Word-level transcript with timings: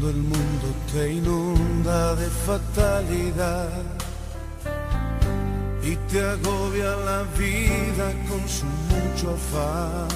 Cuando 0.00 0.18
el 0.18 0.24
mundo 0.24 0.66
te 0.94 1.12
inunda 1.12 2.14
de 2.14 2.26
fatalidad 2.46 3.68
y 5.82 5.94
te 6.10 6.20
agobia 6.24 6.96
la 7.04 7.24
vida 7.38 8.10
con 8.26 8.48
su 8.48 8.64
mucho 8.64 9.32
afán 9.34 10.08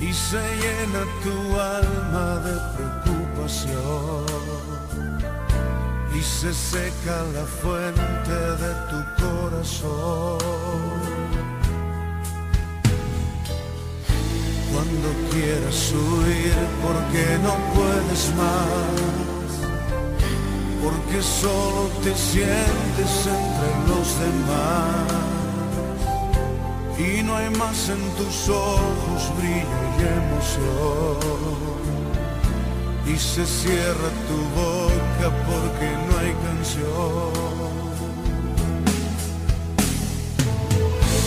y 0.00 0.12
se 0.12 0.36
llena 0.36 1.06
tu 1.22 1.58
alma 1.58 2.40
de 2.44 2.54
preocupación 2.76 4.26
y 6.14 6.20
se 6.20 6.52
seca 6.52 7.22
la 7.32 7.46
fuente 7.46 8.34
de 8.64 8.74
tu 8.90 8.98
corazón. 9.24 11.03
Cuando 14.74 15.08
quieras 15.30 15.92
huir 15.92 16.52
porque 16.82 17.38
no 17.44 17.54
puedes 17.76 18.34
más, 18.34 18.98
porque 20.82 21.22
solo 21.22 21.88
te 22.02 22.12
sientes 22.12 23.12
entre 23.38 23.70
los 23.88 24.06
demás 24.18 25.24
y 26.98 27.22
no 27.22 27.36
hay 27.36 27.50
más 27.50 27.88
en 27.88 28.02
tus 28.16 28.48
ojos 28.48 29.32
brillo 29.38 29.80
y 29.96 30.02
emoción. 30.22 31.54
Y 33.06 33.16
se 33.16 33.46
cierra 33.46 34.10
tu 34.28 34.38
boca 34.58 35.26
porque 35.46 35.88
no 36.06 36.18
hay 36.18 36.32
canción. 36.48 37.32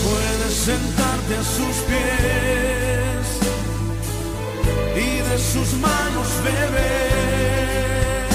Puedes 0.04 0.54
sentarte 0.54 1.36
a 1.38 1.44
sus 1.44 1.78
pies 1.88 2.97
sus 5.38 5.74
manos 5.74 6.28
beber 6.44 8.28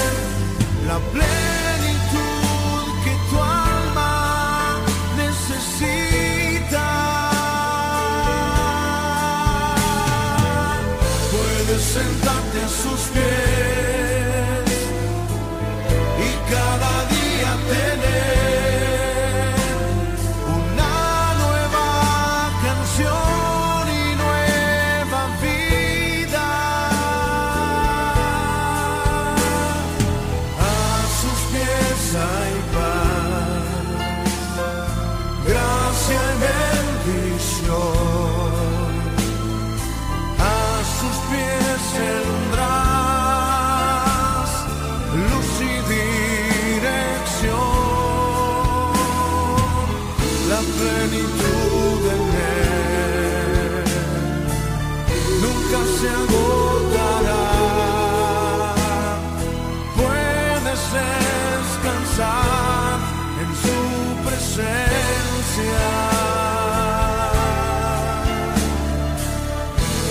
la 0.87 0.99
plenitud 1.11 1.52
se 56.03 56.09
agotará. 56.09 57.45
Puedes 59.95 60.81
descansar 61.81 62.97
en 63.41 63.49
su 63.63 63.79
presencia. 64.27 65.83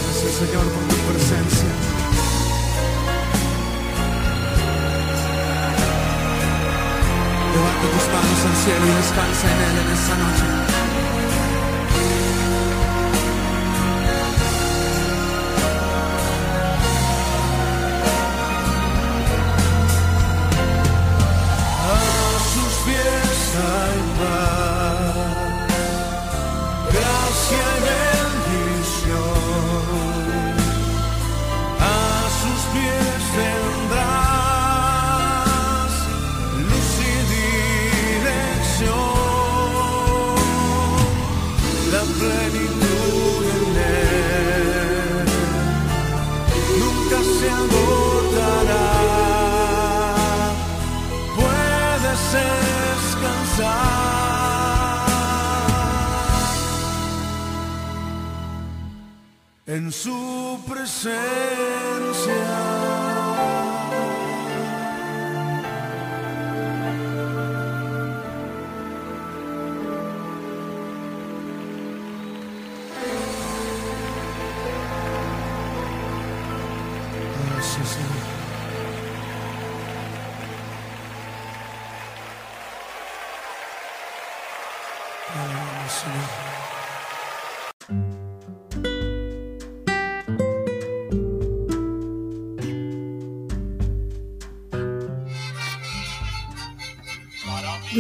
Gracias 0.02 0.32
Señor 0.40 0.66
por 0.74 0.84
tu 0.90 0.98
presencia. 1.10 1.72
Levanta 7.54 7.86
tus 7.94 8.06
manos 8.14 8.40
al 8.48 8.56
cielo 8.64 8.84
y 8.86 8.94
descansa 8.96 9.46
en 9.52 9.58
Él 9.68 9.76
en 9.82 9.88
esta 9.92 10.14
noche. 10.16 10.61
Gracia 26.92 27.64
y 27.76 27.80
bendición. 27.88 29.42
A 31.80 31.90
sus 32.40 32.60
pies 32.72 33.20
tendrás 33.38 34.32
luz 36.68 36.92
y 37.00 37.14
dirección, 38.16 38.86
la 41.92 42.02
plenitud 42.18 43.42
en 43.56 43.72
él 43.76 45.26
nunca 46.80 47.18
se 47.38 47.48
agotará. 47.50 48.86
Descansar 52.32 53.91
su 61.02 61.10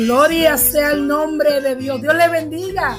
Gloria 0.04 0.58
sea 0.58 0.90
el 0.90 1.06
nombre 1.06 1.60
de 1.60 1.76
Dios. 1.76 2.02
Dios 2.02 2.14
le 2.16 2.28
bendiga, 2.28 2.96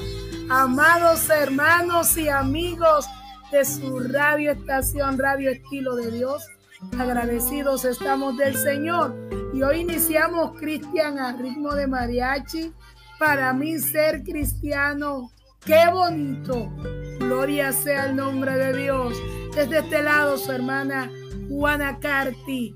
amados 0.49 1.29
hermanos 1.29 2.17
y 2.17 2.29
amigos 2.29 3.05
de 3.51 3.65
su 3.65 3.99
radio 3.99 4.51
estación, 4.51 5.17
Radio 5.19 5.51
Estilo 5.51 5.97
de 5.97 6.11
Dios. 6.11 6.47
Agradecidos 6.97 7.83
estamos 7.83 8.37
del 8.37 8.55
Señor. 8.55 9.13
Y 9.53 9.63
hoy 9.63 9.81
iniciamos 9.81 10.57
Cristian 10.57 11.19
a 11.19 11.33
ritmo 11.33 11.75
de 11.75 11.87
mariachi. 11.87 12.71
Para 13.19 13.51
mí 13.51 13.79
ser 13.79 14.23
cristiano, 14.23 15.29
qué 15.65 15.89
bonito. 15.91 16.71
Gloria 17.19 17.73
sea 17.73 18.05
el 18.05 18.15
nombre 18.15 18.55
de 18.55 18.77
Dios. 18.77 19.13
Desde 19.53 19.79
este 19.79 20.03
lado, 20.03 20.37
su 20.37 20.53
hermana 20.53 21.11
Juana 21.49 21.99
Carti 21.99 22.73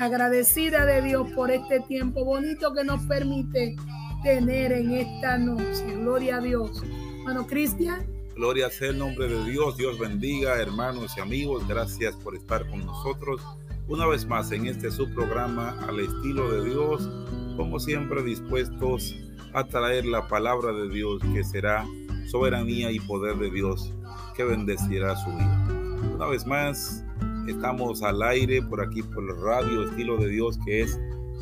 agradecida 0.00 0.86
de 0.86 1.02
Dios 1.02 1.30
por 1.32 1.50
este 1.50 1.80
tiempo 1.80 2.24
bonito 2.24 2.72
que 2.72 2.84
nos 2.84 3.02
permite 3.02 3.76
tener 4.22 4.72
en 4.72 4.92
esta 4.92 5.36
noche. 5.36 5.84
Gloria 5.98 6.38
a 6.38 6.40
Dios. 6.40 6.82
Bueno, 7.22 7.46
Cristian. 7.46 8.06
Gloria 8.34 8.70
sea 8.70 8.88
el 8.88 8.98
nombre 8.98 9.28
de 9.28 9.44
Dios. 9.44 9.76
Dios 9.76 9.98
bendiga, 9.98 10.56
hermanos 10.56 11.12
y 11.18 11.20
amigos. 11.20 11.68
Gracias 11.68 12.16
por 12.16 12.34
estar 12.34 12.66
con 12.70 12.86
nosotros 12.86 13.42
una 13.88 14.06
vez 14.06 14.24
más 14.24 14.50
en 14.52 14.66
este 14.66 14.90
subprograma 14.90 15.76
al 15.86 16.00
estilo 16.00 16.50
de 16.50 16.70
Dios. 16.70 17.06
Como 17.58 17.78
siempre, 17.78 18.22
dispuestos 18.22 19.14
a 19.52 19.64
traer 19.64 20.06
la 20.06 20.26
palabra 20.28 20.72
de 20.72 20.88
Dios 20.88 21.20
que 21.34 21.44
será 21.44 21.84
soberanía 22.30 22.90
y 22.90 23.00
poder 23.00 23.36
de 23.36 23.50
Dios 23.50 23.92
que 24.34 24.44
bendecirá 24.44 25.14
su 25.16 25.30
vida. 25.30 25.68
Una 26.14 26.26
vez 26.26 26.46
más, 26.46 27.04
estamos 27.50 28.02
al 28.02 28.22
aire 28.22 28.62
por 28.62 28.80
aquí 28.80 29.02
por 29.02 29.24
el 29.24 29.36
radio 29.42 29.84
estilo 29.84 30.16
de 30.16 30.28
Dios 30.28 30.58
que 30.64 30.82
es 30.82 30.98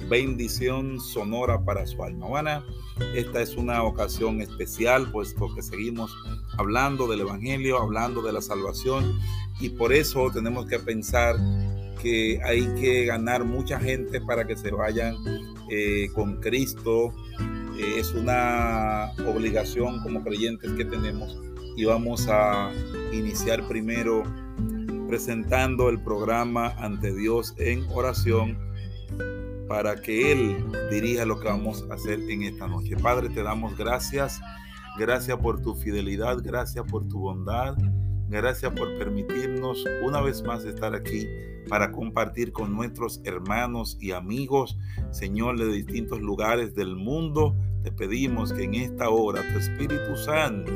bendición 0.09 1.01
sonora 1.01 1.65
para 1.65 1.87
su 1.87 2.03
alma. 2.03 2.27
Bueno, 2.27 2.65
esta 3.15 3.43
es 3.43 3.57
una 3.57 3.83
ocasión 3.83 4.41
especial 4.41 5.11
puesto 5.11 5.55
que 5.55 5.63
seguimos 5.63 6.15
hablando 6.57 7.07
del 7.07 7.21
Evangelio, 7.21 7.81
hablando 7.81 8.23
de 8.23 8.33
la 8.33 8.41
salvación 8.41 9.19
y 9.61 9.71
por 9.71 9.93
eso 9.93 10.31
tenemos 10.33 10.67
que 10.67 10.79
pensar 10.79 11.37
que 12.01 12.41
hay 12.45 12.63
que 12.81 13.07
ganar 13.07 13.45
mucha 13.45 13.79
gente 13.81 14.21
para 14.21 14.47
que 14.47 14.57
se 14.57 14.71
vayan 14.71 15.17
eh, 15.71 16.09
con 16.15 16.41
Cristo. 16.41 17.13
Eh, 17.79 17.99
es 17.99 18.13
una 18.13 19.13
obligación 19.27 20.01
como 20.03 20.23
creyentes 20.23 20.73
que 20.73 20.85
tenemos 20.85 21.39
y 21.77 21.85
vamos 21.85 22.27
a 22.29 22.71
iniciar 23.13 23.67
primero 23.69 24.23
presentando 25.09 25.89
el 25.89 25.99
programa 25.99 26.75
ante 26.79 27.15
Dios 27.15 27.55
en 27.57 27.87
oración 27.91 28.59
para 29.67 29.97
que 29.97 30.33
Él 30.33 30.65
dirija 30.91 31.25
lo 31.25 31.41
que 31.41 31.49
vamos 31.49 31.87
a 31.91 31.95
hacer 31.95 32.21
en 32.29 32.43
esta 32.43 32.69
noche. 32.69 32.95
Padre, 32.97 33.31
te 33.31 33.43
damos 33.43 33.77
gracias. 33.77 34.41
Gracias 34.99 35.39
por 35.39 35.63
tu 35.63 35.75
fidelidad, 35.75 36.39
gracias 36.43 36.85
por 36.91 37.07
tu 37.09 37.21
bondad, 37.21 37.77
gracias 38.29 38.73
por 38.73 38.99
permitirnos 38.99 39.85
una 40.03 40.21
vez 40.21 40.43
más 40.43 40.65
estar 40.65 40.95
aquí 40.95 41.27
para 41.69 41.93
compartir 41.93 42.53
con 42.53 42.75
nuestros 42.75 43.21
hermanos 43.25 43.97
y 44.01 44.11
amigos, 44.11 44.77
Señor, 45.11 45.59
de 45.59 45.73
distintos 45.73 46.21
lugares 46.21 46.75
del 46.75 46.97
mundo. 46.97 47.55
Te 47.85 47.93
pedimos 47.93 48.53
que 48.53 48.65
en 48.65 48.75
esta 48.75 49.09
hora 49.09 49.41
tu 49.53 49.59
Espíritu 49.59 50.17
Santo, 50.17 50.73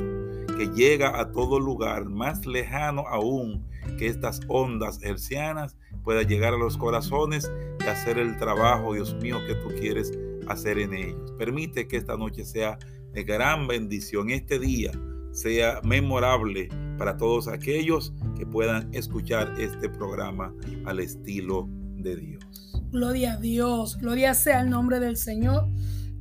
que 0.57 0.71
llega 0.75 1.19
a 1.21 1.33
todo 1.33 1.59
lugar, 1.59 2.05
más 2.05 2.47
lejano 2.47 3.05
aún 3.09 3.72
que 3.97 4.07
estas 4.07 4.41
ondas 4.49 5.01
hercianas, 5.03 5.77
pueda 6.05 6.23
llegar 6.23 6.55
a 6.55 6.59
los 6.59 6.77
corazones 6.77 7.51
y 7.81 7.85
hacer 7.85 8.19
el 8.19 8.37
trabajo, 8.39 8.95
Dios 8.95 9.15
mío, 9.15 9.39
que 9.47 9.55
tú 9.55 9.69
quieres 9.79 10.13
hacer 10.49 10.79
en 10.79 10.95
ellos. 10.95 11.33
Permite 11.39 11.87
que 11.87 11.97
esta 11.97 12.17
noche 12.17 12.45
sea 12.45 12.79
de 13.13 13.25
gran 13.25 13.67
bendición, 13.67 14.31
este 14.31 14.59
día 14.59 14.93
sea 15.33 15.81
memorable 15.83 16.69
para 16.99 17.17
todos 17.17 17.49
aquellos 17.49 18.13
que 18.37 18.47
puedan 18.47 18.93
escuchar 18.95 19.55
este 19.59 19.89
programa 19.89 20.55
al 20.85 21.01
estilo 21.01 21.69
de 21.97 22.17
Dios. 22.17 22.45
Gloria 22.91 23.35
a 23.35 23.37
Dios, 23.39 23.97
gloria 23.99 24.35
sea 24.35 24.61
el 24.61 24.71
nombre 24.71 25.01
del 25.01 25.17
Señor. 25.17 25.67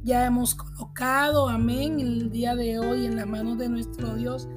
Ya 0.04 0.26
hemos 0.26 0.56
colocado, 0.56 1.48
amén, 1.48 2.00
el 2.00 2.32
día 2.32 2.56
de 2.56 2.80
hoy 2.80 3.06
en 3.06 3.18
las 3.18 3.28
manos 3.28 3.58
de 3.58 3.70
nuestro 3.70 4.16
Dios 4.16 4.48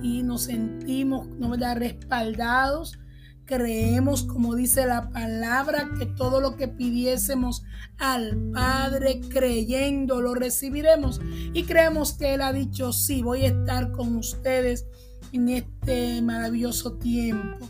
y 0.00 0.22
nos 0.22 0.44
sentimos, 0.44 1.26
¿no 1.38 1.54
respaldados 1.74 2.98
creemos, 3.44 4.22
como 4.22 4.54
dice 4.54 4.86
la 4.86 5.10
palabra, 5.10 5.90
que 5.98 6.06
todo 6.06 6.40
lo 6.40 6.56
que 6.56 6.68
pidiésemos 6.68 7.64
al 7.98 8.36
Padre 8.52 9.20
creyendo 9.28 10.20
lo 10.20 10.34
recibiremos. 10.34 11.20
Y 11.52 11.64
creemos 11.64 12.14
que 12.14 12.34
Él 12.34 12.40
ha 12.40 12.52
dicho, 12.52 12.92
sí, 12.92 13.22
voy 13.22 13.44
a 13.44 13.48
estar 13.48 13.92
con 13.92 14.16
ustedes 14.16 14.86
en 15.32 15.48
este 15.48 16.22
maravilloso 16.22 16.94
tiempo. 16.94 17.68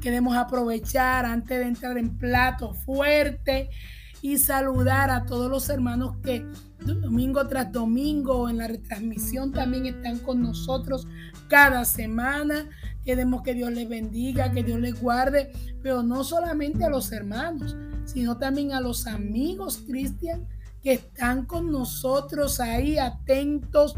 Queremos 0.00 0.36
aprovechar 0.36 1.24
antes 1.24 1.58
de 1.58 1.68
entrar 1.68 1.96
en 1.96 2.18
plato 2.18 2.74
fuerte 2.74 3.70
y 4.24 4.38
saludar 4.38 5.10
a 5.10 5.26
todos 5.26 5.50
los 5.50 5.68
hermanos 5.68 6.16
que 6.22 6.46
domingo 6.78 7.46
tras 7.46 7.70
domingo 7.70 8.48
en 8.48 8.56
la 8.56 8.68
retransmisión 8.68 9.52
también 9.52 9.84
están 9.84 10.18
con 10.18 10.40
nosotros 10.40 11.06
cada 11.48 11.84
semana. 11.84 12.70
Queremos 13.04 13.42
que 13.42 13.52
Dios 13.52 13.70
les 13.72 13.86
bendiga, 13.86 14.50
que 14.50 14.62
Dios 14.62 14.80
les 14.80 14.98
guarde, 14.98 15.52
pero 15.82 16.02
no 16.02 16.24
solamente 16.24 16.86
a 16.86 16.88
los 16.88 17.12
hermanos, 17.12 17.76
sino 18.06 18.38
también 18.38 18.72
a 18.72 18.80
los 18.80 19.06
amigos 19.06 19.82
cristianos 19.86 20.48
que 20.82 20.94
están 20.94 21.44
con 21.44 21.70
nosotros 21.70 22.60
ahí 22.60 22.96
atentos, 22.96 23.94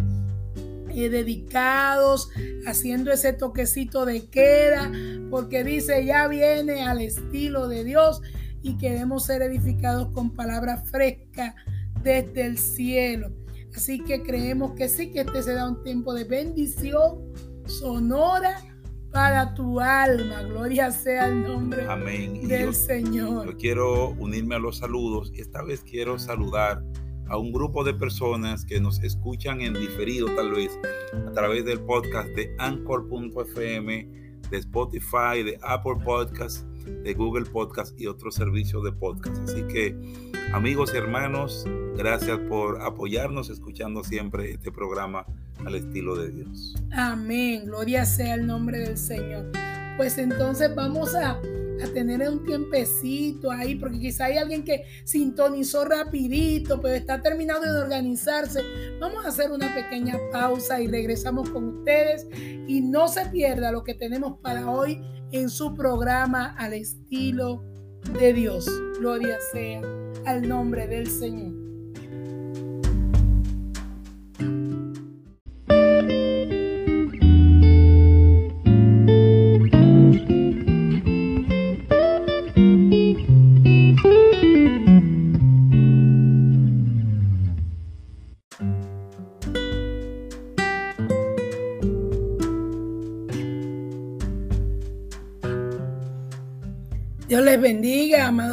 eh, 0.89 1.09
dedicados, 1.09 2.31
haciendo 2.67 3.13
ese 3.13 3.33
toquecito 3.33 4.05
de 4.05 4.27
queda, 4.27 4.91
porque 5.31 5.63
dice, 5.63 6.05
ya 6.05 6.27
viene 6.27 6.83
al 6.83 7.01
estilo 7.01 7.69
de 7.69 7.85
Dios 7.85 8.23
y 8.67 8.77
queremos 8.79 9.27
ser 9.27 9.43
edificados 9.43 10.09
con 10.09 10.31
palabras 10.31 10.91
frescas 10.91 11.55
desde 12.03 12.47
el 12.47 12.59
cielo. 12.59 13.31
Así 13.75 14.01
que 14.01 14.23
creemos 14.23 14.73
que 14.73 14.89
sí 14.89 15.13
que 15.13 15.21
este 15.21 15.43
será 15.43 15.69
un 15.69 15.83
tiempo 15.85 16.13
de 16.15 16.25
bendición 16.25 17.33
sonora 17.67 18.61
para 19.13 19.55
tu 19.55 19.79
alma. 19.79 20.43
Gloria 20.43 20.91
sea 20.91 21.29
el 21.29 21.45
nombre 21.45 21.87
del 22.49 22.75
Señor. 22.75 23.47
Yo 23.47 23.57
quiero 23.57 24.11
unirme 24.19 24.57
a 24.57 24.59
los 24.59 24.79
saludos. 24.79 25.31
Esta 25.37 25.63
vez 25.63 25.85
quiero 25.85 26.19
saludar 26.19 26.83
a 27.29 27.39
un 27.39 27.53
grupo 27.53 27.85
de 27.85 27.95
personas 27.95 28.65
que 28.65 28.81
nos 28.81 29.01
escuchan 29.03 29.61
en 29.61 29.75
diferido 29.75 30.27
tal 30.35 30.51
vez 30.53 30.77
a 31.13 31.31
través 31.31 31.65
del 31.65 31.81
podcast 31.81 32.29
de 32.31 32.53
anchor.fm, 32.59 34.09
de 34.51 34.59
Spotify, 34.59 35.45
de 35.45 35.57
Apple 35.63 35.97
Podcast, 36.05 36.67
de 36.87 37.15
Google 37.15 37.45
Podcast 37.47 37.99
y 38.01 38.07
otros 38.07 38.35
servicios 38.35 38.85
de 38.85 38.93
podcast. 38.93 39.37
Así 39.49 39.63
que 39.69 39.97
amigos 40.53 40.93
y 40.95 40.99
hermanos, 40.99 41.65
gracias 41.97 42.39
por 42.49 42.83
apoyarnos 42.83 43.51
escuchando 43.51 44.05
siempre 44.05 44.53
este 44.53 44.71
programa 44.71 45.27
al 45.65 45.75
estilo 45.75 46.17
de 46.17 46.31
Dios. 46.31 46.75
Amén, 46.93 47.67
gloria 47.67 48.05
sea 48.05 48.35
el 48.35 48.47
nombre 48.47 48.79
del 48.79 48.97
Señor. 48.97 49.51
Pues 49.97 50.19
entonces 50.19 50.75
vamos 50.75 51.15
a, 51.15 51.33
a 51.33 51.87
tener 51.95 52.29
un 52.29 52.45
tiempecito 52.45 53.51
ahí, 53.51 53.77
porque 53.77 53.99
quizá 53.99 54.27
hay 54.27 54.37
alguien 54.37 54.63
que 54.63 54.85
sintonizó 55.05 55.87
rapidito, 55.87 56.81
pero 56.81 56.95
está 56.95 57.23
terminando 57.23 57.73
de 57.73 57.81
organizarse. 57.81 58.63
Vamos 59.01 59.25
a 59.25 59.29
hacer 59.29 59.51
una 59.51 59.75
pequeña 59.75 60.19
pausa 60.31 60.81
y 60.81 60.89
regresamos 60.89 61.49
con 61.49 61.79
ustedes. 61.79 62.27
Y 62.69 62.83
no 62.83 63.09
se 63.09 63.27
pierda 63.27 63.73
lo 63.73 63.85
que 63.85 63.95
tenemos 63.95 64.39
para 64.41 64.71
hoy 64.71 65.01
en 65.37 65.51
su 65.51 65.75
programa 65.75 66.55
al 66.57 66.73
estilo 66.73 67.63
de 68.19 68.33
Dios. 68.33 68.67
Gloria 68.99 69.37
sea 69.53 69.83
al 70.25 70.49
nombre 70.49 70.87
del 70.87 71.07
Señor. 71.09 71.66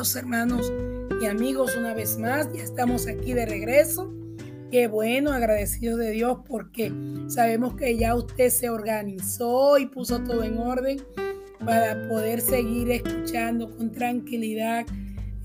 Hermanos 0.03 0.71
y 1.21 1.27
amigos, 1.27 1.77
una 1.77 1.93
vez 1.93 2.17
más. 2.17 2.51
Ya 2.51 2.61
estamos 2.61 3.07
aquí 3.07 3.31
de 3.31 3.45
regreso. 3.45 4.13
Qué 4.69 4.87
bueno, 4.87 5.31
agradecido 5.31 5.95
de 5.95 6.11
Dios 6.11 6.39
porque 6.45 6.91
sabemos 7.27 7.75
que 7.75 7.97
ya 7.97 8.13
usted 8.13 8.49
se 8.49 8.69
organizó 8.69 9.77
y 9.77 9.85
puso 9.85 10.21
todo 10.21 10.43
en 10.43 10.57
orden 10.57 11.01
para 11.63 12.09
poder 12.09 12.41
seguir 12.41 12.91
escuchando 12.91 13.71
con 13.77 13.93
tranquilidad 13.93 14.85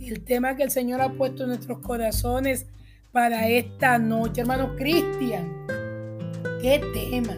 el 0.00 0.24
tema 0.24 0.56
que 0.56 0.64
el 0.64 0.72
Señor 0.72 1.02
ha 1.02 1.12
puesto 1.12 1.44
en 1.44 1.50
nuestros 1.50 1.78
corazones 1.78 2.66
para 3.12 3.48
esta 3.48 3.96
noche. 3.98 4.40
Hermano 4.40 4.74
Cristian, 4.74 5.66
qué 6.60 6.82
tema. 6.92 7.36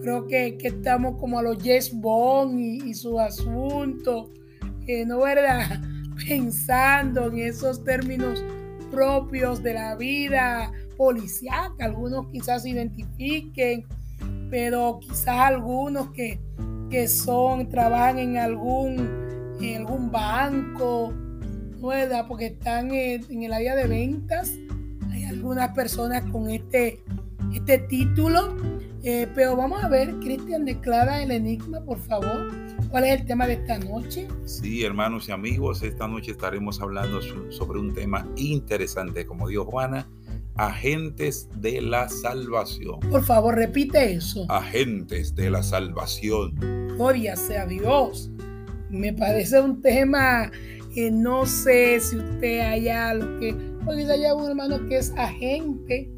Creo 0.00 0.26
que, 0.26 0.56
estamos 0.62 1.20
como 1.20 1.38
a 1.38 1.42
los 1.42 1.58
Yes 1.58 1.92
Bond 1.92 2.58
y, 2.58 2.94
su 2.94 3.20
asunto 3.20 4.30
¿no 5.06 5.20
verdad? 5.20 5.80
Pensando 6.16 7.26
en 7.26 7.38
esos 7.38 7.82
términos 7.84 8.42
propios 8.90 9.62
de 9.62 9.74
la 9.74 9.96
vida 9.96 10.72
policial, 10.96 11.72
que 11.76 11.84
algunos 11.84 12.26
quizás 12.28 12.64
identifiquen, 12.64 13.84
pero 14.50 15.00
quizás 15.00 15.28
algunos 15.28 16.10
que, 16.12 16.38
que 16.90 17.08
son, 17.08 17.68
trabajan 17.68 18.18
en 18.18 18.38
algún, 18.38 19.56
en 19.60 19.78
algún 19.78 20.10
banco, 20.10 21.12
¿no 21.80 21.88
verdad? 21.88 22.26
Porque 22.28 22.46
están 22.46 22.92
en, 22.92 23.42
el 23.42 23.52
área 23.52 23.74
de 23.74 23.86
ventas. 23.86 24.52
Hay 25.10 25.24
algunas 25.24 25.70
personas 25.72 26.24
con 26.30 26.50
este, 26.50 27.02
este 27.52 27.78
título. 27.78 28.56
Eh, 29.02 29.28
pero 29.34 29.54
vamos 29.54 29.84
a 29.84 29.88
ver, 29.88 30.14
Cristian, 30.20 30.64
declara 30.64 31.22
el 31.22 31.30
enigma, 31.30 31.80
por 31.80 31.98
favor. 31.98 32.63
¿Cuál 32.94 33.06
es 33.06 33.22
el 33.22 33.26
tema 33.26 33.48
de 33.48 33.54
esta 33.54 33.76
noche? 33.76 34.28
Sí, 34.44 34.84
hermanos 34.84 35.28
y 35.28 35.32
amigos, 35.32 35.82
esta 35.82 36.06
noche 36.06 36.30
estaremos 36.30 36.80
hablando 36.80 37.20
sobre 37.50 37.80
un 37.80 37.92
tema 37.92 38.24
interesante, 38.36 39.26
como 39.26 39.48
dijo 39.48 39.64
Juana, 39.64 40.08
agentes 40.54 41.48
de 41.56 41.80
la 41.82 42.08
salvación. 42.08 43.00
Por 43.10 43.24
favor, 43.24 43.56
repite 43.56 44.12
eso. 44.12 44.46
Agentes 44.48 45.34
de 45.34 45.50
la 45.50 45.64
salvación. 45.64 46.54
Gloria 46.94 47.34
sea 47.34 47.66
Dios. 47.66 48.30
Me 48.90 49.12
parece 49.12 49.60
un 49.60 49.82
tema 49.82 50.52
que 50.94 51.10
no 51.10 51.46
sé 51.46 51.98
si 51.98 52.14
usted 52.14 52.60
haya 52.60 53.12
lo 53.14 53.40
que, 53.40 53.56
porque 53.84 54.04
haya 54.04 54.36
un 54.36 54.50
hermano 54.50 54.86
que 54.86 54.98
es 54.98 55.12
agente, 55.16 56.12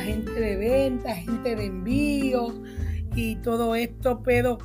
agente 0.00 0.32
de 0.32 0.56
venta, 0.56 1.10
agente 1.10 1.54
de 1.54 1.66
envío 1.66 2.54
y 3.14 3.36
todo 3.42 3.74
esto, 3.74 4.22
pero 4.24 4.56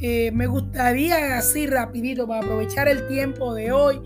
eh, 0.00 0.30
me 0.32 0.46
gustaría 0.46 1.36
así 1.36 1.66
rapidito, 1.66 2.26
para 2.26 2.40
aprovechar 2.40 2.88
el 2.88 3.06
tiempo 3.06 3.54
de 3.54 3.72
hoy, 3.72 4.00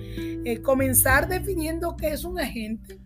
eh, 0.45 0.61
comenzar 0.61 1.29
definiendo 1.29 1.97
qué 1.97 2.09
es 2.09 2.25
un 2.25 2.41
agente. 2.41 2.99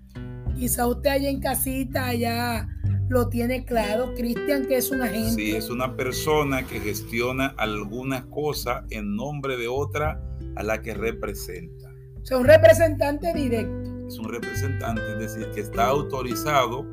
Quizá 0.57 0.87
usted 0.87 1.11
allá 1.11 1.29
en 1.29 1.41
casita 1.41 2.15
ya 2.15 2.69
lo 3.09 3.29
tiene 3.29 3.65
claro, 3.65 4.15
Cristian, 4.15 4.67
que 4.67 4.77
es 4.77 4.91
un 4.91 5.03
agente. 5.03 5.31
Sí, 5.31 5.51
es 5.53 5.71
una 5.71 5.97
persona 5.97 6.67
que 6.67 6.81
gestiona 6.81 7.55
alguna 7.59 8.27
cosa 8.27 8.85
en 8.91 9.17
nombre 9.17 9.57
de 9.57 9.69
otra 9.69 10.21
a 10.57 10.63
la 10.63 10.83
que 10.83 10.95
representa. 10.95 11.91
O 12.23 12.27
sea, 12.27 12.39
un 12.39 12.47
representante 12.47 13.33
directo. 13.33 14.07
Es 14.07 14.19
un 14.19 14.29
representante, 14.29 15.03
es 15.13 15.19
decir, 15.19 15.51
que 15.55 15.61
está 15.61 15.89
autorizado 15.89 16.87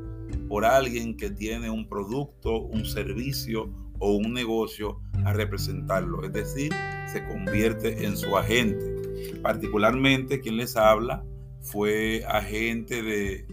por 0.48 0.64
alguien 0.64 1.16
que 1.16 1.30
tiene 1.30 1.70
un 1.70 1.88
producto, 1.88 2.62
un 2.62 2.84
servicio 2.84 3.70
o 3.98 4.16
un 4.16 4.32
negocio 4.32 5.00
a 5.24 5.32
representarlo, 5.32 6.24
es 6.24 6.32
decir, 6.32 6.72
se 7.12 7.24
convierte 7.26 8.04
en 8.04 8.16
su 8.16 8.36
agente. 8.36 9.40
Particularmente 9.42 10.40
quien 10.40 10.56
les 10.56 10.76
habla 10.76 11.24
fue 11.62 12.24
agente 12.28 13.02
de, 13.02 13.46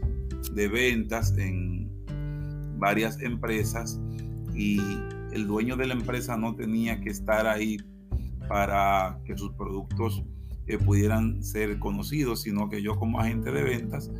de 0.53 0.67
ventas 0.67 1.38
en 1.38 1.89
varias 2.77 3.21
empresas 3.21 4.00
y 4.53 4.79
el 5.31 5.47
dueño 5.47 5.75
de 5.77 5.88
la 5.88 5.93
empresa 5.93 6.38
no 6.38 6.55
tenía 6.55 7.01
que 7.01 7.09
estar 7.09 7.47
ahí 7.47 7.77
para 8.47 9.19
que 9.25 9.38
sus 9.38 9.53
productos 9.53 10.23
eh, 10.67 10.77
pudieran 10.77 11.43
ser 11.43 11.79
conocidos, 11.79 12.41
sino 12.43 12.69
que 12.69 12.81
yo 12.81 12.95
como 12.95 13.19
agente 13.19 13.51
de 13.51 13.63
ventas 13.63 14.12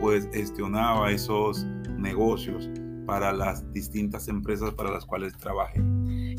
pues 0.00 0.28
gestionaba 0.32 1.10
esos 1.10 1.66
negocios 1.98 2.70
para 3.10 3.32
las 3.32 3.72
distintas 3.72 4.28
empresas 4.28 4.72
para 4.74 4.92
las 4.92 5.04
cuales 5.04 5.36
trabajé. 5.36 5.82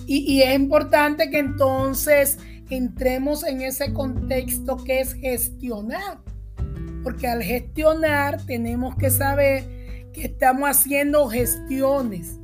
Y, 0.07 0.41
es 0.41 0.55
importante 0.55 1.29
que 1.29 1.39
entonces 1.39 2.39
entremos 2.69 3.43
en 3.43 3.61
ese 3.61 3.91
contexto 3.91 4.77
que 4.77 5.01
es 5.01 5.13
gestionar, 5.13 6.21
porque 7.03 7.27
al 7.27 7.43
gestionar 7.43 8.41
tenemos 8.45 8.95
que 8.95 9.09
saber 9.09 9.65
que 10.13 10.27
estamos 10.27 10.69
haciendo 10.69 11.27
gestiones, 11.27 12.39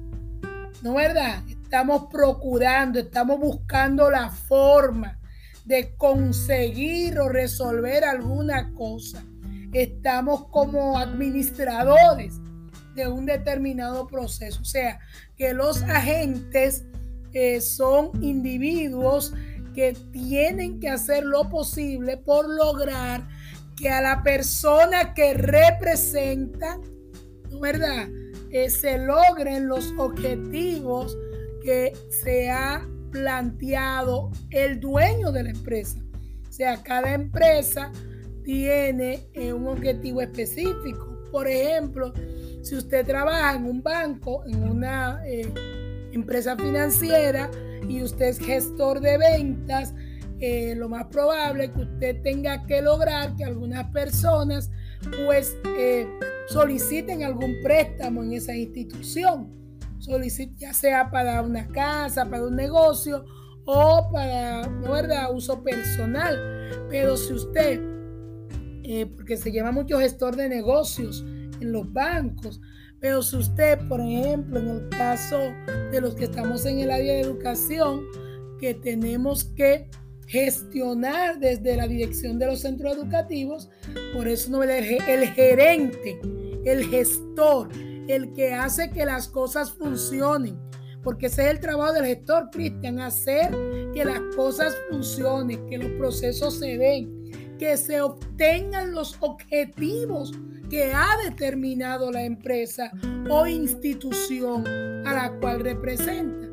¿no 0.84 0.96
verdad? 0.96 1.42
Estamos 1.48 2.08
procurando, 2.12 3.00
estamos 3.00 3.40
buscando 3.40 4.12
la 4.12 4.30
forma 4.30 5.22
de 5.64 5.96
conseguir 5.96 7.18
o 7.18 7.30
resolver 7.30 8.04
alguna 8.04 8.74
cosa. 8.74 9.24
Estamos 9.72 10.50
como 10.50 10.98
administradores 10.98 12.42
de 12.98 13.08
un 13.08 13.26
determinado 13.26 14.08
proceso. 14.08 14.62
O 14.62 14.66
sea, 14.66 15.00
que 15.38 15.54
los 15.54 15.84
agentes 15.84 16.84
eh, 17.32 17.62
son 17.62 18.12
individuos 18.22 19.34
que 19.74 19.96
tienen 20.12 20.80
que 20.80 20.90
hacer 20.90 21.24
lo 21.24 21.48
posible 21.50 22.18
por 22.18 22.50
lograr 22.50 23.28
que 23.78 23.90
a 23.90 24.02
la 24.02 24.24
persona 24.24 25.14
que 25.14 25.36
representan, 25.36 26.82
¿verdad? 27.62 28.10
Eh, 28.50 28.72
se 28.72 28.98
logren 28.98 29.68
los 29.68 29.94
objetivos 29.98 31.16
que 31.64 31.94
se 32.10 32.50
ha 32.50 32.88
planteado 33.12 34.32
el 34.50 34.80
dueño 34.80 35.32
de 35.32 35.44
la 35.44 35.50
empresa. 35.52 36.00
O 36.50 36.52
sea, 36.52 36.82
cada 36.82 37.14
empresa 37.14 37.92
tiene 38.44 39.28
eh, 39.34 39.54
un 39.54 39.68
objetivo 39.68 40.22
específico. 40.22 41.22
Por 41.32 41.48
ejemplo, 41.48 42.14
si 42.68 42.76
usted 42.76 43.06
trabaja 43.06 43.56
en 43.56 43.66
un 43.66 43.82
banco, 43.82 44.44
en 44.46 44.62
una 44.62 45.22
eh, 45.26 45.48
empresa 46.12 46.58
financiera 46.58 47.50
y 47.88 48.04
usted 48.04 48.26
es 48.26 48.40
gestor 48.40 49.00
de 49.00 49.18
ventas, 49.18 49.94
eh, 50.40 50.76
lo 50.76 50.90
más 50.90 51.06
probable 51.06 51.66
es 51.66 51.72
que 51.72 51.82
usted 51.82 52.22
tenga 52.24 52.66
que 52.66 52.82
lograr 52.82 53.36
que 53.38 53.46
algunas 53.46 53.90
personas 53.92 54.70
pues 55.26 55.56
eh, 55.78 56.08
soliciten 56.50 57.24
algún 57.24 57.56
préstamo 57.64 58.22
en 58.22 58.34
esa 58.34 58.54
institución, 58.54 59.50
ya 60.58 60.74
sea 60.74 61.10
para 61.10 61.42
una 61.42 61.68
casa, 61.70 62.30
para 62.30 62.44
un 62.44 62.56
negocio 62.56 63.24
o 63.66 64.10
para, 64.12 64.68
¿no 64.68 64.92
verdad?, 64.92 65.34
uso 65.34 65.64
personal. 65.64 66.38
Pero 66.90 67.16
si 67.16 67.34
usted, 67.34 67.82
porque 69.16 69.38
se 69.38 69.52
llama 69.52 69.72
mucho 69.72 70.00
gestor 70.00 70.36
de 70.36 70.50
negocios, 70.50 71.26
en 71.60 71.72
los 71.72 71.92
bancos. 71.92 72.62
Pero 73.00 73.22
si 73.22 73.38
usted, 73.38 73.80
por 73.88 74.02
ejemplo, 74.02 74.60
en 74.60 74.70
el 74.70 74.90
caso 74.90 75.38
de 75.92 76.02
los 76.02 76.16
que 76.16 76.26
estamos 76.26 76.66
en 76.66 76.80
el 76.80 76.92
área 76.92 77.14
de 77.14 77.22
educación, 77.22 78.04
que 78.60 78.74
tenemos 78.74 79.44
que 79.44 79.90
gestionar 80.28 81.40
desde 81.40 81.78
la 81.78 81.88
dirección 81.88 82.38
de 82.38 82.48
los 82.48 82.62
centros 82.62 82.98
educativos, 82.98 83.70
por 84.14 84.28
eso 84.28 84.52
no 84.52 84.64
el, 84.64 84.84
gerente, 84.84 86.20
el 86.66 86.86
gestor, 86.88 87.70
el 88.08 88.34
que 88.34 88.54
hace 88.54 88.90
que 88.90 89.06
las 89.06 89.28
cosas 89.28 89.72
funcionen, 89.72 90.60
porque 91.02 91.28
ese 91.28 91.44
es 91.46 91.52
el 91.52 91.60
trabajo 91.60 91.94
del 91.94 92.06
gestor, 92.06 92.50
Cristian, 92.52 93.00
hacer 93.00 93.52
que 93.94 94.04
las 94.04 94.20
cosas 94.36 94.76
funcionen, 94.90 95.66
que 95.68 95.78
los 95.78 95.92
procesos 95.92 96.60
se 96.60 96.78
den, 96.78 97.17
que 97.58 97.78
se 97.78 98.02
obtengan 98.02 98.94
los 98.94 99.18
objetivos 99.20 100.32
que 100.70 100.92
ha 100.94 101.18
determinado 101.24 102.12
la 102.12 102.24
empresa 102.24 102.92
o 103.30 103.48
institución 103.48 104.66
a 105.06 105.14
la 105.14 105.40
cual 105.40 105.62
representa. 105.62 106.48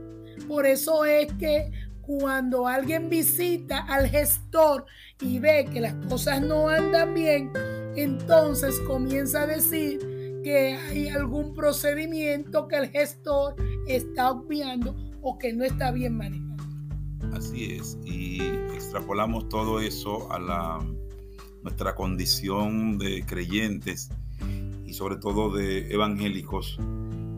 Por 0.47 0.67
eso 0.67 1.05
es 1.05 1.33
que 1.35 1.71
cuando 2.03 2.67
alguien 2.67 3.09
visita 3.09 3.79
al 3.79 4.09
gestor 4.09 4.85
y 5.21 5.39
ve 5.39 5.67
que 5.73 5.81
las 5.81 5.95
cosas 6.07 6.41
no 6.43 6.69
andan 6.69 7.15
bien, 7.15 7.51
entonces 7.97 8.79
comienza 8.81 9.43
a 9.43 9.47
decir 9.47 9.99
que 10.43 10.75
hay 10.75 11.09
algún 11.09 11.55
procedimiento 11.55 12.69
que 12.69 12.77
el 12.77 12.91
gestor 12.91 13.57
está 13.89 14.31
obviando 14.31 14.95
o 15.23 15.39
que 15.39 15.53
no 15.53 15.65
está 15.65 15.91
bien 15.91 16.17
manejado. 16.17 16.44
Así 17.33 17.73
es, 17.73 17.99
y 18.05 18.41
extrapolamos 18.75 19.49
todo 19.49 19.81
eso 19.81 20.31
a 20.33 20.39
la 20.39 20.81
nuestra 21.63 21.95
condición 21.95 22.99
de 22.99 23.25
creyentes 23.25 24.11
y 24.85 24.93
sobre 24.93 25.17
todo 25.17 25.51
de 25.51 25.93
evangélicos. 25.93 26.79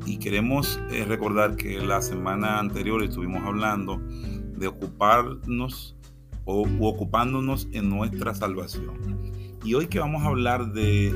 Y 0.04 0.18
queremos 0.18 0.80
eh, 0.90 1.04
recordar 1.04 1.56
que 1.56 1.80
la 1.80 2.02
semana 2.02 2.58
anterior 2.58 3.02
estuvimos 3.02 3.42
hablando 3.44 3.98
de 3.98 4.66
ocuparnos 4.66 5.96
o 6.44 6.66
ocupándonos 6.80 7.68
en 7.72 7.88
nuestra 7.88 8.34
salvación. 8.34 9.32
Y 9.64 9.74
hoy 9.74 9.88
que 9.88 9.98
vamos 9.98 10.22
a 10.22 10.28
hablar 10.28 10.72
de 10.72 11.12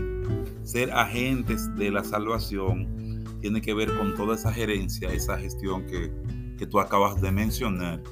ser 0.64 0.90
agentes 0.92 1.74
de 1.76 1.90
la 1.90 2.02
salvación, 2.02 3.24
tiene 3.40 3.60
que 3.60 3.74
ver 3.74 3.96
con 3.96 4.14
toda 4.16 4.34
esa 4.34 4.52
gerencia, 4.52 5.12
esa 5.12 5.38
gestión 5.38 5.86
que, 5.86 6.12
que 6.58 6.66
tú 6.66 6.80
acabas 6.80 7.20
de 7.20 7.30
mencionar. 7.30 8.02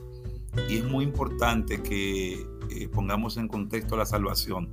Y 0.69 0.79
es 0.79 0.85
muy 0.85 1.05
importante 1.05 1.83
que 1.83 2.47
eh, 2.71 2.89
pongamos 2.93 3.37
en 3.37 3.49
contexto 3.49 3.97
la 3.97 4.07
salvación. 4.07 4.71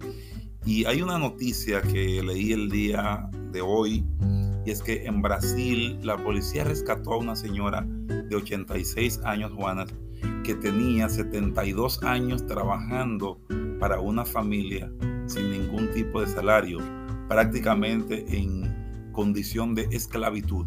Y 0.65 0.85
hay 0.85 1.01
una 1.01 1.19
noticia 1.19 1.81
que 1.81 2.23
leí 2.23 2.51
el 2.51 2.69
día 2.69 3.29
de 3.51 3.61
hoy, 3.61 4.03
y 4.65 4.71
es 4.71 4.81
que 4.81 5.05
en 5.05 5.21
Brasil 5.21 5.99
la 6.01 6.17
policía 6.17 6.63
rescató 6.63 7.13
a 7.13 7.17
una 7.17 7.35
señora 7.35 7.85
de 7.85 8.35
86 8.35 9.21
años, 9.23 9.51
Juanas, 9.53 9.93
que 10.43 10.55
tenía 10.55 11.07
72 11.07 12.01
años 12.03 12.45
trabajando 12.47 13.39
para 13.79 13.99
una 13.99 14.25
familia 14.25 14.91
sin 15.27 15.51
ningún 15.51 15.91
tipo 15.91 16.21
de 16.21 16.27
salario, 16.27 16.79
prácticamente 17.27 18.25
en 18.27 19.11
condición 19.11 19.75
de 19.75 19.87
esclavitud. 19.91 20.65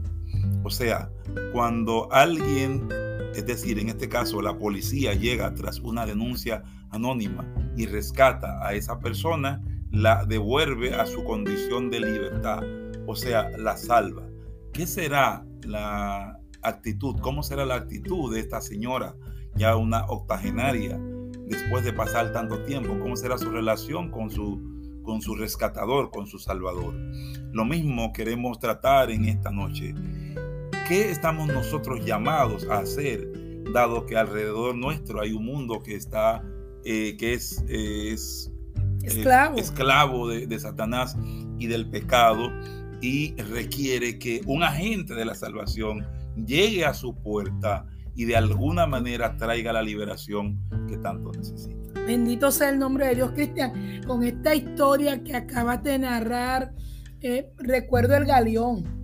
O 0.64 0.70
sea, 0.70 1.10
cuando 1.52 2.08
alguien, 2.12 2.88
es 3.34 3.46
decir, 3.46 3.78
en 3.78 3.88
este 3.88 4.08
caso 4.08 4.42
la 4.42 4.58
policía 4.58 5.14
llega 5.14 5.54
tras 5.54 5.80
una 5.80 6.06
denuncia 6.06 6.62
anónima 6.90 7.46
y 7.76 7.86
rescata 7.86 8.66
a 8.66 8.74
esa 8.74 8.98
persona, 8.98 9.62
la 9.90 10.24
devuelve 10.24 10.94
a 10.94 11.06
su 11.06 11.24
condición 11.24 11.90
de 11.90 12.00
libertad, 12.00 12.62
o 13.06 13.16
sea, 13.16 13.50
la 13.56 13.76
salva. 13.76 14.28
¿Qué 14.72 14.86
será 14.86 15.44
la 15.62 16.38
actitud? 16.62 17.16
¿Cómo 17.20 17.42
será 17.42 17.64
la 17.64 17.76
actitud 17.76 18.32
de 18.32 18.40
esta 18.40 18.60
señora, 18.60 19.14
ya 19.54 19.76
una 19.76 20.04
octogenaria, 20.06 21.00
después 21.46 21.84
de 21.84 21.92
pasar 21.92 22.32
tanto 22.32 22.62
tiempo? 22.64 22.98
¿Cómo 22.98 23.16
será 23.16 23.38
su 23.38 23.50
relación 23.50 24.10
con 24.10 24.30
su, 24.30 25.00
con 25.02 25.22
su 25.22 25.34
rescatador, 25.34 26.10
con 26.10 26.26
su 26.26 26.38
salvador? 26.38 26.94
Lo 27.52 27.64
mismo 27.64 28.12
queremos 28.12 28.58
tratar 28.58 29.10
en 29.10 29.24
esta 29.24 29.50
noche. 29.50 29.94
¿Qué 30.88 31.10
estamos 31.10 31.48
nosotros 31.48 32.02
llamados 32.02 32.66
a 32.70 32.78
hacer, 32.78 33.28
dado 33.74 34.06
que 34.06 34.16
alrededor 34.16 34.74
nuestro 34.74 35.20
hay 35.20 35.32
un 35.32 35.44
mundo 35.44 35.82
que 35.82 35.94
está 35.94 36.42
eh, 36.82 37.14
que 37.18 37.34
es, 37.34 37.62
es 37.68 38.50
esclavo, 39.02 39.58
esclavo 39.58 40.28
de, 40.28 40.46
de, 40.46 40.58
Satanás 40.58 41.14
y 41.58 41.66
del 41.66 41.90
pecado 41.90 42.50
y 43.02 43.34
requiere 43.36 44.18
que 44.18 44.40
un 44.46 44.62
agente 44.62 45.12
de 45.12 45.26
la 45.26 45.34
salvación 45.34 46.06
llegue 46.46 46.86
a 46.86 46.94
su 46.94 47.14
puerta 47.14 47.84
y 48.14 48.24
de 48.24 48.36
alguna 48.36 48.86
manera 48.86 49.36
traiga 49.36 49.74
la 49.74 49.82
liberación 49.82 50.58
que 50.88 50.96
tanto 50.96 51.32
necesita. 51.32 52.00
Bendito 52.06 52.50
sea 52.50 52.70
el 52.70 52.78
nombre 52.78 53.08
de 53.08 53.16
Dios, 53.16 53.32
Cristian. 53.32 54.00
Con 54.06 54.24
esta 54.24 54.54
historia 54.54 55.22
que 55.22 55.36
acabas 55.36 55.82
de 55.82 55.98
narrar, 55.98 56.72
eh, 57.20 57.50
recuerdo 57.58 58.16
el 58.16 58.24
galeón. 58.24 58.97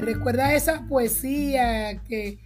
Recuerda 0.00 0.54
esa 0.54 0.86
poesía 0.86 2.02
que, 2.04 2.38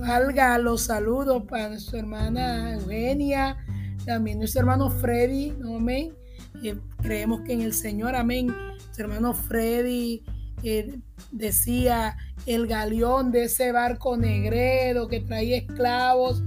valga 0.00 0.58
los 0.58 0.82
saludos 0.82 1.44
para 1.48 1.78
su 1.78 1.96
hermana 1.96 2.74
Eugenia, 2.74 3.56
también 4.04 4.38
nuestro 4.38 4.60
hermano 4.60 4.90
Freddy, 4.90 5.54
amén. 5.64 6.12
creemos 7.00 7.42
que 7.42 7.52
en 7.52 7.62
el 7.62 7.72
Señor, 7.72 8.16
amén. 8.16 8.52
Su 8.90 9.02
hermano 9.02 9.32
Freddy 9.32 10.24
eh, 10.64 10.98
decía 11.30 12.16
el 12.46 12.66
galeón 12.66 13.30
de 13.30 13.44
ese 13.44 13.72
barco 13.72 14.16
negredo 14.16 15.08
que 15.08 15.20
traía 15.20 15.56
esclavos 15.58 16.42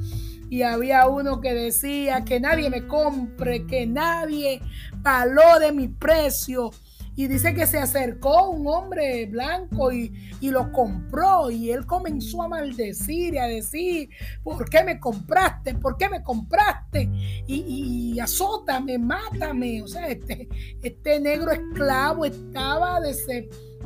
y 0.49 0.61
había 0.61 1.07
uno 1.07 1.41
que 1.41 1.53
decía 1.53 2.23
que 2.23 2.39
nadie 2.39 2.69
me 2.69 2.87
compre, 2.87 3.65
que 3.65 3.85
nadie 3.85 4.61
valore 5.01 5.71
mi 5.71 5.87
precio. 5.87 6.71
Y 7.15 7.27
dice 7.27 7.53
que 7.53 7.65
se 7.65 7.77
acercó 7.77 8.50
un 8.50 8.67
hombre 8.67 9.25
blanco 9.25 9.91
y, 9.91 10.12
lo 10.41 10.72
compró 10.72 11.50
y 11.50 11.72
él 11.72 11.86
comenzó 11.86 12.43
a 12.43 12.48
maldecir 12.48 13.34
y 13.34 13.38
a 13.38 13.45
decir, 13.45 14.10
¿por 14.43 14.69
qué 14.69 14.84
me 14.84 15.00
compraste? 15.00 15.74
¿Por 15.74 15.98
qué 15.98 16.07
me 16.07 16.22
compraste? 16.22 17.10
Y, 17.48 18.13
y 18.13 18.19
azótame, 18.19 18.98
mátame. 19.00 19.81
O 19.81 19.88
sea, 19.88 20.07
este, 20.07 20.48
este 20.84 21.19
negro 21.19 21.51
esclavo 21.51 22.25
estaba 22.25 23.00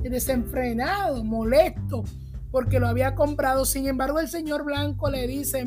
desenfrenado, 0.03 1.23
molesto, 1.23 2.03
porque 2.51 2.79
lo 2.79 2.87
había 2.87 3.15
comprado. 3.15 3.63
Sin 3.63 3.87
embargo, 3.87 4.19
el 4.19 4.27
señor 4.27 4.65
blanco 4.65 5.09
le 5.09 5.27
dice, 5.27 5.65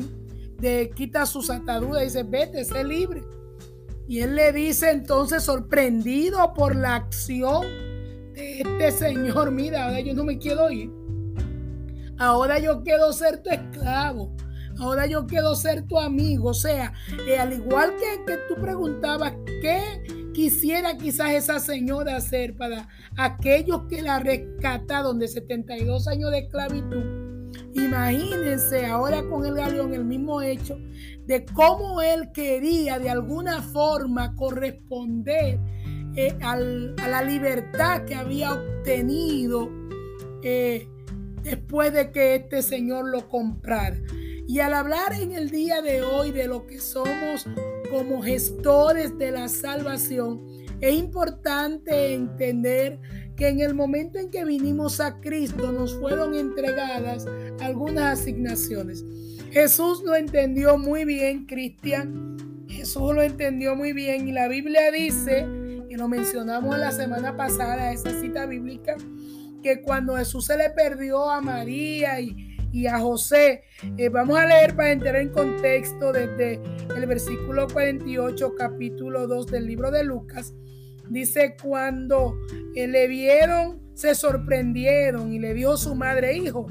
de 0.63 0.91
quita 0.95 1.25
sus 1.25 1.49
ataduras 1.49 2.01
y 2.01 2.05
dice, 2.05 2.23
vete, 2.23 2.63
sé 2.63 2.83
libre. 2.83 3.21
Y 4.07 4.19
él 4.19 4.35
le 4.35 4.51
dice 4.51 4.91
entonces, 4.91 5.43
sorprendido 5.43 6.53
por 6.53 6.75
la 6.75 6.95
acción 6.95 7.61
de 8.33 8.61
este 8.61 8.91
señor, 8.91 9.51
mira, 9.51 9.85
ahora 9.85 9.99
yo 10.01 10.13
no 10.13 10.25
me 10.25 10.37
quiero 10.37 10.69
ir. 10.69 10.91
Ahora 12.17 12.59
yo 12.59 12.83
quiero 12.83 13.11
ser 13.13 13.41
tu 13.41 13.49
esclavo. 13.49 14.35
Ahora 14.79 15.05
yo 15.05 15.25
quiero 15.25 15.55
ser 15.55 15.87
tu 15.87 15.97
amigo. 15.99 16.49
O 16.49 16.53
sea, 16.53 16.93
eh, 17.27 17.37
al 17.37 17.53
igual 17.53 17.93
que, 17.95 18.23
que 18.25 18.37
tú 18.49 18.59
preguntabas, 18.61 19.33
¿qué 19.61 19.81
quisiera 20.33 20.97
quizás 20.97 21.31
esa 21.31 21.59
señora 21.59 22.17
hacer 22.17 22.55
para 22.55 22.89
aquellos 23.17 23.83
que 23.89 24.01
la 24.01 24.19
rescataron 24.19 25.19
de 25.19 25.27
72 25.27 26.07
años 26.07 26.31
de 26.31 26.39
esclavitud? 26.39 27.32
Imagínense 27.73 28.85
ahora 28.85 29.23
con 29.29 29.45
el 29.45 29.55
galeón 29.55 29.93
el 29.93 30.05
mismo 30.05 30.41
hecho 30.41 30.77
de 31.25 31.45
cómo 31.45 32.01
él 32.01 32.31
quería 32.33 32.99
de 32.99 33.09
alguna 33.09 33.61
forma 33.61 34.35
corresponder 34.35 35.59
eh, 36.15 36.37
a 36.41 36.57
la 36.57 37.23
libertad 37.23 38.03
que 38.05 38.15
había 38.15 38.53
obtenido 38.53 39.69
eh, 40.43 40.87
después 41.41 41.93
de 41.93 42.11
que 42.11 42.35
este 42.35 42.61
señor 42.61 43.09
lo 43.09 43.27
comprara. 43.29 43.97
Y 44.47 44.59
al 44.59 44.73
hablar 44.73 45.13
en 45.13 45.31
el 45.31 45.49
día 45.49 45.81
de 45.81 46.03
hoy 46.03 46.31
de 46.31 46.47
lo 46.47 46.67
que 46.67 46.79
somos 46.79 47.45
como 47.89 48.21
gestores 48.21 49.17
de 49.17 49.31
la 49.31 49.47
salvación, 49.47 50.45
es 50.81 50.95
importante 50.95 52.13
entender 52.13 52.99
que 53.35 53.47
en 53.47 53.61
el 53.61 53.73
momento 53.73 54.19
en 54.19 54.29
que 54.29 54.43
vinimos 54.45 54.99
a 54.99 55.19
Cristo 55.19 55.71
nos 55.71 55.95
fueron 55.99 56.35
entregadas 56.35 57.25
algunas 57.59 58.19
asignaciones. 58.19 59.03
Jesús 59.51 60.01
lo 60.03 60.15
entendió 60.15 60.77
muy 60.77 61.05
bien, 61.05 61.45
Cristian. 61.45 62.65
Jesús 62.67 63.13
lo 63.13 63.21
entendió 63.21 63.75
muy 63.75 63.93
bien 63.93 64.27
y 64.27 64.31
la 64.31 64.47
Biblia 64.47 64.91
dice, 64.91 65.45
y 65.89 65.95
lo 65.95 66.07
mencionamos 66.07 66.77
la 66.77 66.91
semana 66.91 67.37
pasada, 67.37 67.91
esa 67.91 68.19
cita 68.19 68.47
bíblica, 68.47 68.95
que 69.61 69.81
cuando 69.81 70.15
Jesús 70.15 70.45
se 70.45 70.57
le 70.57 70.71
perdió 70.71 71.29
a 71.29 71.39
María 71.39 72.19
y, 72.19 72.87
a 72.87 72.99
José, 72.99 73.61
eh, 73.97 74.09
vamos 74.09 74.39
a 74.39 74.47
leer 74.47 74.75
para 74.75 74.91
entrar 74.91 75.15
en 75.17 75.29
contexto 75.29 76.11
desde 76.11 76.59
el 76.95 77.05
versículo 77.05 77.67
48, 77.67 78.55
capítulo 78.57 79.27
2 79.27 79.45
del 79.45 79.67
libro 79.67 79.91
de 79.91 80.03
Lucas. 80.03 80.55
Dice, 81.07 81.55
cuando 81.61 82.35
eh, 82.75 82.87
le 82.87 83.07
vieron, 83.07 83.79
se 83.93 84.15
sorprendieron 84.15 85.31
y 85.31 85.37
le 85.37 85.53
dijo 85.53 85.77
su 85.77 85.93
madre, 85.93 86.35
hijo, 86.35 86.65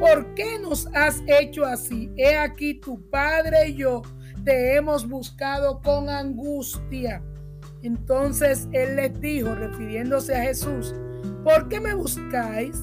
¿por 0.00 0.34
qué 0.34 0.58
nos 0.60 0.86
has 0.94 1.22
hecho 1.26 1.64
así? 1.64 2.10
He 2.16 2.36
aquí 2.36 2.74
tu 2.74 3.00
padre 3.10 3.68
y 3.68 3.76
yo 3.76 4.02
te 4.44 4.76
hemos 4.76 5.08
buscado 5.08 5.80
con 5.82 6.08
angustia. 6.08 7.22
Entonces 7.82 8.68
él 8.72 8.96
les 8.96 9.20
dijo, 9.20 9.54
refiriéndose 9.54 10.34
a 10.34 10.42
Jesús, 10.42 10.94
¿por 11.44 11.68
qué 11.68 11.80
me 11.80 11.94
buscáis? 11.94 12.76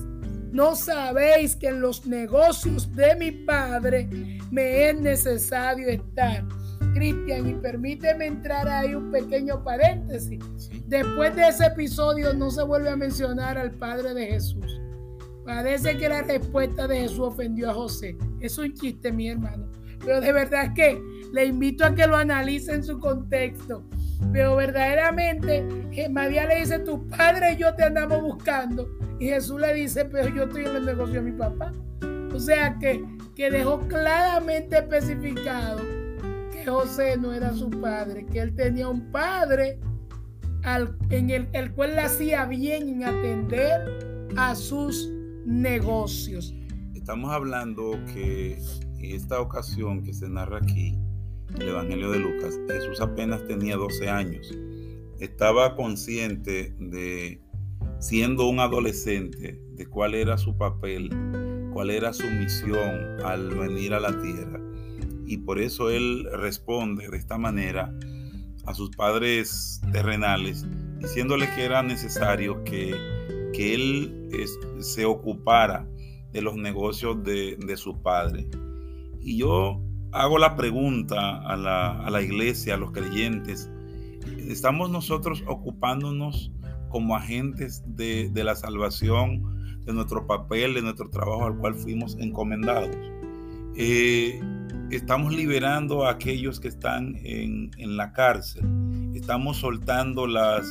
¿No 0.52 0.76
sabéis 0.76 1.56
que 1.56 1.68
en 1.68 1.82
los 1.82 2.06
negocios 2.06 2.94
de 2.96 3.16
mi 3.16 3.32
padre 3.32 4.08
me 4.52 4.90
es 4.90 5.00
necesario 5.00 5.90
estar? 5.90 6.46
Cristian, 6.94 7.50
y 7.50 7.54
permíteme 7.56 8.26
entrar 8.26 8.70
ahí 8.70 8.96
un 8.96 9.12
pequeño 9.12 9.62
paréntesis. 9.66 10.40
Después 10.88 11.36
de 11.36 11.50
ese 11.50 11.66
episodio 11.66 12.34
no 12.34 12.50
se 12.50 12.64
vuelve 12.64 12.90
a 12.90 12.96
mencionar 12.96 13.58
al 13.58 13.72
Padre 13.72 14.14
de 14.14 14.28
Jesús. 14.28 14.80
Parece 15.46 15.98
que 15.98 16.10
la 16.10 16.24
respuesta 16.24 16.88
de 16.88 17.02
Jesús 17.02 17.20
ofendió 17.20 17.70
a 17.70 17.74
José. 17.74 18.18
Es 18.40 18.58
un 18.58 18.74
chiste, 18.74 19.12
mi 19.12 19.30
hermano. 19.30 19.68
Pero 20.00 20.22
de 20.22 20.32
verdad 20.32 20.74
que 20.74 21.02
le 21.32 21.46
invito 21.46 21.86
a 21.86 21.94
que 21.94 22.08
lo 22.08 22.16
analice 22.16 22.74
en 22.74 22.84
su 22.84 23.00
contexto. 23.00 23.84
Pero 24.32 24.56
verdaderamente 24.56 25.66
María 26.10 26.48
le 26.48 26.60
dice, 26.60 26.80
tu 26.80 27.08
padre 27.08 27.54
y 27.54 27.58
yo 27.58 27.76
te 27.76 27.84
andamos 27.84 28.22
buscando. 28.22 28.90
Y 29.20 29.28
Jesús 29.28 29.60
le 29.60 29.74
dice, 29.74 30.06
pero 30.06 30.30
yo 30.30 30.44
estoy 30.44 30.66
en 30.66 30.76
el 30.76 30.86
negocio 30.86 31.16
de 31.16 31.32
mi 31.32 31.38
papá. 31.38 31.72
O 32.34 32.40
sea 32.40 32.78
que, 32.80 33.04
que 33.36 33.52
dejó 33.52 33.80
claramente 33.88 34.78
especificado 34.78 35.82
José 36.66 37.18
no 37.18 37.34
era 37.34 37.54
su 37.54 37.70
padre, 37.70 38.26
que 38.26 38.40
él 38.40 38.56
tenía 38.56 38.88
un 38.88 39.12
padre 39.12 39.80
en 41.10 41.30
el, 41.30 41.48
el 41.54 41.72
cual 41.74 41.96
le 41.96 42.02
hacía 42.02 42.46
bien 42.46 42.90
en 42.90 43.04
atender 43.04 44.32
a 44.36 44.56
sus 44.56 45.12
negocios. 45.46 46.54
Estamos 46.94 47.32
hablando 47.32 47.92
que 48.14 48.58
en 48.98 49.16
esta 49.16 49.40
ocasión 49.40 50.04
que 50.04 50.14
se 50.14 50.28
narra 50.30 50.58
aquí, 50.58 50.98
el 51.60 51.70
Evangelio 51.70 52.12
de 52.12 52.20
Lucas, 52.20 52.60
Jesús 52.68 53.00
apenas 53.00 53.46
tenía 53.48 53.76
12 53.78 54.10
años. 54.10 54.52
Estaba 55.20 55.76
consciente 55.76 56.76
de, 56.80 57.42
siendo 58.00 58.48
un 58.48 58.60
adolescente, 58.60 59.62
de 59.72 59.86
cuál 59.86 60.16
era 60.16 60.38
su 60.38 60.58
papel, 60.58 61.10
cuál 61.74 61.92
era 61.92 62.12
su 62.14 62.28
misión 62.28 63.24
al 63.24 63.50
venir 63.56 63.94
a 63.94 64.00
la 64.00 64.20
tierra 64.22 64.60
y 65.28 65.38
por 65.38 65.60
eso 65.60 65.90
él 65.90 66.28
responde 66.32 67.08
de 67.10 67.18
esta 67.18 67.38
manera 67.38 67.94
a 68.66 68.74
sus 68.74 68.92
padres 68.92 69.82
terrenales, 69.92 70.66
diciéndole 71.00 71.50
que 71.54 71.66
era 71.66 71.84
necesario 71.84 72.64
que, 72.64 72.96
que 73.56 73.74
él 73.74 74.30
se 74.80 75.06
ocupara 75.06 75.88
de 76.32 76.42
los 76.42 76.56
negocios 76.56 77.24
de, 77.24 77.78
su 77.78 78.02
padre. 78.02 78.48
Y 79.22 79.38
yo 79.38 79.82
hago 80.12 80.38
la 80.38 80.56
pregunta 80.56 81.42
a 81.42 81.56
la, 81.56 82.06
a 82.06 82.10
la 82.10 82.22
iglesia, 82.22 82.76
a 82.76 82.78
los 82.78 82.92
creyentes, 82.92 83.70
¿estamos 84.48 84.90
nosotros 84.90 85.44
ocupándonos 85.48 86.52
como 86.90 87.16
agentes 87.16 87.84
de, 87.86 88.30
de 88.30 88.44
la 88.44 88.56
salvación, 88.56 89.82
de 89.86 89.94
nuestro 89.94 90.26
papel, 90.28 90.74
de 90.74 90.82
nuestro 90.82 91.10
trabajo 91.10 91.46
al 91.46 91.58
cual 91.58 91.76
fuimos 91.76 92.18
encomendados? 92.20 92.96
Eh, 93.78 94.40
estamos 94.90 95.34
liberando 95.34 96.06
a 96.06 96.12
aquellos 96.12 96.60
que 96.60 96.70
están 96.70 97.16
en, 97.24 97.98
la 97.98 98.14
cárcel, 98.14 98.64
estamos 99.14 99.58
soltando 99.58 100.28
las 100.28 100.66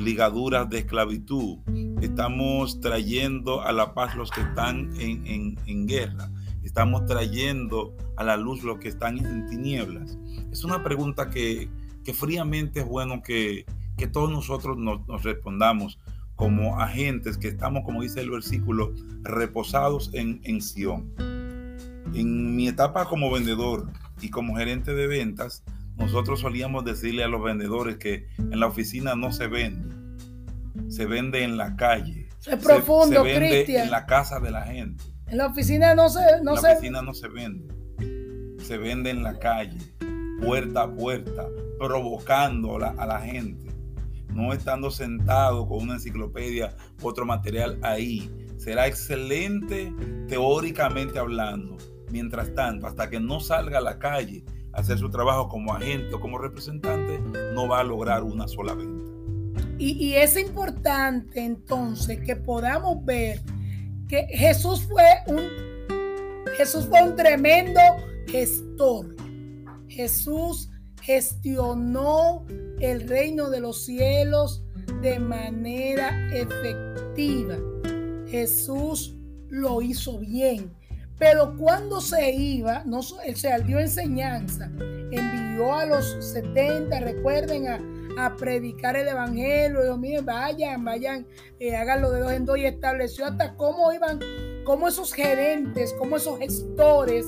ligaduras 0.00 0.68
de 0.68 0.78
esclavitud, 0.78 1.58
estamos 2.00 2.80
trayendo 2.80 3.62
a 3.62 3.72
la 3.72 3.94
paz 3.94 4.16
los 4.16 4.30
que 4.30 4.40
están 4.40 4.90
en, 4.98 5.86
guerra, 5.86 6.30
estamos 6.62 7.06
trayendo 7.06 7.96
a 8.16 8.24
la 8.24 8.36
luz 8.36 8.62
los 8.62 8.78
que 8.78 8.88
están 8.88 9.18
en 9.18 9.46
tinieblas. 9.46 10.18
Es 10.50 10.64
una 10.64 10.82
pregunta 10.82 11.30
que, 11.30 11.68
fríamente 12.14 12.80
es 12.80 12.86
bueno 12.86 13.22
que, 13.22 13.66
todos 14.12 14.30
nosotros 14.30 14.76
nos, 14.76 15.22
respondamos 15.22 16.00
como 16.34 16.80
agentes 16.80 17.38
que 17.38 17.48
estamos, 17.48 17.84
como 17.84 18.02
dice 18.02 18.20
el 18.20 18.30
versículo, 18.30 18.92
reposados 19.22 20.10
en, 20.12 20.40
en 20.42 20.60
Sión. 20.60 21.12
En 22.14 22.56
mi 22.56 22.66
etapa 22.66 23.04
como 23.04 23.30
vendedor 23.30 23.88
y 24.20 24.28
como 24.30 24.56
gerente 24.56 24.92
de 24.92 25.06
ventas, 25.06 25.62
nosotros 26.02 26.40
solíamos 26.40 26.84
decirle 26.84 27.22
a 27.22 27.28
los 27.28 27.42
vendedores 27.42 27.96
que 27.96 28.26
en 28.36 28.58
la 28.58 28.66
oficina 28.66 29.14
no 29.14 29.30
se 29.30 29.46
vende, 29.46 29.94
se 30.88 31.06
vende 31.06 31.44
en 31.44 31.56
la 31.56 31.76
calle. 31.76 32.28
Es 32.44 32.56
profundo, 32.56 33.22
se, 33.22 33.38
vende 33.38 33.80
en 33.80 33.90
la 33.90 34.04
casa 34.04 34.40
de 34.40 34.50
la 34.50 34.62
gente. 34.62 35.04
En 35.28 35.38
la 35.38 35.46
oficina 35.46 35.94
no 35.94 36.08
se, 36.08 36.20
no 36.42 36.56
en 36.56 36.62
la 36.62 36.72
oficina 36.72 37.02
no 37.02 37.14
se 37.14 37.28
vende. 37.28 37.72
Se 38.58 38.78
vende 38.78 39.10
en 39.10 39.22
la 39.22 39.38
calle, 39.38 39.78
puerta 40.42 40.82
a 40.82 40.92
puerta, 40.92 41.46
provocando 41.78 42.76
a 42.76 43.06
la 43.06 43.20
gente. 43.20 43.70
No 44.28 44.52
estando 44.52 44.90
sentado 44.90 45.68
con 45.68 45.82
una 45.82 45.94
enciclopedia, 45.94 46.74
otro 47.00 47.24
material 47.24 47.78
ahí. 47.82 48.28
Será 48.58 48.88
excelente 48.88 49.94
teóricamente 50.26 51.20
hablando. 51.20 51.76
Mientras 52.10 52.52
tanto, 52.54 52.88
hasta 52.88 53.08
que 53.08 53.20
no 53.20 53.38
salga 53.38 53.78
a 53.78 53.82
la 53.82 54.00
calle 54.00 54.44
hacer 54.72 54.98
su 54.98 55.10
trabajo 55.10 55.48
como 55.48 55.74
agente 55.74 56.14
o 56.14 56.20
como 56.20 56.38
representante, 56.38 57.18
no 57.54 57.68
va 57.68 57.80
a 57.80 57.84
lograr 57.84 58.22
una 58.22 58.48
sola 58.48 58.74
venta. 58.74 59.02
Y, 59.78 60.14
es 60.14 60.36
importante 60.36 61.44
entonces 61.44 62.20
que 62.20 62.36
podamos 62.36 63.04
ver 63.04 63.40
que 64.08 64.26
Jesús 64.30 64.86
fue 64.88 65.04
un 65.26 65.42
Jesús 66.56 66.86
fue 66.86 67.02
un 67.02 67.16
tremendo 67.16 67.80
gestor. 68.28 69.16
Jesús 69.88 70.70
gestionó 71.00 72.44
el 72.78 73.08
reino 73.08 73.50
de 73.50 73.60
los 73.60 73.84
cielos 73.84 74.62
de 75.00 75.18
manera 75.18 76.30
efectiva. 76.32 77.56
Jesús 78.28 79.16
lo 79.48 79.82
hizo 79.82 80.18
bien. 80.18 80.72
Pero 81.22 81.54
cuando 81.56 82.00
se 82.00 82.32
iba, 82.32 82.82
no, 82.84 82.98
él 83.24 83.64
dio 83.64 83.78
enseñanza, 83.78 84.72
envió 85.12 85.72
a 85.72 85.86
los 85.86 86.04
70, 86.32 86.98
recuerden, 86.98 87.68
a, 87.68 87.78
a 88.26 88.34
predicar 88.34 88.96
el 88.96 89.06
evangelio. 89.06 89.82
Dijo, 89.82 89.96
miren, 89.98 90.26
vayan, 90.26 90.84
vayan, 90.84 91.24
eh, 91.60 91.76
háganlo 91.76 92.10
de 92.10 92.22
dos 92.22 92.32
en 92.32 92.44
dos 92.44 92.58
y 92.58 92.64
estableció 92.64 93.24
hasta 93.24 93.54
cómo 93.54 93.92
iban, 93.92 94.18
cómo 94.64 94.88
esos 94.88 95.12
gerentes, 95.12 95.94
cómo 95.96 96.16
esos 96.16 96.40
gestores 96.40 97.24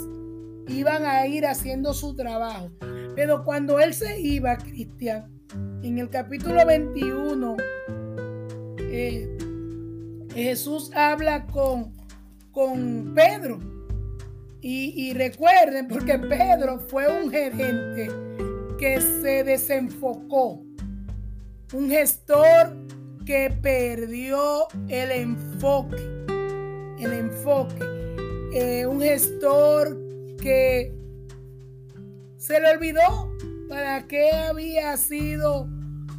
iban 0.67 1.07
a 1.07 1.29
ir 1.29 1.47
haciendo 1.47 1.95
su 1.95 2.17
trabajo. 2.17 2.73
Pero 3.15 3.45
cuando 3.45 3.79
él 3.79 3.95
se 3.95 4.19
iba, 4.19 4.57
Cristian, 4.57 5.31
en 5.85 6.01
el 6.01 6.11
capítulo 6.11 6.67
21, 6.67 7.57
eh, 8.81 9.39
Jesús 10.35 10.91
habla 10.97 11.47
con, 11.47 11.95
con 12.51 13.15
Pedro. 13.15 13.74
Y, 14.67 15.13
recuerden, 15.13 15.89
porque 15.89 16.19
Pedro 16.19 16.79
fue 16.79 17.07
un 17.07 17.31
gerente 17.31 18.11
que 18.79 18.99
se 18.99 19.45
desenfocó 19.45 20.63
un 21.75 21.91
gestor 21.91 22.75
que 23.27 23.55
perdió 23.61 24.67
el 24.89 25.11
enfoque, 25.11 26.03
el 26.99 27.13
enfoque, 27.13 27.77
eh, 28.55 28.87
un 28.87 29.03
gestor 29.03 30.01
que 30.41 30.95
se 32.39 32.59
le 32.59 32.71
olvidó 32.71 33.37
para 33.69 34.07
qué 34.07 34.31
había 34.31 34.97
sido 34.97 35.69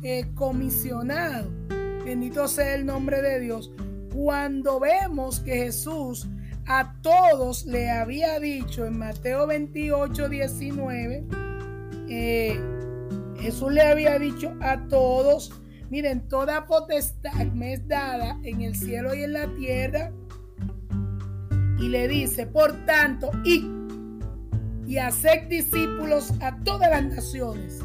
eh, 0.03 0.27
comisionado. 0.35 1.49
Bendito 2.05 2.47
sea 2.47 2.75
el 2.75 2.85
nombre 2.85 3.23
de 3.23 3.39
Dios. 3.39 3.71
Cuando 4.13 4.79
vemos 4.79 5.39
que 5.39 5.55
Jesús 5.55 6.27
a 6.67 6.95
todos 7.01 7.65
le 7.65 7.89
había 7.91 8.39
dicho 8.39 8.85
en 8.85 8.97
Mateo 8.97 9.45
28, 9.47 10.29
19, 10.29 11.23
eh, 12.09 12.59
Jesús 13.39 13.71
le 13.71 13.81
había 13.81 14.17
dicho 14.17 14.53
a 14.61 14.87
todos, 14.87 15.53
miren, 15.89 16.27
toda 16.27 16.65
potestad 16.65 17.45
me 17.53 17.73
es 17.73 17.87
dada 17.87 18.39
en 18.43 18.61
el 18.61 18.75
cielo 18.75 19.13
y 19.13 19.23
en 19.23 19.33
la 19.33 19.47
tierra. 19.55 20.11
Y 21.77 21.89
le 21.89 22.07
dice, 22.07 22.47
por 22.47 22.73
tanto, 22.85 23.29
y, 23.43 23.69
y 24.87 24.97
haced 24.97 25.47
discípulos 25.49 26.33
a 26.41 26.57
todas 26.63 26.89
las 26.89 27.03
naciones, 27.03 27.81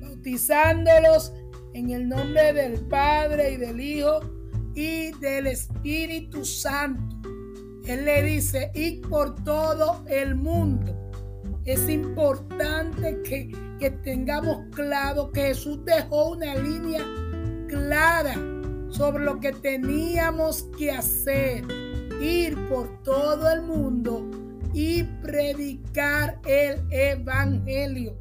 bautizándolos 0.00 1.32
en 1.72 1.90
el 1.90 2.08
nombre 2.08 2.52
del 2.52 2.80
Padre 2.80 3.52
y 3.52 3.56
del 3.56 3.80
Hijo 3.80 4.20
y 4.74 5.12
del 5.20 5.46
Espíritu 5.46 6.44
Santo. 6.44 7.07
Él 7.88 8.04
le 8.04 8.22
dice, 8.22 8.70
y 8.74 9.00
por 9.00 9.42
todo 9.44 10.04
el 10.08 10.34
mundo. 10.34 10.94
Es 11.64 11.88
importante 11.88 13.20
que 13.22 13.52
que 13.78 13.90
tengamos 13.90 14.66
claro 14.74 15.30
que 15.30 15.42
Jesús 15.42 15.84
dejó 15.84 16.30
una 16.30 16.54
línea 16.56 17.04
clara 17.68 18.34
sobre 18.90 19.24
lo 19.24 19.38
que 19.38 19.52
teníamos 19.52 20.68
que 20.76 20.90
hacer. 20.90 21.64
Ir 22.20 22.56
por 22.68 23.02
todo 23.04 23.50
el 23.52 23.62
mundo 23.62 24.28
y 24.74 25.04
predicar 25.22 26.40
el 26.46 26.80
Evangelio. 26.90 28.16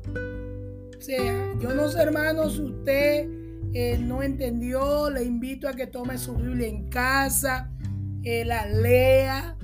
O 0.97 1.01
sea, 1.01 1.55
yo 1.59 1.73
no 1.73 1.87
sé, 1.87 2.01
hermanos, 2.01 2.59
usted 2.59 3.27
eh, 3.73 3.97
no 3.97 4.21
entendió, 4.21 5.09
le 5.09 5.23
invito 5.23 5.67
a 5.67 5.73
que 5.73 5.87
tome 5.87 6.17
su 6.19 6.35
Biblia 6.35 6.67
en 6.67 6.89
casa, 6.89 7.71
eh, 8.23 8.45
lea, 8.45 9.57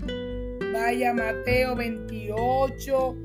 vaya 0.74 1.14
Mateo 1.14 1.76
28 1.76 3.16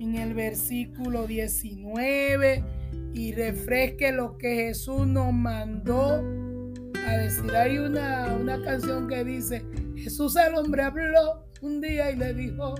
en 0.00 0.14
el 0.16 0.34
versículo 0.34 1.26
19 1.26 2.64
y 3.12 3.32
refresque 3.32 4.12
lo 4.12 4.36
que 4.38 4.54
Jesús 4.54 5.06
nos 5.06 5.32
mandó 5.32 6.22
a 7.06 7.16
decir. 7.16 7.54
Hay 7.54 7.78
una, 7.78 8.36
una 8.40 8.62
canción 8.62 9.08
que 9.08 9.24
dice, 9.24 9.64
Jesús 9.96 10.36
al 10.36 10.54
hombre 10.54 10.82
habló 10.82 11.44
un 11.60 11.80
día 11.80 12.10
y 12.10 12.16
le 12.16 12.32
dijo 12.34 12.74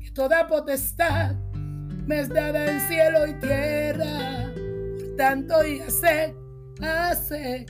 que 0.00 0.10
toda 0.12 0.46
potestad 0.46 1.36
me 2.06 2.20
es 2.20 2.28
dada 2.28 2.70
en 2.70 2.80
cielo 2.80 3.26
y 3.26 3.34
tierra. 3.34 4.52
Por 4.54 5.16
tanto, 5.16 5.66
y 5.66 5.80
hace, 5.80 6.34
hace, 6.80 7.66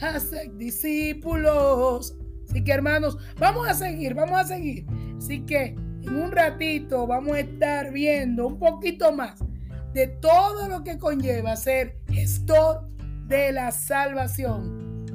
hace 0.00 0.50
discípulos. 0.54 2.16
Así 2.52 2.62
que 2.62 2.72
hermanos, 2.72 3.16
vamos 3.38 3.66
a 3.66 3.72
seguir, 3.72 4.12
vamos 4.12 4.38
a 4.38 4.44
seguir. 4.44 4.84
Así 5.16 5.40
que 5.46 5.68
en 6.02 6.16
un 6.16 6.30
ratito 6.30 7.06
vamos 7.06 7.32
a 7.32 7.40
estar 7.40 7.90
viendo 7.94 8.46
un 8.46 8.58
poquito 8.58 9.10
más 9.10 9.42
de 9.94 10.08
todo 10.08 10.68
lo 10.68 10.84
que 10.84 10.98
conlleva 10.98 11.56
ser 11.56 11.96
gestor 12.10 12.86
de 13.26 13.52
la 13.52 13.70
salvación. 13.70 15.06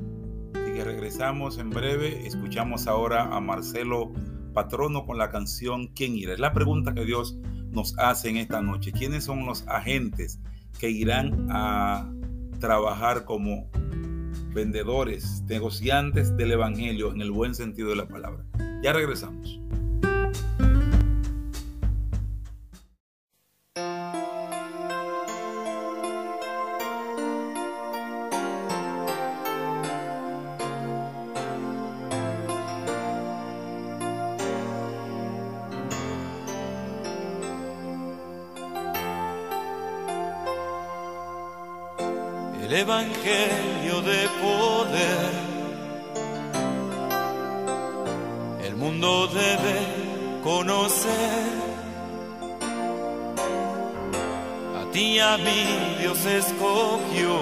Así 0.56 0.73
que 0.73 0.84
regresamos 0.84 1.60
en 1.60 1.69
breve. 1.69 2.26
Escuchamos 2.26 2.88
ahora 2.88 3.26
a 3.26 3.39
Marcelo 3.39 4.13
Patrono 4.56 5.06
con 5.06 5.19
la 5.19 5.30
canción 5.30 5.89
¿Quién 5.93 6.15
irá? 6.15 6.34
Es 6.34 6.39
la 6.39 6.54
pregunta 6.54 6.95
que 6.95 7.06
Dios 7.06 7.38
nos 7.69 7.95
hace 8.00 8.30
en 8.30 8.38
esta 8.38 8.63
noche. 8.63 8.91
¿Quiénes 8.93 9.26
son 9.26 9.45
los 9.45 9.63
agentes 9.67 10.39
que 10.80 10.89
irán 10.89 11.50
a 11.52 12.12
trabajar 12.60 13.26
como 13.26 13.69
vendedores, 14.58 15.43
negociantes 15.48 16.36
del 16.36 16.52
Evangelio 16.54 17.12
en 17.12 17.22
el 17.22 17.30
buen 17.30 17.54
sentido 17.54 17.89
de 17.89 17.96
la 17.96 18.08
palabra? 18.08 18.43
Ya 18.82 18.91
regresamos. 18.91 19.62
Evangelio 42.73 44.01
de 44.01 44.27
poder. 44.41 45.32
El 48.65 48.75
mundo 48.75 49.27
debe 49.27 49.77
conocer. 50.43 51.67
A 54.80 54.91
ti 54.91 55.19
a 55.19 55.38
mí 55.38 55.63
Dios 55.99 56.25
escogió 56.25 57.38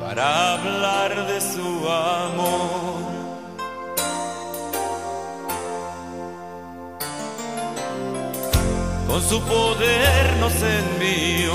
para 0.00 0.54
hablar 0.54 1.26
de 1.26 1.40
su 1.40 1.88
amor. 1.88 2.97
Con 9.18 9.28
su 9.28 9.40
poder 9.40 10.36
nos 10.38 10.52
envió 10.52 11.52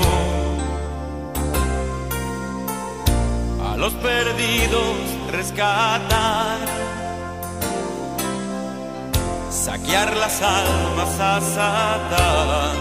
los 3.78 3.92
perdidos 3.94 4.96
rescatar, 5.32 6.58
saquear 9.50 10.14
las 10.14 10.42
almas 10.42 11.18
a 11.18 11.40
Satán, 11.40 12.76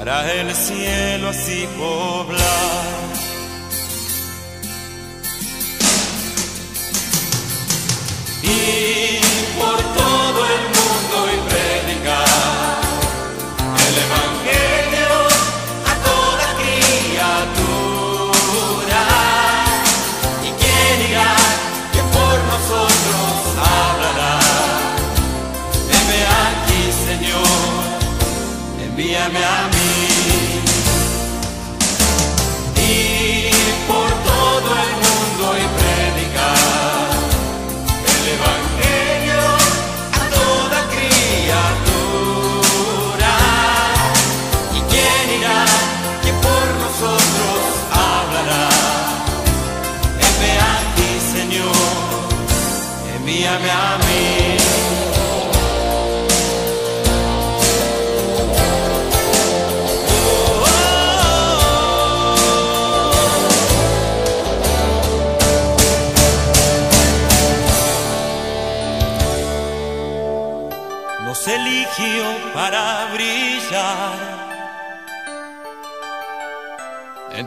para 0.00 0.32
el 0.32 0.52
cielo 0.56 1.28
así 1.28 1.68
poblar. 1.78 2.88
Para 29.30 29.77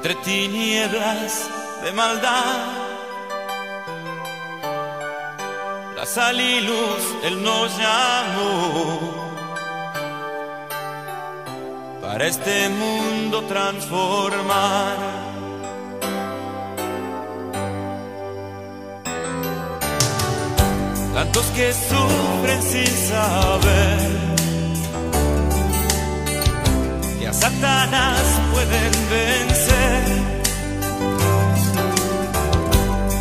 entre 0.01 0.15
tinieblas 0.15 1.47
de 1.83 1.91
maldad. 1.91 2.55
La 5.95 6.05
sal 6.07 6.41
y 6.41 6.61
luz 6.61 7.03
Él 7.23 7.43
nos 7.43 7.77
llamó 7.77 8.99
para 12.01 12.25
este 12.25 12.69
mundo 12.69 13.43
transformar. 13.43 14.97
Tantos 21.13 21.45
que 21.55 21.71
sufren 21.73 22.61
sin 22.63 22.87
saber 22.87 24.30
Satanás 27.31 28.21
pueden 28.51 28.91
vencer. 29.09 30.03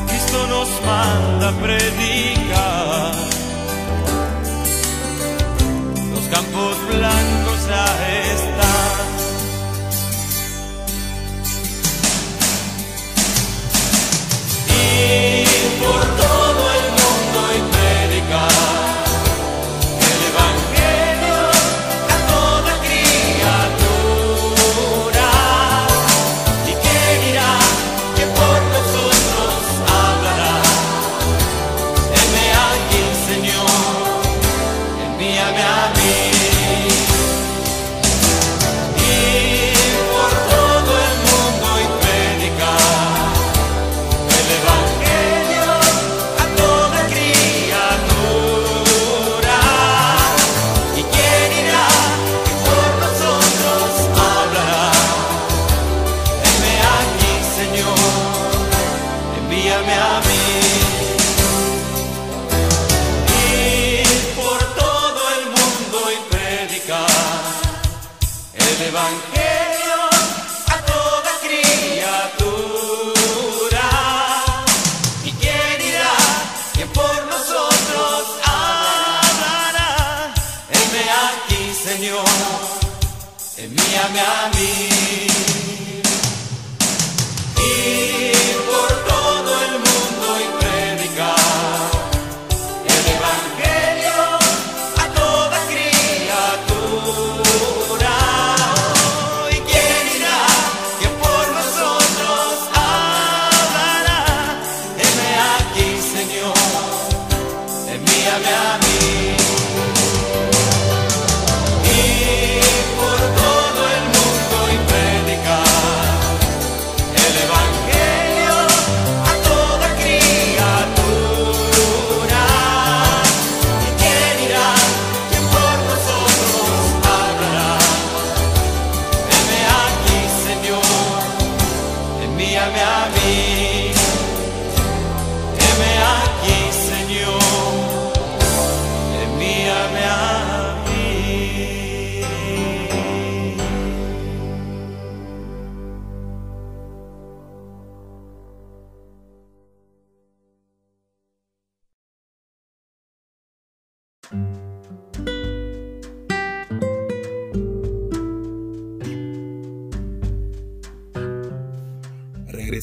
Cristo 0.09 0.47
nos 0.49 0.69
manda 0.85 1.49
a 1.49 1.53
predicar. 1.53 3.15
Los 6.15 6.27
campos 6.29 6.77
blancos 6.89 7.67
ya 7.69 7.87
están. 8.35 9.07
Y 14.69 15.45
por 15.83 16.03
todo 16.17 16.50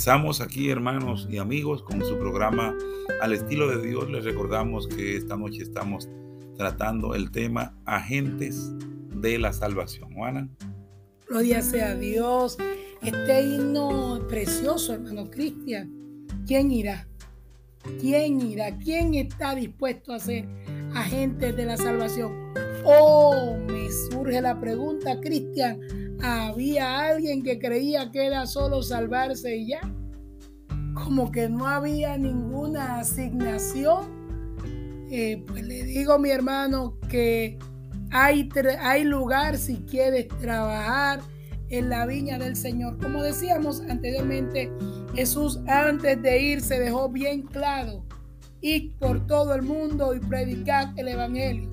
Estamos 0.08 0.42
aquí, 0.42 0.70
hermanos 0.70 1.28
y 1.30 1.38
amigos, 1.38 1.82
con 1.82 2.02
su 2.06 2.18
programa 2.18 2.74
Al 3.20 3.34
estilo 3.34 3.68
de 3.68 3.86
Dios. 3.86 4.10
Les 4.10 4.24
recordamos 4.24 4.88
que 4.88 5.18
esta 5.18 5.36
noche 5.36 5.64
estamos 5.64 6.08
tratando 6.56 7.16
el 7.16 7.32
tema 7.32 7.76
Agentes 7.84 8.72
de 9.10 9.40
la 9.40 9.52
Salvación. 9.52 10.14
Juana. 10.14 10.48
Gloria 11.28 11.62
sea 11.62 11.96
Dios. 11.96 12.58
Este 13.02 13.42
himno 13.42 14.26
precioso, 14.30 14.94
hermano 14.94 15.30
Cristian. 15.30 15.92
¿Quién 16.46 16.72
irá? 16.72 17.08
¿Quién 18.00 18.40
irá? 18.40 18.78
¿Quién 18.78 19.16
está 19.16 19.56
dispuesto 19.56 20.14
a 20.14 20.20
ser 20.20 20.48
agentes 20.94 21.56
de 21.56 21.66
la 21.66 21.78
salvación? 21.78 22.54
Oh, 22.84 23.58
me 23.68 23.88
surge 24.10 24.42
la 24.42 24.60
pregunta, 24.60 25.20
Cristian. 25.20 25.80
¿Había 26.22 27.08
alguien 27.08 27.44
que 27.44 27.60
creía 27.60 28.12
que 28.12 28.26
era 28.26 28.46
solo 28.46 28.82
salvarse 28.82 29.56
y 29.58 29.70
ya? 29.70 29.82
como 30.94 31.32
que 31.32 31.48
no 31.48 31.68
había 31.68 32.18
ninguna 32.18 33.00
asignación 33.00 34.18
eh, 35.10 35.42
pues 35.48 35.66
le 35.66 35.84
digo 35.84 36.20
mi 36.20 36.32
hermano 36.32 36.98
que 37.10 37.58
hay, 38.12 38.50
hay 38.82 39.04
lugar 39.06 39.58
si 39.58 39.78
quieres 39.78 40.28
trabajar 40.40 41.22
en 41.70 41.90
la 41.90 42.06
viña 42.06 42.38
del 42.38 42.56
Señor. 42.56 42.98
Como 42.98 43.22
decíamos 43.22 43.82
anteriormente, 43.90 44.72
Jesús 45.14 45.60
antes 45.68 46.22
de 46.22 46.42
ir 46.42 46.62
se 46.62 46.80
dejó 46.80 47.10
bien 47.10 47.44
claro, 47.44 48.04
ir 48.62 48.94
por 49.00 49.26
todo 49.28 49.54
el 49.54 49.62
mundo 49.62 50.14
y 50.14 50.20
predicar 50.20 50.94
el 50.96 51.08
Evangelio. 51.10 51.70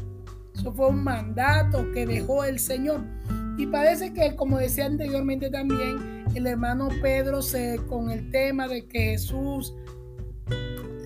Eso 0.54 0.72
fue 0.72 0.88
un 0.88 1.02
mandato 1.02 1.90
que 1.92 2.06
dejó 2.06 2.44
el 2.44 2.58
Señor. 2.58 3.04
Y 3.58 3.66
parece 3.66 4.12
que, 4.12 4.34
como 4.36 4.58
decía 4.58 4.86
anteriormente 4.86 5.50
también, 5.50 6.24
el 6.34 6.46
hermano 6.46 6.88
Pedro 7.02 7.42
se, 7.42 7.80
con 7.88 8.10
el 8.10 8.30
tema 8.30 8.66
de 8.68 8.86
que 8.86 9.10
Jesús 9.10 9.74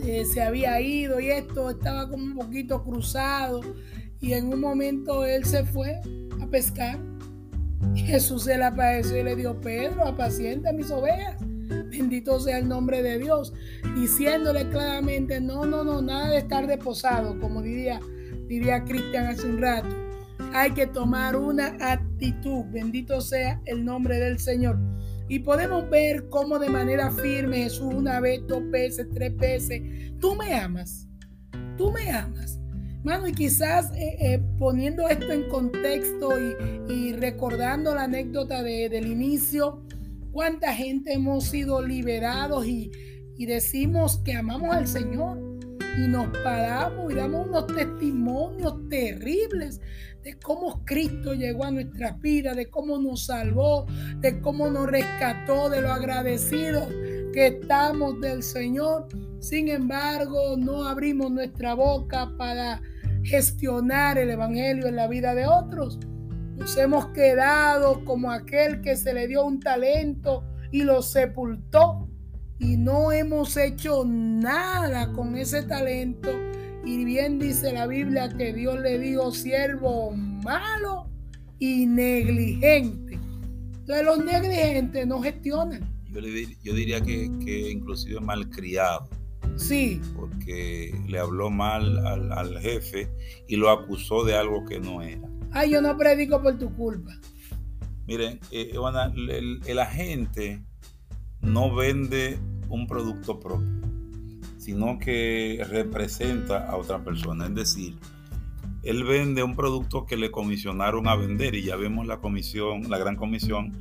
eh, 0.05 0.25
se 0.25 0.43
había 0.43 0.81
ido 0.81 1.21
y 1.21 1.31
esto 1.31 1.71
estaba 1.71 2.09
como 2.09 2.25
un 2.25 2.35
poquito 2.35 2.83
cruzado. 2.83 3.61
Y 4.21 4.33
en 4.33 4.53
un 4.53 4.61
momento 4.61 5.25
él 5.25 5.45
se 5.45 5.65
fue 5.65 6.01
a 6.41 6.47
pescar. 6.47 6.99
Jesús 7.95 8.45
se 8.45 8.57
le 8.57 8.65
apareció 8.65 9.19
y 9.19 9.23
le 9.23 9.37
dio, 9.37 9.61
Pedro, 9.61 10.07
apacienta 10.07 10.73
mis 10.73 10.91
ovejas. 10.91 11.37
Bendito 11.69 12.41
sea 12.41 12.59
el 12.59 12.69
nombre 12.69 13.03
de 13.03 13.19
Dios. 13.19 13.53
Diciéndole 13.95 14.69
claramente, 14.69 15.41
no, 15.41 15.65
no, 15.65 15.85
no, 15.85 16.03
nada 16.03 16.31
de 16.31 16.39
estar 16.39 16.67
reposado, 16.67 17.39
como 17.41 17.63
diría, 17.63 18.01
diría 18.47 18.85
Cristian 18.85 19.27
hace 19.27 19.47
un 19.47 19.59
rato. 19.59 19.89
Hay 20.55 20.73
que 20.73 20.87
tomar 20.87 21.37
una 21.37 21.77
actitud. 21.81 22.65
Bendito 22.71 23.21
sea 23.21 23.61
el 23.67 23.85
nombre 23.85 24.19
del 24.19 24.39
Señor. 24.39 24.79
Y 25.29 25.41
podemos 25.41 25.89
ver 25.91 26.29
cómo 26.31 26.59
de 26.59 26.71
manera 26.71 27.11
firme 27.11 27.65
Jesús 27.65 27.95
una 27.95 28.19
vez, 28.19 28.41
dos 28.47 28.63
veces, 28.71 29.07
tres 29.13 29.37
veces, 29.37 29.83
tú 30.21 30.35
me 30.35 30.55
amas, 30.55 31.07
tú 31.77 31.93
me 31.93 32.11
amas. 32.11 32.59
Mano, 33.05 33.29
y 33.29 33.33
quizás 33.33 33.93
eh, 33.93 34.17
eh, 34.21 34.43
poniendo 34.59 35.09
esto 35.09 35.31
en 35.33 35.49
contexto 35.49 36.31
y, 36.89 37.13
recordando 37.13 37.95
la 37.95 38.05
anécdota 38.05 38.63
del 38.63 39.07
inicio, 39.07 39.83
cuánta 40.39 40.73
gente 40.73 41.15
hemos 41.15 41.47
sido 41.47 41.83
liberados 41.83 42.65
y, 42.65 42.93
y 43.37 43.47
decimos 43.47 44.19
que 44.19 44.35
amamos 44.35 44.73
al 44.73 44.87
Señor 44.87 45.37
y 45.99 46.07
nos 46.07 46.29
paramos 46.45 47.11
y 47.11 47.17
damos 47.17 47.49
unos 47.49 47.67
testimonios 47.67 48.89
terribles 48.89 49.81
de 50.23 50.39
cómo 50.39 50.85
Cristo 50.85 51.35
llegó 51.35 51.65
a 51.65 51.73
nuestras 51.73 52.21
vidas, 52.21 52.57
de 52.57 52.71
cómo 52.71 52.99
nos 52.99 53.27
salvó, 53.27 53.87
de 54.21 54.41
cómo 54.41 54.71
nos 54.71 54.87
rescató, 54.87 55.71
de 55.71 55.81
lo 55.81 55.93
agradecidos 55.93 56.87
que 57.33 57.49
estamos 57.49 58.21
del 58.21 58.45
Señor. 58.45 59.09
Sin 59.41 59.67
embargo, 59.67 60.57
no 60.57 60.87
abrimos 60.87 61.33
nuestra 61.33 61.75
boca 61.75 62.33
para 62.39 62.81
gestionar 63.25 64.19
el 64.19 64.31
Evangelio 64.31 64.87
en 64.87 64.95
la 64.95 65.09
vida 65.09 65.35
de 65.35 65.49
otros. 65.49 65.99
Nos 66.59 66.77
hemos 66.77 67.07
quedado 67.09 68.05
como 68.05 68.31
aquel 68.31 68.81
que 68.81 68.97
se 68.97 69.15
le 69.15 69.29
dio 69.29 69.45
un 69.45 69.61
talento 69.61 70.45
y 70.71 70.83
lo 70.83 71.03
sepultó 71.03 72.09
y 72.59 72.77
no 72.77 73.13
hemos 73.13 73.57
hecho 73.57 74.05
nada 74.05 75.13
con 75.13 75.37
ese 75.37 75.63
talento 75.63 76.29
y 76.85 77.05
bien 77.05 77.39
dice 77.39 77.73
la 77.73 77.87
Biblia 77.87 78.29
que 78.37 78.53
Dios 78.53 78.81
le 78.81 78.99
dijo 78.99 79.31
siervo 79.31 80.11
malo 80.13 81.09
y 81.59 81.87
negligente. 81.87 83.15
Entonces 83.81 84.05
los 84.05 84.25
negligentes 84.25 85.07
no 85.07 85.21
gestionan. 85.23 85.89
Yo, 86.11 86.21
diría 86.75 87.01
que, 87.01 87.31
que 87.45 87.71
inclusive 87.71 88.21
malcriado. 88.21 89.09
Sí. 89.57 90.01
Porque 90.17 90.95
le 91.09 91.19
habló 91.19 91.51
mal 91.51 91.99
al, 92.07 92.59
jefe 92.61 93.11
y 93.47 93.57
lo 93.57 93.71
acusó 93.71 94.25
de 94.25 94.37
algo 94.37 94.65
que 94.65 94.79
no 94.81 95.03
era. 95.03 95.29
Ay, 95.53 95.71
yo 95.71 95.81
no 95.81 95.97
predico 95.97 96.43
por 96.43 96.59
tu 96.59 96.75
culpa. 96.75 97.13
Miren, 98.07 98.41
eh, 98.51 98.73
el 99.67 99.79
agente 99.79 100.63
no 101.41 101.75
vende 101.75 102.39
un 102.69 102.87
producto 102.87 103.39
propio 103.39 103.79
sino 104.69 104.99
que 104.99 105.65
representa 105.71 106.69
a 106.69 106.77
otra 106.77 107.03
persona. 107.03 107.47
Es 107.47 107.55
decir, 107.55 107.97
él 108.83 109.03
vende 109.03 109.43
un 109.43 109.57
producto 109.57 110.05
que 110.05 110.19
le 110.19 110.31
comisionaron 110.31 111.09
a 111.09 111.17
vender 111.17 111.55
y 111.55 111.63
ya 111.63 111.77
vemos 111.77 112.07
la 112.07 112.19
comisión, 112.19 112.91
la 112.91 112.99
gran 112.99 113.17
comisión 113.17 113.73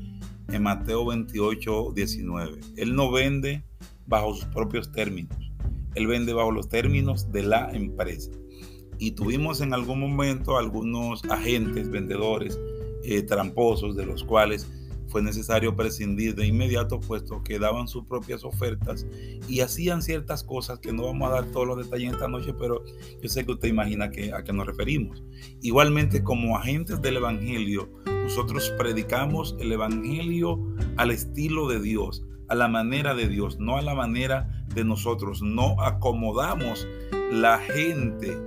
en 0.47 0.63
Mateo 0.63 1.05
28, 1.05 1.91
19. 1.93 2.59
Él 2.77 2.95
no 2.95 3.11
vende 3.11 3.65
bajo 4.05 4.33
sus 4.33 4.45
propios 4.45 4.89
términos, 4.93 5.37
él 5.93 6.07
vende 6.07 6.31
bajo 6.31 6.51
los 6.51 6.69
términos 6.69 7.33
de 7.33 7.43
la 7.43 7.69
empresa. 7.73 8.31
Y 8.99 9.11
tuvimos 9.11 9.61
en 9.61 9.73
algún 9.73 9.99
momento 9.99 10.57
algunos 10.57 11.23
agentes, 11.25 11.89
vendedores, 11.89 12.59
eh, 13.03 13.21
tramposos, 13.21 13.95
de 13.95 14.05
los 14.05 14.23
cuales 14.23 14.67
fue 15.07 15.21
necesario 15.21 15.75
prescindir 15.75 16.35
de 16.35 16.45
inmediato 16.45 16.99
puesto 16.99 17.41
que 17.43 17.59
daban 17.59 17.87
sus 17.87 18.05
propias 18.05 18.43
ofertas 18.43 19.07
y 19.47 19.61
hacían 19.61 20.01
ciertas 20.01 20.43
cosas 20.43 20.79
que 20.79 20.91
no 20.91 21.05
vamos 21.05 21.29
a 21.29 21.35
dar 21.35 21.45
todos 21.51 21.67
los 21.67 21.77
detalles 21.77 22.13
esta 22.13 22.27
noche, 22.27 22.53
pero 22.53 22.83
yo 23.21 23.29
sé 23.29 23.45
que 23.45 23.53
usted 23.53 23.69
imagina 23.69 24.05
a 24.05 24.43
qué 24.43 24.53
nos 24.53 24.65
referimos. 24.65 25.23
Igualmente 25.61 26.23
como 26.23 26.57
agentes 26.57 27.01
del 27.01 27.17
Evangelio, 27.17 27.89
nosotros 28.05 28.73
predicamos 28.77 29.55
el 29.59 29.71
Evangelio 29.71 30.59
al 30.97 31.11
estilo 31.11 31.67
de 31.69 31.79
Dios, 31.79 32.25
a 32.49 32.55
la 32.55 32.67
manera 32.67 33.13
de 33.15 33.27
Dios, 33.27 33.59
no 33.59 33.77
a 33.77 33.81
la 33.81 33.95
manera 33.95 34.65
de 34.73 34.83
nosotros. 34.83 35.41
No 35.41 35.81
acomodamos 35.81 36.87
la 37.31 37.59
gente, 37.59 38.37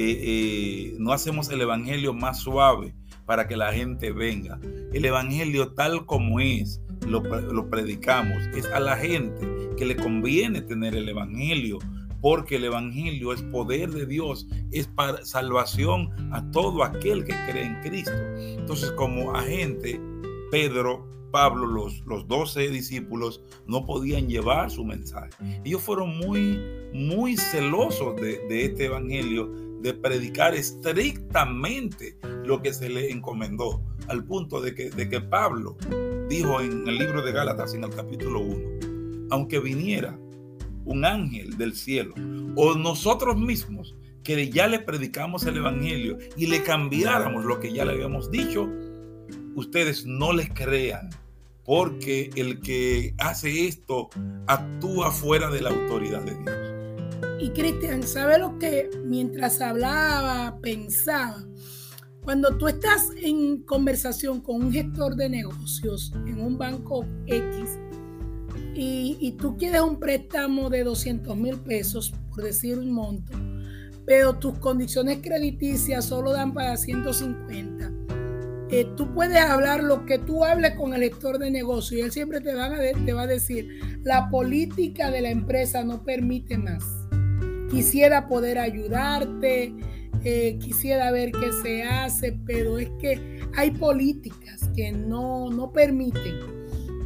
eh, 0.00 0.20
eh, 0.22 0.96
no 1.00 1.12
hacemos 1.12 1.50
el 1.50 1.60
Evangelio 1.60 2.14
más 2.14 2.38
suave 2.38 2.94
para 3.26 3.48
que 3.48 3.56
la 3.56 3.72
gente 3.72 4.12
venga. 4.12 4.60
El 4.92 5.04
Evangelio 5.04 5.72
tal 5.72 6.06
como 6.06 6.38
es, 6.38 6.80
lo, 7.04 7.20
predicamos. 7.68 8.38
Es 8.54 8.66
a 8.66 8.78
la 8.78 8.96
gente 8.96 9.44
que 9.76 9.84
le 9.84 9.96
conviene 9.96 10.60
tener 10.62 10.94
el 10.94 11.08
Evangelio, 11.08 11.80
porque 12.20 12.56
el 12.56 12.66
Evangelio 12.66 13.32
es 13.32 13.42
poder 13.42 13.90
de 13.90 14.06
Dios, 14.06 14.46
es 14.70 14.86
para 14.86 15.24
salvación 15.24 16.10
a 16.32 16.48
todo 16.52 16.84
aquel 16.84 17.24
que 17.24 17.34
cree 17.50 17.64
en 17.64 17.80
Cristo. 17.80 18.12
Entonces, 18.56 18.92
como 18.92 19.34
agente, 19.34 20.00
Pedro, 20.52 21.08
Pablo, 21.32 21.66
los, 21.66 22.06
los 22.06 22.28
12 22.28 22.68
discípulos 22.70 23.42
no 23.66 23.84
podían 23.84 24.28
llevar 24.28 24.70
su 24.70 24.84
mensaje. 24.84 25.30
Ellos 25.64 25.82
fueron 25.82 26.16
muy, 26.18 26.56
muy 26.94 27.36
celosos 27.36 28.14
de, 28.14 28.38
de 28.48 28.66
este 28.66 28.84
Evangelio 28.84 29.67
de 29.80 29.94
predicar 29.94 30.54
estrictamente 30.54 32.18
lo 32.44 32.60
que 32.62 32.72
se 32.72 32.88
le 32.88 33.10
encomendó, 33.10 33.82
al 34.08 34.24
punto 34.24 34.60
de 34.60 34.74
que, 34.74 34.90
de 34.90 35.08
que 35.08 35.20
Pablo 35.20 35.76
dijo 36.28 36.60
en 36.60 36.86
el 36.88 36.98
libro 36.98 37.22
de 37.22 37.32
Gálatas, 37.32 37.74
en 37.74 37.84
el 37.84 37.90
capítulo 37.90 38.40
1, 38.40 39.28
aunque 39.30 39.60
viniera 39.60 40.18
un 40.84 41.04
ángel 41.04 41.56
del 41.58 41.74
cielo 41.74 42.14
o 42.56 42.74
nosotros 42.74 43.36
mismos 43.36 43.94
que 44.24 44.50
ya 44.50 44.66
le 44.66 44.80
predicamos 44.80 45.44
el 45.46 45.58
Evangelio 45.58 46.18
y 46.36 46.46
le 46.46 46.62
cambiáramos 46.62 47.44
lo 47.44 47.60
que 47.60 47.72
ya 47.72 47.84
le 47.84 47.92
habíamos 47.92 48.30
dicho, 48.30 48.68
ustedes 49.54 50.04
no 50.04 50.32
les 50.32 50.50
crean, 50.50 51.10
porque 51.64 52.30
el 52.36 52.60
que 52.60 53.14
hace 53.18 53.66
esto 53.66 54.10
actúa 54.46 55.10
fuera 55.10 55.50
de 55.50 55.62
la 55.62 55.70
autoridad 55.70 56.22
de 56.22 56.34
Dios. 56.34 56.67
Y 57.40 57.50
Cristian, 57.50 58.02
¿sabe 58.02 58.36
lo 58.38 58.58
que 58.58 58.90
mientras 59.04 59.60
hablaba, 59.60 60.58
pensaba? 60.60 61.44
Cuando 62.24 62.58
tú 62.58 62.66
estás 62.66 63.10
en 63.22 63.62
conversación 63.62 64.40
con 64.40 64.56
un 64.64 64.72
gestor 64.72 65.14
de 65.14 65.28
negocios 65.28 66.12
en 66.26 66.40
un 66.40 66.58
banco 66.58 67.06
X 67.26 67.78
y, 68.74 69.36
tú 69.38 69.56
quieres 69.56 69.80
un 69.80 70.00
préstamo 70.00 70.68
de 70.68 70.82
200 70.82 71.36
mil 71.36 71.58
pesos, 71.60 72.12
por 72.28 72.42
decir 72.42 72.76
un 72.78 72.90
monto, 72.90 73.32
pero 74.04 74.36
tus 74.36 74.58
condiciones 74.58 75.18
crediticias 75.22 76.06
solo 76.06 76.32
dan 76.32 76.52
para 76.52 76.76
150, 76.76 77.92
eh, 78.70 78.84
tú 78.96 79.14
puedes 79.14 79.40
hablar 79.40 79.82
lo 79.82 80.04
que 80.06 80.18
tú 80.18 80.44
hables 80.44 80.74
con 80.74 80.92
el 80.92 81.02
gestor 81.02 81.38
de 81.38 81.50
negocio 81.50 81.98
y 81.98 82.00
él 82.02 82.12
siempre 82.12 82.40
te 82.40 82.54
va 82.54 83.22
a 83.22 83.26
decir, 83.26 83.80
la 84.02 84.28
política 84.28 85.10
de 85.10 85.22
la 85.22 85.30
empresa 85.30 85.84
no 85.84 86.04
permite 86.04 86.58
más 86.58 86.97
quisiera 87.70 88.28
poder 88.28 88.58
ayudarte, 88.58 89.74
eh, 90.24 90.58
quisiera 90.58 91.10
ver 91.10 91.32
qué 91.32 91.52
se 91.62 91.82
hace, 91.84 92.38
pero 92.44 92.78
es 92.78 92.90
que 93.00 93.40
hay 93.56 93.70
políticas 93.70 94.68
que 94.74 94.92
no, 94.92 95.50
no 95.50 95.72
permiten. 95.72 96.58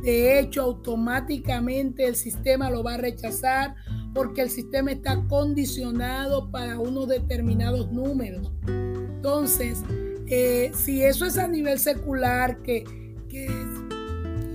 De 0.03 0.41
hecho, 0.41 0.63
automáticamente 0.63 2.07
el 2.07 2.17
sistema 2.17 2.71
lo 2.71 2.83
va 2.83 2.95
a 2.95 2.99
rechazar 2.99 3.77
porque 4.15 4.43
el 4.43 4.51
sistema 4.51 4.91
está 4.91 5.23
condicionado 5.29 6.51
para 6.51 6.79
unos 6.79 7.09
determinados 7.09 7.93
números. 7.93 8.51
Entonces, 8.67 9.83
eh, 10.27 10.73
si 10.75 11.03
eso 11.03 11.25
es 11.25 11.39
a 11.39 11.47
nivel 11.47 11.79
secular, 11.79 12.63
que, 12.63 12.85
que, 13.29 13.49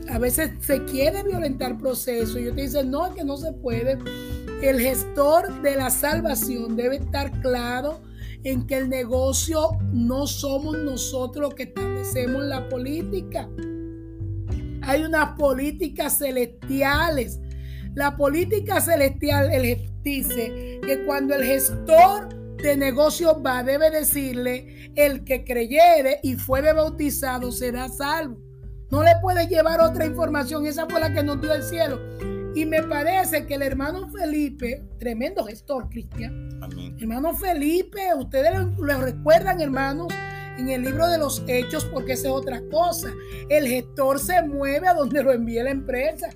a 0.10 0.20
veces 0.20 0.52
se 0.62 0.84
quiere 0.86 1.24
violentar 1.24 1.78
proceso 1.78 2.40
y 2.40 2.46
yo 2.46 2.54
te 2.54 2.62
dicen, 2.62 2.92
no, 2.92 3.14
que 3.14 3.24
no 3.24 3.38
se 3.38 3.52
puede, 3.54 3.98
el 4.62 4.80
gestor 4.80 5.62
de 5.62 5.76
la 5.76 5.90
salvación 5.90 6.76
debe 6.76 6.98
estar 6.98 7.32
claro 7.42 8.02
en 8.44 8.66
que 8.66 8.78
el 8.78 8.90
negocio 8.90 9.70
no 9.92 10.26
somos 10.26 10.78
nosotros 10.78 11.42
los 11.42 11.54
que 11.54 11.64
establecemos 11.64 12.44
la 12.44 12.68
política. 12.70 13.48
Hay 14.82 15.04
unas 15.04 15.38
políticas 15.38 16.18
celestiales. 16.18 17.40
La 17.94 18.16
política 18.16 18.80
celestial 18.80 19.52
él 19.52 19.90
dice 20.02 20.80
que 20.86 21.04
cuando 21.06 21.36
el 21.36 21.44
gestor 21.44 22.30
de 22.58 22.78
negocios 22.78 23.38
va, 23.46 23.64
debe 23.64 23.92
decirle, 23.92 24.92
el 24.96 25.24
que 25.24 25.44
creyere 25.44 26.20
y 26.24 26.36
fuere 26.36 26.74
bautizado 26.74 27.52
será 27.52 27.90
salvo. 27.90 28.40
No 28.90 29.04
le 29.04 29.12
puede 29.22 29.48
llevar 29.48 29.82
otra 29.82 30.06
información, 30.06 30.66
esa 30.66 30.88
fue 30.88 31.00
la 31.00 31.14
que 31.14 31.22
nos 31.22 31.42
dio 31.42 31.54
el 31.54 31.64
cielo. 31.64 32.00
Y 32.58 32.66
me 32.66 32.82
parece 32.82 33.46
que 33.46 33.54
el 33.54 33.62
hermano 33.62 34.10
Felipe, 34.10 34.84
tremendo 34.98 35.46
gestor, 35.46 35.88
Cristian. 35.90 36.60
Hermano 37.00 37.36
Felipe, 37.36 38.00
ustedes 38.18 38.52
lo, 38.80 38.98
recuerdan, 39.00 39.62
hermanos, 39.62 40.08
en 40.58 40.68
el 40.70 40.82
libro 40.82 41.08
de 41.08 41.20
los 41.20 41.44
hechos, 41.48 41.86
porque 41.86 42.14
esa 42.14 42.30
es 42.30 42.34
otra 42.34 42.60
cosa. 42.72 43.10
El 43.50 43.68
gestor 43.68 44.18
se 44.18 44.42
mueve 44.42 44.88
a 44.88 44.96
donde 44.96 45.22
lo 45.22 45.34
envía 45.34 45.66
la 45.66 45.70
empresa. 45.70 46.30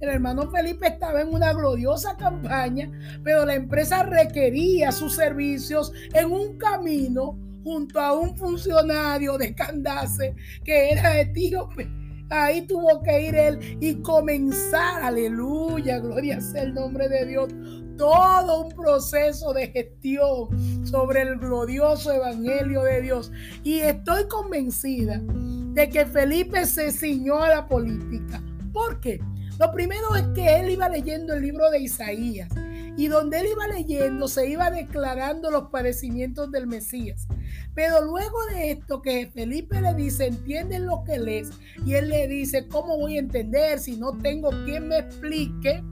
El 0.00 0.08
hermano 0.08 0.50
Felipe 0.50 0.86
estaba 0.86 1.20
en 1.20 1.28
una 1.28 1.52
gloriosa 1.52 2.16
campaña, 2.16 2.90
pero 3.22 3.44
la 3.44 3.54
empresa 3.54 4.02
requería 4.02 4.90
sus 4.92 5.14
servicios 5.14 5.92
en 6.14 6.32
un 6.32 6.56
camino 6.56 7.38
junto 7.62 8.00
a 8.00 8.18
un 8.18 8.34
funcionario 8.34 9.36
de 9.36 9.54
Candace 9.54 10.34
que 10.64 10.92
era 10.92 11.20
etíope 11.20 12.05
Ahí 12.28 12.66
tuvo 12.66 13.02
que 13.02 13.28
ir 13.28 13.34
él 13.36 13.78
y 13.80 14.02
comenzar, 14.02 15.02
aleluya, 15.02 15.98
gloria 16.00 16.40
sea 16.40 16.62
el 16.62 16.74
nombre 16.74 17.08
de 17.08 17.26
Dios, 17.26 17.48
todo 17.96 18.64
un 18.64 18.72
proceso 18.72 19.52
de 19.52 19.68
gestión 19.68 20.86
sobre 20.86 21.22
el 21.22 21.38
glorioso 21.38 22.12
evangelio 22.12 22.82
de 22.82 23.02
Dios. 23.02 23.32
Y 23.62 23.78
estoy 23.78 24.26
convencida 24.28 25.22
de 25.22 25.88
que 25.88 26.06
Felipe 26.06 26.66
se 26.66 26.90
ciñó 26.90 27.42
a 27.42 27.48
la 27.48 27.68
política. 27.68 28.42
¿Por 28.72 29.00
qué? 29.00 29.20
Lo 29.58 29.72
primero 29.72 30.14
es 30.16 30.26
que 30.34 30.60
él 30.60 30.70
iba 30.70 30.88
leyendo 30.88 31.32
el 31.34 31.42
libro 31.42 31.70
de 31.70 31.80
Isaías 31.80 32.48
y 32.96 33.08
donde 33.08 33.40
él 33.40 33.48
iba 33.52 33.66
leyendo 33.68 34.28
se 34.28 34.48
iba 34.48 34.70
declarando 34.70 35.50
los 35.50 35.70
padecimientos 35.70 36.50
del 36.50 36.66
Mesías. 36.66 37.26
Pero 37.74 38.02
luego 38.04 38.36
de 38.52 38.72
esto 38.72 39.02
que 39.02 39.30
Felipe 39.32 39.80
le 39.80 39.94
dice, 39.94 40.26
entienden 40.26 40.86
lo 40.86 41.04
que 41.04 41.18
lees, 41.18 41.50
y 41.84 41.94
él 41.94 42.08
le 42.08 42.26
dice, 42.26 42.66
¿cómo 42.68 42.96
voy 42.96 43.16
a 43.16 43.20
entender 43.20 43.78
si 43.78 43.96
no 43.96 44.16
tengo 44.18 44.50
quien 44.64 44.88
me 44.88 44.98
explique? 44.98 45.82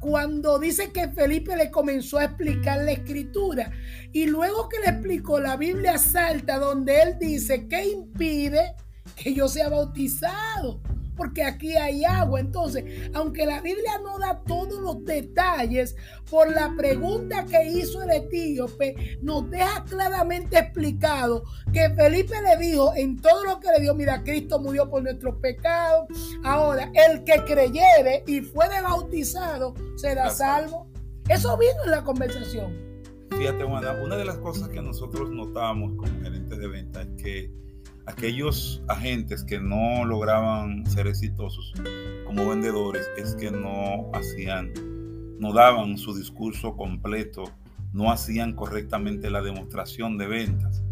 Cuando 0.00 0.58
dice 0.58 0.92
que 0.92 1.08
Felipe 1.08 1.56
le 1.56 1.70
comenzó 1.70 2.18
a 2.18 2.24
explicar 2.24 2.82
la 2.82 2.92
escritura 2.92 3.70
y 4.12 4.26
luego 4.26 4.68
que 4.68 4.80
le 4.80 4.96
explicó 4.96 5.38
la 5.38 5.56
Biblia 5.56 5.96
salta 5.96 6.58
donde 6.58 7.00
él 7.02 7.18
dice, 7.20 7.68
¿qué 7.68 7.86
impide 7.86 8.74
que 9.14 9.32
yo 9.32 9.46
sea 9.48 9.68
bautizado? 9.68 10.80
Porque 11.16 11.42
aquí 11.42 11.76
hay 11.76 12.04
agua. 12.04 12.40
Entonces, 12.40 13.10
aunque 13.14 13.46
la 13.46 13.60
Biblia 13.60 13.98
no 14.02 14.18
da 14.18 14.42
todos 14.46 14.80
los 14.80 15.04
detalles, 15.04 15.96
por 16.30 16.50
la 16.50 16.74
pregunta 16.76 17.44
que 17.46 17.64
hizo 17.68 18.02
el 18.02 18.10
etíope, 18.10 19.18
nos 19.22 19.50
deja 19.50 19.84
claramente 19.84 20.58
explicado 20.58 21.44
que 21.72 21.90
Felipe 21.90 22.34
le 22.42 22.56
dijo 22.64 22.92
en 22.96 23.20
todo 23.20 23.44
lo 23.44 23.60
que 23.60 23.68
le 23.76 23.82
dio, 23.82 23.94
mira, 23.94 24.22
Cristo 24.22 24.58
murió 24.58 24.88
por 24.88 25.02
nuestros 25.02 25.36
pecados. 25.36 26.06
Ahora, 26.44 26.90
el 26.94 27.24
que 27.24 27.42
creyere 27.44 28.24
y 28.26 28.40
fuere 28.40 28.80
bautizado 28.80 29.74
será 29.96 30.30
salvo. 30.30 30.86
Eso 31.28 31.56
vino 31.56 31.84
en 31.84 31.90
la 31.90 32.02
conversación. 32.02 32.92
Fíjate, 33.30 33.64
Juana, 33.64 33.92
una 34.02 34.16
de 34.16 34.24
las 34.24 34.36
cosas 34.38 34.68
que 34.68 34.82
nosotros 34.82 35.30
notamos 35.30 35.92
como 35.96 36.20
gerentes 36.22 36.58
de 36.58 36.68
venta 36.68 37.02
es 37.02 37.08
que 37.22 37.50
aquellos 38.06 38.82
agentes 38.88 39.44
que 39.44 39.60
no 39.60 40.04
lograban 40.04 40.84
ser 40.86 41.06
exitosos 41.06 41.72
como 42.26 42.48
vendedores 42.48 43.06
es 43.16 43.34
que 43.34 43.50
no 43.50 44.10
hacían, 44.12 44.72
no 45.38 45.52
daban 45.52 45.98
su 45.98 46.14
discurso 46.14 46.76
completo, 46.76 47.44
no 47.92 48.10
hacían 48.10 48.54
correctamente 48.54 49.30
la 49.30 49.42
demostración 49.42 50.18
de 50.18 50.26
ventas. 50.26 50.82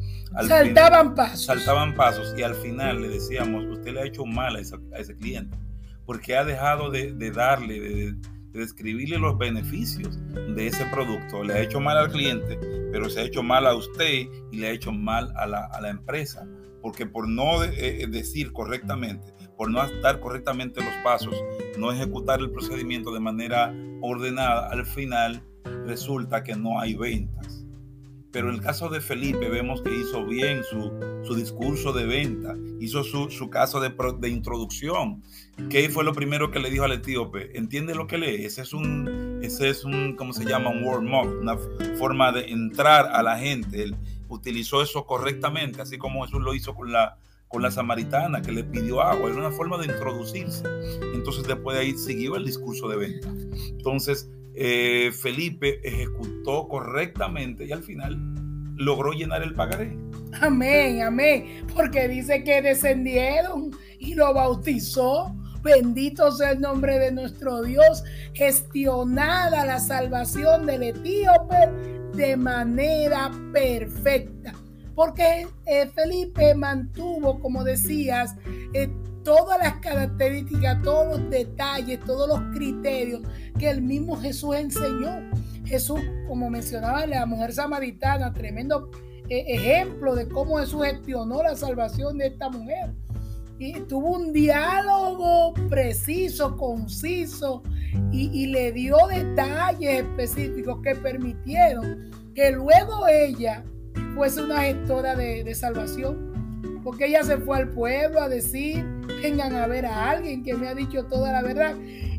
saltaban 0.46 1.14
pasos. 1.14 1.46
Saltaban 1.46 1.94
pasos 1.94 2.34
y 2.36 2.42
al 2.42 2.54
final 2.54 3.02
le 3.02 3.08
decíamos, 3.08 3.64
usted 3.66 3.94
le 3.94 4.00
ha 4.00 4.04
hecho 4.04 4.24
mal 4.24 4.56
a, 4.56 4.60
ese 4.60 5.16
cliente 5.16 5.56
porque 6.04 6.36
ha 6.36 6.44
dejado 6.44 6.90
de, 6.90 7.12
darle, 7.30 7.80
de, 7.80 8.14
describirle 8.52 9.18
los 9.18 9.38
beneficios 9.38 10.18
de 10.56 10.66
ese 10.66 10.84
producto. 10.86 11.44
Le 11.44 11.54
ha 11.54 11.60
hecho 11.60 11.78
mal 11.78 11.96
al 11.96 12.10
cliente, 12.10 12.58
pero 12.90 13.08
se 13.08 13.20
ha 13.20 13.22
hecho 13.22 13.44
mal 13.44 13.64
a 13.66 13.74
usted 13.74 14.26
y 14.50 14.56
le 14.56 14.66
ha 14.66 14.70
hecho 14.72 14.90
mal 14.90 15.32
a 15.36 15.46
la, 15.46 15.66
a 15.66 15.80
la 15.80 15.88
empresa 15.88 16.44
porque 16.80 17.06
por 17.06 17.28
no 17.28 17.62
eh, 17.64 18.06
decir 18.08 18.52
correctamente, 18.52 19.32
por 19.56 19.70
no 19.70 19.80
dar 20.02 20.20
correctamente 20.20 20.82
los 20.82 20.94
pasos, 21.04 21.34
no 21.78 21.92
ejecutar 21.92 22.40
el 22.40 22.50
procedimiento 22.50 23.12
de 23.12 23.20
manera 23.20 23.74
ordenada, 24.00 24.68
al 24.70 24.86
final 24.86 25.42
resulta 25.86 26.42
que 26.42 26.56
no 26.56 26.80
hay 26.80 26.94
ventas. 26.94 27.64
Pero 28.32 28.48
en 28.48 28.54
el 28.54 28.60
caso 28.60 28.88
de 28.88 29.00
Felipe 29.00 29.48
vemos 29.48 29.82
que 29.82 29.94
hizo 29.94 30.24
bien 30.24 30.62
su, 30.62 30.92
su 31.24 31.34
discurso 31.34 31.92
de 31.92 32.06
venta, 32.06 32.56
hizo 32.78 33.02
su, 33.02 33.28
su 33.28 33.50
caso 33.50 33.80
de, 33.80 33.92
de, 34.20 34.28
introducción. 34.28 35.22
¿Qué 35.68 35.88
fue 35.88 36.04
lo 36.04 36.12
primero 36.12 36.50
que 36.52 36.60
le 36.60 36.70
dijo 36.70 36.84
al 36.84 36.92
etíope? 36.92 37.56
¿Entiende 37.58 37.94
lo 37.94 38.06
que 38.06 38.18
lee? 38.18 38.44
Ese 38.44 38.62
es 38.62 38.72
un, 38.72 39.40
ese 39.42 39.68
es 39.68 39.84
un 39.84 40.14
¿cómo 40.16 40.32
se 40.32 40.44
llama? 40.44 40.70
Un 40.70 40.84
warm 40.84 41.12
up, 41.12 41.38
una 41.40 41.56
forma 41.98 42.30
de 42.30 42.44
entrar 42.50 43.10
a 43.12 43.22
la 43.22 43.36
gente. 43.36 43.82
Él 43.82 43.96
utilizó 44.30 44.82
eso 44.82 45.04
correctamente, 45.04 45.82
así 45.82 45.98
como 45.98 46.24
Jesús 46.24 46.40
lo 46.40 46.54
hizo 46.54 46.74
con 46.74 46.92
la, 46.92 47.18
con 47.48 47.62
la 47.62 47.70
samaritana 47.70 48.40
que 48.40 48.52
le 48.52 48.64
pidió 48.64 49.02
agua. 49.02 49.28
Era 49.28 49.38
una 49.38 49.50
forma 49.50 49.76
de 49.78 49.86
introducirse. 49.86 50.64
Entonces 51.12 51.46
después 51.46 51.76
de 51.76 51.82
ahí 51.82 51.98
siguió 51.98 52.36
el 52.36 52.44
discurso 52.44 52.88
de 52.88 52.96
venta. 52.96 53.28
Entonces 53.68 54.30
eh, 54.54 55.12
Felipe 55.12 55.80
ejecutó 55.86 56.68
correctamente 56.68 57.66
y 57.66 57.72
al 57.72 57.82
final 57.82 58.18
logró 58.76 59.12
llenar 59.12 59.42
el 59.42 59.54
pagaré. 59.54 59.96
Amén, 60.40 61.02
amén. 61.02 61.66
Porque 61.74 62.08
dice 62.08 62.42
que 62.44 62.62
descendieron 62.62 63.70
y 63.98 64.14
lo 64.14 64.32
bautizó. 64.32 65.34
Bendito 65.62 66.32
sea 66.32 66.52
el 66.52 66.60
nombre 66.60 66.98
de 66.98 67.12
nuestro 67.12 67.62
Dios. 67.62 68.02
Gestionada 68.32 69.64
la 69.64 69.78
salvación 69.78 70.66
del 70.66 70.82
etíope 70.82 71.70
de 72.14 72.36
manera 72.36 73.30
perfecta. 73.52 74.54
Porque 74.94 75.46
eh, 75.66 75.86
Felipe 75.94 76.54
mantuvo, 76.54 77.40
como 77.40 77.64
decías, 77.64 78.34
eh, 78.74 78.90
todas 79.22 79.58
las 79.58 79.74
características, 79.76 80.82
todos 80.82 81.18
los 81.18 81.30
detalles, 81.30 82.00
todos 82.04 82.28
los 82.28 82.54
criterios 82.54 83.22
que 83.58 83.70
el 83.70 83.82
mismo 83.82 84.16
Jesús 84.16 84.56
enseñó. 84.56 85.30
Jesús, 85.64 86.00
como 86.26 86.50
mencionaba 86.50 87.06
la 87.06 87.26
mujer 87.26 87.52
samaritana, 87.52 88.32
tremendo 88.32 88.90
eh, 89.28 89.44
ejemplo 89.46 90.14
de 90.14 90.28
cómo 90.28 90.58
Jesús 90.58 90.84
gestionó 90.84 91.42
la 91.42 91.54
salvación 91.54 92.18
de 92.18 92.26
esta 92.26 92.48
mujer. 92.48 92.90
Y 93.60 93.74
tuvo 93.80 94.16
un 94.16 94.32
diálogo 94.32 95.52
preciso, 95.68 96.56
conciso, 96.56 97.62
y, 98.10 98.46
le 98.46 98.72
dio 98.72 98.96
detalles 99.06 100.00
específicos 100.00 100.78
que 100.82 100.94
permitieron 100.94 102.10
que 102.34 102.52
luego 102.52 103.06
ella 103.06 103.62
fuese 104.14 104.40
una 104.40 104.62
gestora 104.62 105.14
de, 105.14 105.54
salvación. 105.54 106.80
Porque 106.82 107.08
ella 107.08 107.22
se 107.22 107.36
fue 107.36 107.58
al 107.58 107.68
pueblo 107.68 108.22
a 108.22 108.30
decir, 108.30 108.82
vengan 109.22 109.54
a 109.54 109.66
ver 109.66 109.84
a 109.84 110.08
alguien 110.08 110.42
que 110.42 110.54
me 110.54 110.66
ha 110.66 110.74
dicho 110.74 111.04
toda 111.04 111.30
la 111.30 111.42
verdad. 111.42 111.76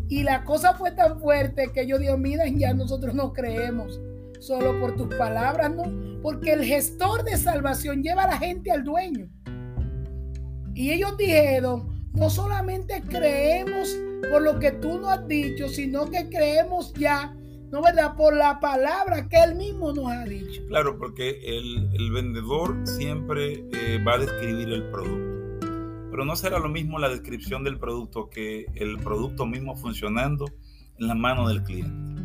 Y 0.09 0.21
la 0.21 0.43
cosa 0.43 0.75
fue 0.75 0.91
tan 0.91 1.19
fuerte 1.19 1.71
que 1.73 1.87
yo 1.87 1.97
digo, 1.97 2.19
miren, 2.19 2.59
ya 2.59 2.71
nosotros 2.75 3.15
no 3.15 3.33
creemos 3.33 3.99
solo 4.39 4.79
por 4.79 4.95
tus 4.95 5.07
palabras, 5.15 5.71
¿no? 5.73 6.21
Porque 6.21 6.53
el 6.53 6.63
gestor 6.63 7.23
de 7.23 7.35
salvación 7.35 8.03
lleva 8.03 8.25
a 8.25 8.27
la 8.27 8.37
gente 8.37 8.71
al 8.71 8.83
dueño. 8.83 9.27
Y 10.73 10.91
ellos 10.91 11.17
dijeron, 11.17 11.91
no 12.13 12.29
solamente 12.29 13.01
creemos 13.07 13.95
por 14.29 14.41
lo 14.41 14.59
que 14.59 14.71
tú 14.71 14.99
nos 14.99 15.11
has 15.11 15.27
dicho, 15.27 15.67
sino 15.69 16.09
que 16.09 16.29
creemos 16.29 16.93
ya, 16.93 17.35
¿no 17.71 17.81
verdad? 17.81 18.15
Por 18.15 18.35
la 18.35 18.59
palabra 18.59 19.27
que 19.27 19.37
él 19.37 19.55
mismo 19.55 19.93
nos 19.93 20.07
ha 20.07 20.25
dicho. 20.25 20.61
Claro, 20.67 20.97
porque 20.97 21.39
el, 21.43 22.11
vendedor 22.11 22.75
siempre 22.85 23.65
eh, 23.73 24.03
va 24.05 24.13
a 24.13 24.17
describir 24.19 24.69
el 24.69 24.83
producto. 24.91 25.67
Pero 26.11 26.25
no 26.25 26.35
será 26.35 26.59
lo 26.59 26.67
mismo 26.67 26.99
la 26.99 27.09
descripción 27.09 27.63
del 27.63 27.79
producto 27.79 28.29
que 28.29 28.65
el 28.75 28.97
producto 28.99 29.45
mismo 29.45 29.77
funcionando 29.77 30.45
en 30.99 31.07
la 31.07 31.15
mano 31.15 31.47
del 31.47 31.63
cliente. 31.63 32.21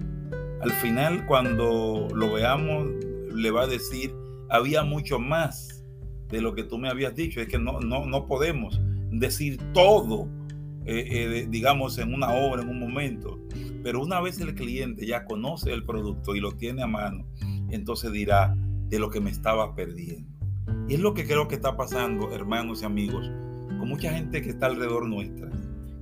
Al 0.61 0.73
final, 0.73 1.25
cuando 1.27 2.09
lo 2.13 2.33
veamos, 2.33 2.89
le 3.33 3.51
va 3.51 3.63
a 3.63 3.67
decir, 3.67 4.13
había 4.49 4.83
mucho 4.83 5.19
más 5.19 5.76
de 6.29 6.41
lo 6.41 6.55
que 6.55 6.65
tú 6.65 6.79
me 6.79 6.89
habías 6.89 7.15
dicho. 7.15 7.41
Es 7.41 7.49
que 7.49 7.59
no, 7.59 7.81
no, 7.81 8.07
no 8.07 8.27
podemos 8.27 8.81
decir 9.11 9.59
todo 9.73 10.29
eh, 10.89 11.05
eh, 11.09 11.47
digamos, 11.51 11.99
en 11.99 12.15
una 12.15 12.33
obra, 12.33 12.63
en 12.63 12.69
un 12.69 12.79
momento. 12.79 13.41
Pero 13.83 14.01
una 14.01 14.21
vez 14.21 14.41
el 14.41 14.55
cliente 14.55 15.05
ya 15.05 15.25
conoce 15.25 15.73
el 15.73 15.85
producto 15.85 16.37
y 16.37 16.41
lo 16.41 16.53
tiene 16.53 16.83
a 16.83 16.87
mano, 16.87 17.27
entonces 17.71 18.13
dirá 18.13 18.55
de 18.89 19.01
lo 19.01 19.11
que 19.11 19.21
me 19.21 19.31
estaba 19.31 19.75
perdiendo. 19.75 20.31
Y 20.89 20.95
es 20.95 21.01
lo 21.01 21.13
que 21.13 21.27
creo 21.27 21.49
que 21.49 21.57
está 21.57 21.77
pasando, 21.77 22.33
hermanos 22.33 22.83
y 22.83 22.85
amigos, 22.85 23.29
con 23.79 23.89
mucha 23.89 24.13
gente 24.13 24.43
que 24.43 24.51
está 24.51 24.67
alrededor 24.67 25.09
nuestra, 25.09 25.51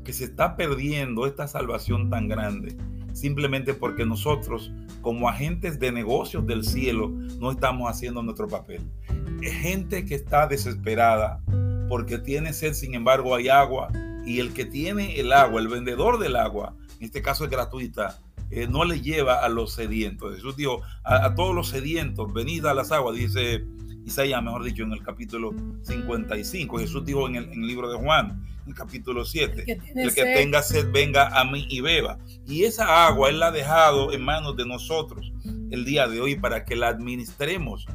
que 0.05 0.13
se 0.13 0.25
está 0.25 0.55
perdiendo 0.55 1.27
esta 1.27 1.47
salvación 1.47 2.11
tan 2.11 2.29
grande, 2.29 2.77
simplemente 3.15 3.73
porque 3.73 4.05
nosotros, 4.05 4.71
como 5.01 5.31
agentes 5.31 5.79
de 5.79 5.93
negocios 5.93 6.47
del 6.47 6.63
cielo, 6.63 7.09
no 7.41 7.51
estamos 7.51 7.91
haciendo 7.91 8.23
nuestro 8.23 8.49
papel. 8.49 8.83
Gente 9.51 10.05
que 10.05 10.15
está 10.15 10.47
desesperada 10.47 11.41
porque 11.89 12.19
tiene 12.19 12.53
sed, 12.53 12.75
sin 12.75 12.95
embargo 12.95 13.35
hay 13.35 13.49
agua, 13.49 13.91
y 14.25 14.41
el 14.41 14.55
que 14.55 14.65
tiene 14.65 15.21
el 15.21 15.33
agua, 15.33 15.61
el 15.61 15.69
vendedor 15.69 16.19
del 16.19 16.37
agua, 16.37 16.75
en 16.99 17.07
este 17.07 17.23
caso 17.23 17.45
es 17.45 17.51
gratuita, 17.51 18.21
eh, 18.51 18.67
no 18.69 18.85
le 18.85 19.01
lleva 19.01 19.45
a 19.45 19.49
los 19.49 19.73
sedientos. 19.73 20.35
Jesús 20.35 20.57
dijo, 20.57 20.83
a, 21.03 21.35
todos 21.35 21.55
los 21.55 21.69
sedientos, 21.69 22.33
venid 22.33 22.65
a 22.67 22.75
las 22.75 22.93
aguas, 22.93 23.17
dice 23.17 23.65
Isaías, 24.07 24.43
mejor 24.43 24.65
dicho, 24.65 24.83
en 24.83 24.93
el 24.93 25.03
capítulo 25.03 25.55
55. 25.83 26.79
Jesús 26.79 27.05
dijo 27.05 27.27
en 27.29 27.37
el, 27.37 27.45
en 27.45 27.63
el 27.63 27.67
libro 27.67 27.91
de 27.91 27.99
Juan, 27.99 28.45
en 28.65 28.69
el 28.69 28.75
capítulo 28.75 29.25
7, 29.25 29.65
el 29.95 30.15
que, 30.15 30.25
tenga 30.25 30.63
sed, 30.63 30.91
venga 30.91 31.29
a 31.29 31.45
mí 31.45 31.67
y 31.69 31.81
beba. 31.81 32.19
Y 32.47 32.65
esa 32.65 33.07
agua 33.07 33.29
Él 33.29 33.41
la 33.41 33.49
ha 33.49 33.51
dejado 33.51 34.13
en 34.13 34.23
manos 34.23 34.57
de 34.57 34.67
nosotros 34.67 35.33
el 35.71 35.85
día 35.85 36.07
de 36.09 36.21
hoy 36.21 36.37
para 36.37 36.65
que 36.65 36.77
la 36.77 36.89
administremos 36.89 37.87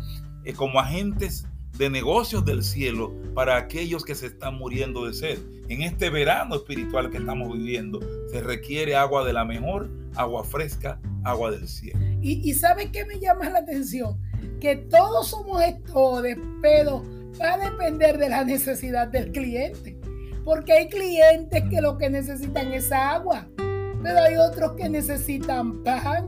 eh, 0.49 0.53
como 0.55 0.79
agentes 0.79 1.45
de 1.77 1.89
negocios 1.89 2.43
del 2.43 2.63
cielo 2.63 3.13
para 3.35 3.55
aquellos 3.55 4.03
que 4.03 4.15
se 4.15 4.25
están 4.25 4.55
muriendo 4.55 5.05
de 5.05 5.13
sed. 5.13 5.37
En 5.69 5.83
este 5.83 6.09
verano 6.09 6.55
espiritual 6.55 7.11
que 7.11 7.17
estamos 7.17 7.55
viviendo, 7.55 7.99
se 8.31 8.41
requiere 8.41 8.95
agua 8.95 9.23
de 9.23 9.33
la 9.33 9.45
mejor, 9.45 9.91
agua 10.15 10.43
fresca, 10.43 10.99
agua 11.23 11.51
del 11.51 11.67
cielo. 11.67 11.99
Y, 12.21 12.49
y 12.49 12.53
¿sabe 12.55 12.91
qué 12.91 13.05
me 13.05 13.19
llama 13.19 13.49
la 13.49 13.59
atención? 13.59 14.19
Que 14.59 14.75
todos 14.75 15.29
somos 15.29 15.61
gestores, 15.61 16.37
pero 16.61 17.03
va 17.39 17.53
a 17.53 17.69
depender 17.69 18.17
de 18.17 18.29
la 18.29 18.43
necesidad 18.43 19.07
del 19.07 19.31
cliente. 19.31 19.99
Porque 20.43 20.73
hay 20.73 20.89
clientes 20.89 21.63
que 21.69 21.79
lo 21.79 21.97
que 21.99 22.09
necesitan 22.09 22.73
es 22.73 22.91
agua, 22.91 23.47
pero 23.55 24.19
hay 24.19 24.35
otros 24.37 24.73
que 24.73 24.89
necesitan 24.89 25.83
pan. 25.83 26.27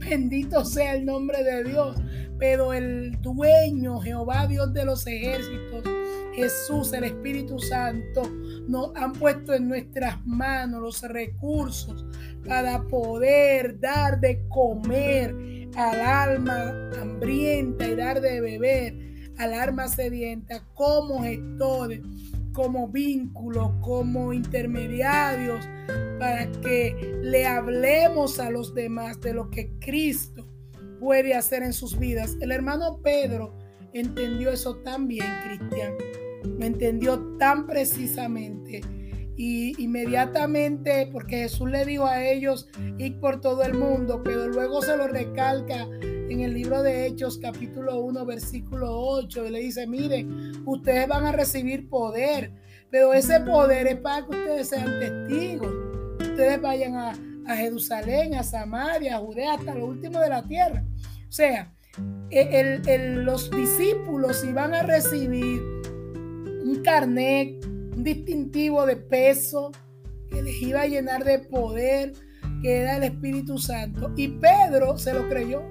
Bendito 0.00 0.64
sea 0.64 0.94
el 0.94 1.04
nombre 1.04 1.44
de 1.44 1.64
Dios 1.64 1.96
pero 2.40 2.72
el 2.72 3.20
dueño, 3.20 4.00
Jehová 4.00 4.46
Dios 4.46 4.72
de 4.72 4.86
los 4.86 5.06
ejércitos, 5.06 5.84
Jesús, 6.34 6.90
el 6.94 7.04
Espíritu 7.04 7.58
Santo, 7.58 8.22
nos 8.66 8.96
han 8.96 9.12
puesto 9.12 9.52
en 9.52 9.68
nuestras 9.68 10.24
manos 10.26 10.80
los 10.80 11.02
recursos 11.02 12.06
para 12.48 12.82
poder 12.84 13.78
dar 13.78 14.18
de 14.20 14.42
comer 14.48 15.34
al 15.76 16.00
alma 16.00 16.90
hambrienta 17.00 17.86
y 17.86 17.94
dar 17.94 18.22
de 18.22 18.40
beber 18.40 19.10
al 19.36 19.54
alma 19.54 19.88
sedienta 19.88 20.62
como 20.74 21.22
gestores, 21.22 22.00
como 22.52 22.88
vínculos, 22.88 23.70
como 23.80 24.32
intermediarios, 24.32 25.66
para 26.18 26.50
que 26.62 27.18
le 27.22 27.46
hablemos 27.46 28.38
a 28.38 28.50
los 28.50 28.74
demás 28.74 29.20
de 29.20 29.34
lo 29.34 29.50
que 29.50 29.72
Cristo 29.78 30.39
puede 31.00 31.34
hacer 31.34 31.62
en 31.62 31.72
sus 31.72 31.98
vidas. 31.98 32.36
El 32.40 32.52
hermano 32.52 33.00
Pedro 33.02 33.56
entendió 33.92 34.50
eso 34.50 34.76
tan 34.76 35.08
bien, 35.08 35.26
Cristian. 35.44 35.94
Lo 36.44 36.64
entendió 36.64 37.18
tan 37.38 37.66
precisamente. 37.66 38.82
Y 39.36 39.82
inmediatamente, 39.82 41.08
porque 41.10 41.38
Jesús 41.38 41.70
le 41.70 41.86
dijo 41.86 42.04
a 42.06 42.22
ellos 42.22 42.68
ir 42.98 43.18
por 43.20 43.40
todo 43.40 43.62
el 43.62 43.72
mundo, 43.74 44.22
pero 44.22 44.48
luego 44.48 44.82
se 44.82 44.96
lo 44.96 45.08
recalca 45.08 45.88
en 46.02 46.40
el 46.40 46.52
libro 46.52 46.82
de 46.82 47.06
Hechos 47.06 47.38
capítulo 47.38 48.00
1 48.00 48.24
versículo 48.24 49.00
8 49.00 49.46
y 49.46 49.50
le 49.50 49.60
dice, 49.60 49.86
miren, 49.86 50.62
ustedes 50.66 51.08
van 51.08 51.24
a 51.24 51.32
recibir 51.32 51.88
poder, 51.88 52.52
pero 52.90 53.14
ese 53.14 53.40
poder 53.40 53.86
es 53.86 53.96
para 53.96 54.26
que 54.26 54.36
ustedes 54.36 54.68
sean 54.68 55.00
testigos, 55.00 55.72
ustedes 56.20 56.60
vayan 56.60 56.94
a, 56.94 57.12
a 57.46 57.56
Jerusalén, 57.56 58.34
a 58.34 58.42
Samaria, 58.42 59.16
a 59.16 59.20
Judea, 59.20 59.54
hasta 59.54 59.74
lo 59.74 59.86
último 59.86 60.20
de 60.20 60.28
la 60.28 60.46
tierra. 60.46 60.84
O 61.30 61.32
sea, 61.32 61.72
e, 62.28 62.98
los 63.14 63.52
discípulos 63.52 64.44
iban 64.44 64.74
a 64.74 64.82
recibir 64.82 65.62
un 66.64 66.82
carnet, 66.84 67.64
un 67.64 68.02
distintivo 68.02 68.84
de 68.84 68.96
peso 68.96 69.70
que 70.28 70.42
les 70.42 70.60
iba 70.60 70.80
a 70.80 70.86
llenar 70.88 71.22
de 71.22 71.38
poder, 71.38 72.14
que 72.62 72.78
era 72.78 72.96
el 72.96 73.04
Espíritu 73.04 73.58
Santo. 73.58 74.12
Y 74.16 74.26
Pedro 74.26 74.98
se 74.98 75.14
lo 75.14 75.28
creyó. 75.28 75.62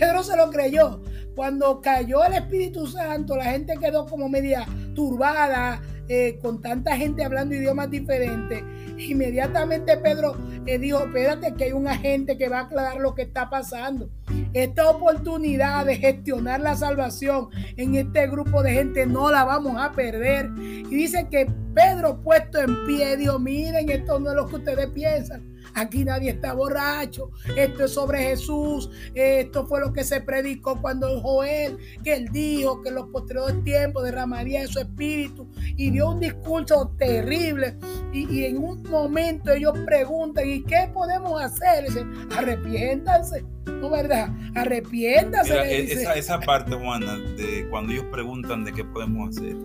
Pedro 0.00 0.24
se 0.24 0.36
lo 0.36 0.50
creyó. 0.50 1.00
Cuando 1.36 1.80
cayó 1.80 2.24
el 2.24 2.34
Espíritu 2.34 2.88
Santo, 2.88 3.36
la 3.36 3.44
gente 3.44 3.76
quedó 3.78 4.06
como 4.06 4.28
media 4.28 4.66
turbada, 4.96 5.80
eh, 6.14 6.38
con 6.42 6.60
tanta 6.60 6.94
gente 6.94 7.24
hablando 7.24 7.54
idiomas 7.54 7.90
diferentes. 7.90 8.62
Inmediatamente 8.98 9.96
Pedro 9.96 10.36
le 10.66 10.78
dijo, 10.78 10.98
espérate 10.98 11.54
que 11.54 11.64
hay 11.64 11.72
un 11.72 11.88
agente 11.88 12.36
que 12.36 12.50
va 12.50 12.58
a 12.58 12.62
aclarar 12.64 13.00
lo 13.00 13.14
que 13.14 13.22
está 13.22 13.48
pasando. 13.48 14.10
Esta 14.52 14.90
oportunidad 14.90 15.86
de 15.86 15.96
gestionar 15.96 16.60
la 16.60 16.76
salvación 16.76 17.48
en 17.78 17.94
este 17.94 18.26
grupo 18.26 18.62
de 18.62 18.74
gente 18.74 19.06
no 19.06 19.30
la 19.30 19.44
vamos 19.44 19.80
a 19.80 19.92
perder. 19.92 20.50
Y 20.58 20.94
dice 20.94 21.28
que 21.30 21.50
Pedro 21.74 22.20
puesto 22.20 22.60
en 22.60 22.84
pie 22.84 23.16
dijo, 23.16 23.38
miren, 23.38 23.88
esto 23.88 24.20
no 24.20 24.32
es 24.32 24.36
lo 24.36 24.46
que 24.48 24.56
ustedes 24.56 24.88
piensan. 24.88 25.51
Aquí 25.74 26.04
nadie 26.04 26.30
está 26.30 26.52
borracho. 26.52 27.30
Esto 27.56 27.84
es 27.84 27.92
sobre 27.92 28.22
Jesús. 28.22 28.90
Esto 29.14 29.66
fue 29.66 29.80
lo 29.80 29.92
que 29.92 30.04
se 30.04 30.20
predicó 30.20 30.80
cuando 30.80 31.20
Joel, 31.20 31.78
que 32.02 32.14
él 32.14 32.28
dijo 32.32 32.82
que 32.82 32.90
en 32.90 32.96
los 32.96 33.08
posteriores 33.08 33.62
tiempos 33.64 34.04
derramaría 34.04 34.66
su 34.66 34.80
espíritu 34.80 35.48
y 35.76 35.90
dio 35.90 36.10
un 36.10 36.20
discurso 36.20 36.94
terrible. 36.98 37.76
Y, 38.12 38.44
en 38.44 38.58
un 38.58 38.82
momento 38.84 39.52
ellos 39.52 39.72
preguntan, 39.86 40.48
¿y 40.48 40.62
qué 40.62 40.90
podemos 40.92 41.40
hacer? 41.42 41.84
Dicen, 41.84 42.12
arrepiéntanse. 42.36 43.44
¿No 43.66 43.90
verdad? 43.90 44.28
Arrepiéntanse. 44.54 45.92
esa, 45.92 46.14
esa 46.14 46.40
parte, 46.40 46.74
Juana, 46.74 47.16
de 47.36 47.66
cuando 47.70 47.92
ellos 47.92 48.06
preguntan 48.10 48.64
de 48.64 48.72
qué 48.72 48.84
podemos 48.84 49.36
hacer, 49.36 49.56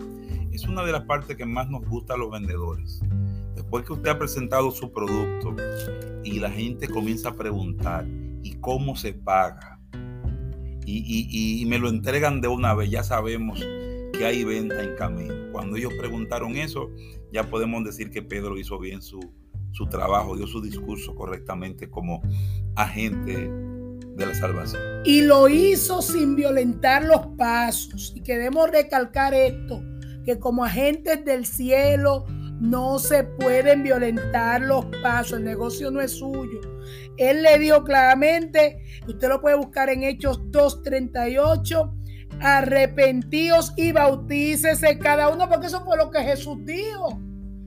es 0.52 0.64
una 0.64 0.84
de 0.84 0.92
las 0.92 1.04
partes 1.04 1.36
que 1.36 1.46
más 1.46 1.68
nos 1.68 1.86
gusta 1.88 2.14
a 2.14 2.16
los 2.16 2.30
vendedores 2.30 3.02
después 3.58 3.84
que 3.84 3.92
usted 3.92 4.10
ha 4.10 4.18
presentado 4.18 4.70
su 4.70 4.92
producto 4.92 5.54
y 6.22 6.38
la 6.38 6.48
gente 6.48 6.88
comienza 6.88 7.30
a 7.30 7.34
preguntar, 7.34 8.06
¿y 8.44 8.54
cómo 8.60 8.94
se 8.94 9.12
paga? 9.12 9.80
Y, 10.86 11.64
me 11.66 11.78
lo 11.78 11.90
entregan 11.90 12.40
de 12.40 12.48
una 12.48 12.72
vez, 12.72 12.90
ya 12.90 13.02
sabemos 13.02 13.60
que 13.60 14.24
hay 14.24 14.44
venta 14.44 14.82
en 14.82 14.94
camino. 14.94 15.34
Cuando 15.52 15.76
ellos 15.76 15.92
preguntaron 15.98 16.56
eso, 16.56 16.88
ya 17.32 17.50
podemos 17.50 17.84
decir 17.84 18.10
que 18.10 18.22
Pedro 18.22 18.56
hizo 18.56 18.78
bien 18.78 19.02
su, 19.02 19.20
su 19.72 19.86
trabajo, 19.88 20.36
dio 20.36 20.46
su 20.46 20.62
discurso 20.62 21.14
correctamente 21.14 21.90
como 21.90 22.22
agente 22.76 23.50
de 23.50 24.26
la 24.26 24.34
salvación. 24.34 24.80
Y 25.04 25.22
lo 25.22 25.48
hizo 25.48 26.00
sin 26.00 26.36
violentar 26.36 27.04
los 27.04 27.26
pasos. 27.36 28.14
Y 28.16 28.22
queremos 28.22 28.70
recalcar 28.70 29.34
esto, 29.34 29.82
que 30.24 30.38
como 30.38 30.64
agentes 30.64 31.22
del 31.24 31.44
cielo, 31.44 32.24
no 32.60 32.98
se 32.98 33.24
pueden 33.24 33.82
violentar 33.82 34.60
los 34.62 34.86
pasos, 35.02 35.38
el 35.38 35.44
negocio 35.44 35.90
no 35.90 36.00
es 36.00 36.12
suyo. 36.12 36.60
Él 37.16 37.42
le 37.42 37.58
dijo 37.58 37.84
claramente, 37.84 38.82
usted 39.06 39.28
lo 39.28 39.40
puede 39.40 39.56
buscar 39.56 39.88
en 39.90 40.02
Hechos 40.02 40.40
2.38, 40.50 41.92
arrepentíos 42.40 43.72
y 43.76 43.92
bautícese 43.92 44.98
cada 44.98 45.28
uno, 45.28 45.48
porque 45.48 45.66
eso 45.66 45.84
fue 45.84 45.96
lo 45.96 46.10
que 46.10 46.20
Jesús 46.20 46.58
dijo. 46.64 47.20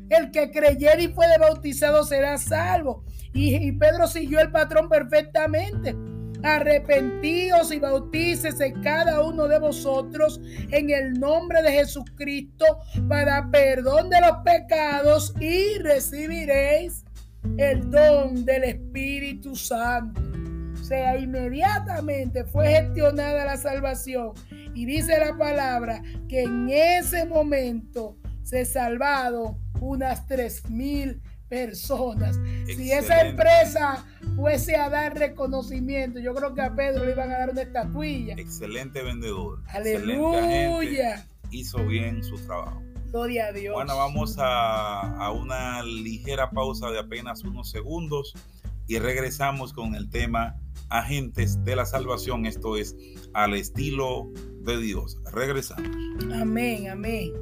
El 0.09 0.31
que 0.31 0.51
creyera 0.51 1.01
y 1.01 1.07
fue 1.07 1.25
bautizado 1.39 2.03
será 2.03 2.37
salvo. 2.37 3.05
Y 3.33 3.71
Pedro 3.73 4.07
siguió 4.07 4.41
el 4.41 4.51
patrón 4.51 4.89
perfectamente. 4.89 5.95
Arrepentíos 6.43 7.71
y 7.71 7.79
bautícese 7.79 8.73
cada 8.81 9.23
uno 9.23 9.47
de 9.47 9.59
vosotros 9.59 10.41
en 10.71 10.89
el 10.89 11.13
nombre 11.19 11.61
de 11.61 11.71
Jesucristo 11.71 12.65
para 13.07 13.49
perdón 13.51 14.09
de 14.09 14.21
los 14.21 14.37
pecados 14.43 15.33
y 15.39 15.77
recibiréis 15.79 17.05
el 17.57 17.89
don 17.89 18.45
del 18.45 18.63
Espíritu 18.63 19.55
Santo. 19.55 20.21
O 20.73 20.83
sea, 20.83 21.17
inmediatamente 21.17 22.43
fue 22.43 22.67
gestionada 22.67 23.45
la 23.45 23.57
salvación. 23.57 24.33
Y 24.73 24.85
dice 24.85 25.19
la 25.19 25.37
palabra 25.37 26.01
que 26.27 26.43
en 26.43 26.69
ese 26.69 27.25
momento 27.25 28.17
se 28.43 28.65
salvado 28.65 29.57
unas 29.79 30.25
tres 30.27 30.67
mil 30.69 31.21
personas. 31.51 32.39
Si 32.65 32.93
esa 32.93 33.27
empresa 33.27 34.05
fuese 34.37 34.77
a 34.77 34.89
dar 34.89 35.19
reconocimiento, 35.19 36.17
yo 36.21 36.33
creo 36.33 36.53
que 36.55 36.61
a 36.61 36.73
Pedro 36.73 37.03
le 37.05 37.11
iban 37.11 37.29
a 37.29 37.39
dar 37.39 37.49
una 37.49 37.61
estatuilla. 37.61 38.35
Excelente 38.37 39.03
vendedor. 39.03 39.61
Aleluya. 39.67 41.27
hizo 41.51 41.85
bien 41.85 42.23
su 42.23 42.37
trabajo. 42.37 42.81
Gloria 43.07 43.47
a 43.47 43.51
Dios. 43.51 43.73
Bueno, 43.73 43.97
vamos 43.97 44.37
a, 44.39 45.01
a 45.17 45.31
una 45.33 45.83
ligera 45.83 46.49
pausa 46.51 46.89
de 46.89 46.99
apenas 46.99 47.43
unos 47.43 47.69
segundos 47.69 48.33
y 48.87 48.97
regresamos 48.99 49.73
con 49.73 49.95
el 49.95 50.09
tema 50.09 50.55
agentes 50.87 51.61
de 51.65 51.75
la 51.75 51.85
salvación. 51.85 52.45
Esto 52.45 52.77
es 52.77 52.95
al 53.33 53.55
estilo 53.55 54.31
de 54.61 54.77
Dios. 54.77 55.17
Regresamos. 55.33 55.91
Amén, 56.33 56.89
amén. 56.89 57.33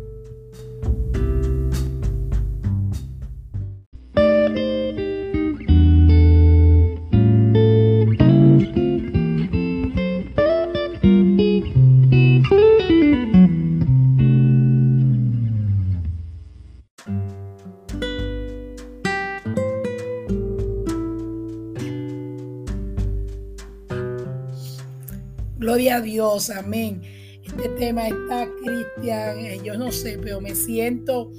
Gloria 25.89 26.05
Dios, 26.05 26.49
amén. 26.51 27.01
Este 27.43 27.67
tema 27.69 28.07
está, 28.07 28.47
Cristian, 28.63 29.39
eh, 29.39 29.59
yo 29.63 29.75
no 29.75 29.91
sé, 29.91 30.19
pero 30.21 30.39
me 30.39 30.53
siento 30.53 31.31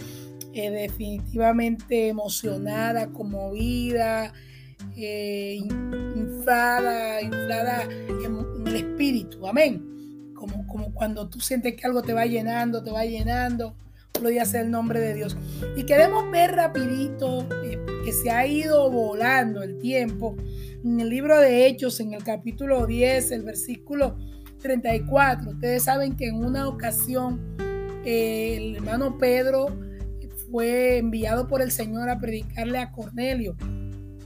eh, 0.53 0.71
definitivamente 0.71 2.09
emocionada, 2.09 3.13
conmovida, 3.13 4.33
eh, 4.97 5.57
inflada, 6.17 7.23
inflada 7.23 7.85
en, 7.85 8.25
en, 8.25 8.67
el 8.67 8.75
espíritu, 8.75 9.47
amén. 9.47 10.33
Como, 10.35 10.67
como 10.67 10.93
cuando 10.95 11.29
tú 11.29 11.39
sientes 11.39 11.77
que 11.77 11.87
algo 11.87 12.03
te 12.03 12.13
va 12.13 12.27
llenando, 12.27 12.83
te 12.83 12.91
va 12.91 13.05
llenando. 13.05 13.77
Gloria 14.19 14.45
sea 14.45 14.63
el 14.63 14.71
nombre 14.73 14.99
de 14.99 15.15
Dios. 15.15 15.37
Y 15.77 15.85
queremos 15.85 16.29
ver 16.33 16.57
rapidito 16.57 17.47
eh, 17.65 17.79
que 18.05 18.13
se 18.13 18.31
ha 18.31 18.45
ido 18.49 18.91
volando 18.91 19.63
el 19.63 19.79
tiempo. 19.79 20.37
En 20.85 20.99
el 20.99 21.09
libro 21.09 21.39
de 21.39 21.67
Hechos, 21.67 22.01
en 22.01 22.15
el 22.15 22.25
capítulo 22.25 22.87
10, 22.87 23.31
el 23.31 23.45
versículo 23.45 24.17
34, 24.61 25.51
ustedes 25.51 25.83
saben 25.83 26.17
que 26.17 26.29
en 26.29 26.37
una 26.37 26.69
ocasión 26.69 27.41
eh, 28.05 28.57
el 28.57 28.77
hermano 28.77 29.19
Pedro 29.19 29.67
fue 30.51 30.99
enviado 30.99 31.47
por 31.47 31.63
el 31.63 31.71
Señor 31.71 32.09
a 32.09 32.19
predicarle 32.19 32.79
a 32.79 32.93
Cornelio. 32.93 33.57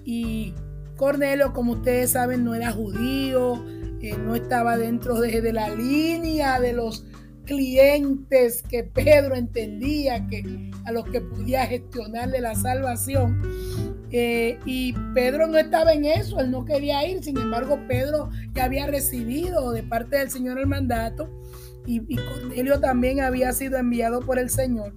Y 0.05 0.55
Cornelio, 0.97 1.53
como 1.53 1.72
ustedes 1.72 2.11
saben, 2.11 2.45
no 2.45 2.55
era 2.55 2.72
judío, 2.72 3.64
eh, 4.01 4.16
no 4.18 4.35
estaba 4.35 4.76
dentro 4.76 5.20
de, 5.20 5.41
de 5.41 5.53
la 5.53 5.70
línea 5.70 6.61
de 6.61 6.72
los 6.72 7.07
clientes 7.45 8.62
que 8.62 8.85
Pedro 8.85 9.35
entendía 9.35 10.26
que 10.26 10.70
a 10.85 10.93
los 10.93 11.05
que 11.05 11.20
podía 11.20 11.66
gestionarle 11.66 12.41
la 12.41 12.55
salvación. 12.55 13.41
Eh, 14.17 14.61
y 14.65 14.93
Pedro 15.12 15.49
no 15.49 15.59
estaba 15.59 15.93
en 15.93 16.05
eso, 16.05 16.39
él 16.39 16.53
no 16.53 16.65
quería 16.65 17.05
ir, 17.05 17.25
sin 17.25 17.37
embargo 17.37 17.81
Pedro 17.89 18.31
ya 18.53 18.67
había 18.67 18.87
recibido 18.87 19.73
de 19.73 19.83
parte 19.83 20.19
del 20.19 20.31
Señor 20.31 20.57
el 20.61 20.69
mandato 20.69 21.29
y, 21.85 22.01
y 22.07 22.17
Cornelio 22.19 22.79
también 22.79 23.21
había 23.21 23.53
sido 23.53 23.77
enviado 23.77 24.21
por 24.21 24.39
el 24.39 24.51
Señor. 24.51 24.95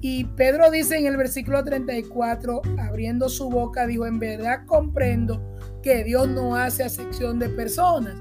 Y 0.00 0.26
Pedro 0.36 0.70
dice 0.70 0.96
en 0.96 1.06
el 1.06 1.16
versículo 1.16 1.64
34, 1.64 2.62
abriendo 2.78 3.28
su 3.28 3.50
boca, 3.50 3.84
dijo, 3.84 4.06
en 4.06 4.20
verdad 4.20 4.64
comprendo 4.64 5.42
que 5.82 6.04
Dios 6.04 6.28
no 6.28 6.54
hace 6.54 6.84
acepción 6.84 7.40
de 7.40 7.48
personas. 7.48 8.14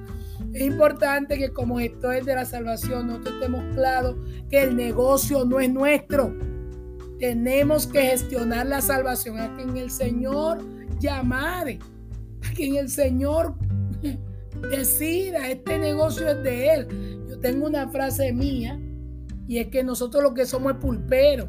Es 0.53 0.63
importante 0.63 1.37
que 1.37 1.53
como 1.53 1.77
gestores 1.77 2.25
de 2.25 2.33
la 2.33 2.45
salvación 2.45 3.05
nosotros 3.05 3.35
estemos 3.35 3.63
claros 3.75 4.15
que 4.49 4.63
el 4.63 4.75
negocio 4.75 5.45
no 5.45 5.59
es 5.59 5.71
nuestro. 5.71 6.35
Tenemos 7.21 7.85
que 7.85 8.01
gestionar 8.01 8.65
la 8.65 8.81
salvación 8.81 9.37
a 9.37 9.55
quien 9.55 9.77
el 9.77 9.91
Señor 9.91 10.57
llamare, 10.99 11.77
a 12.43 12.51
quien 12.51 12.77
el 12.77 12.89
Señor 12.89 13.53
decida. 14.71 15.47
Este 15.47 15.77
negocio 15.77 16.27
es 16.27 16.41
de 16.41 16.73
Él. 16.73 16.87
Yo 17.29 17.39
tengo 17.39 17.67
una 17.67 17.87
frase 17.89 18.33
mía 18.33 18.79
y 19.47 19.59
es 19.59 19.67
que 19.67 19.83
nosotros 19.83 20.23
lo 20.23 20.33
que 20.33 20.47
somos 20.47 20.73
pulperos. 20.77 21.47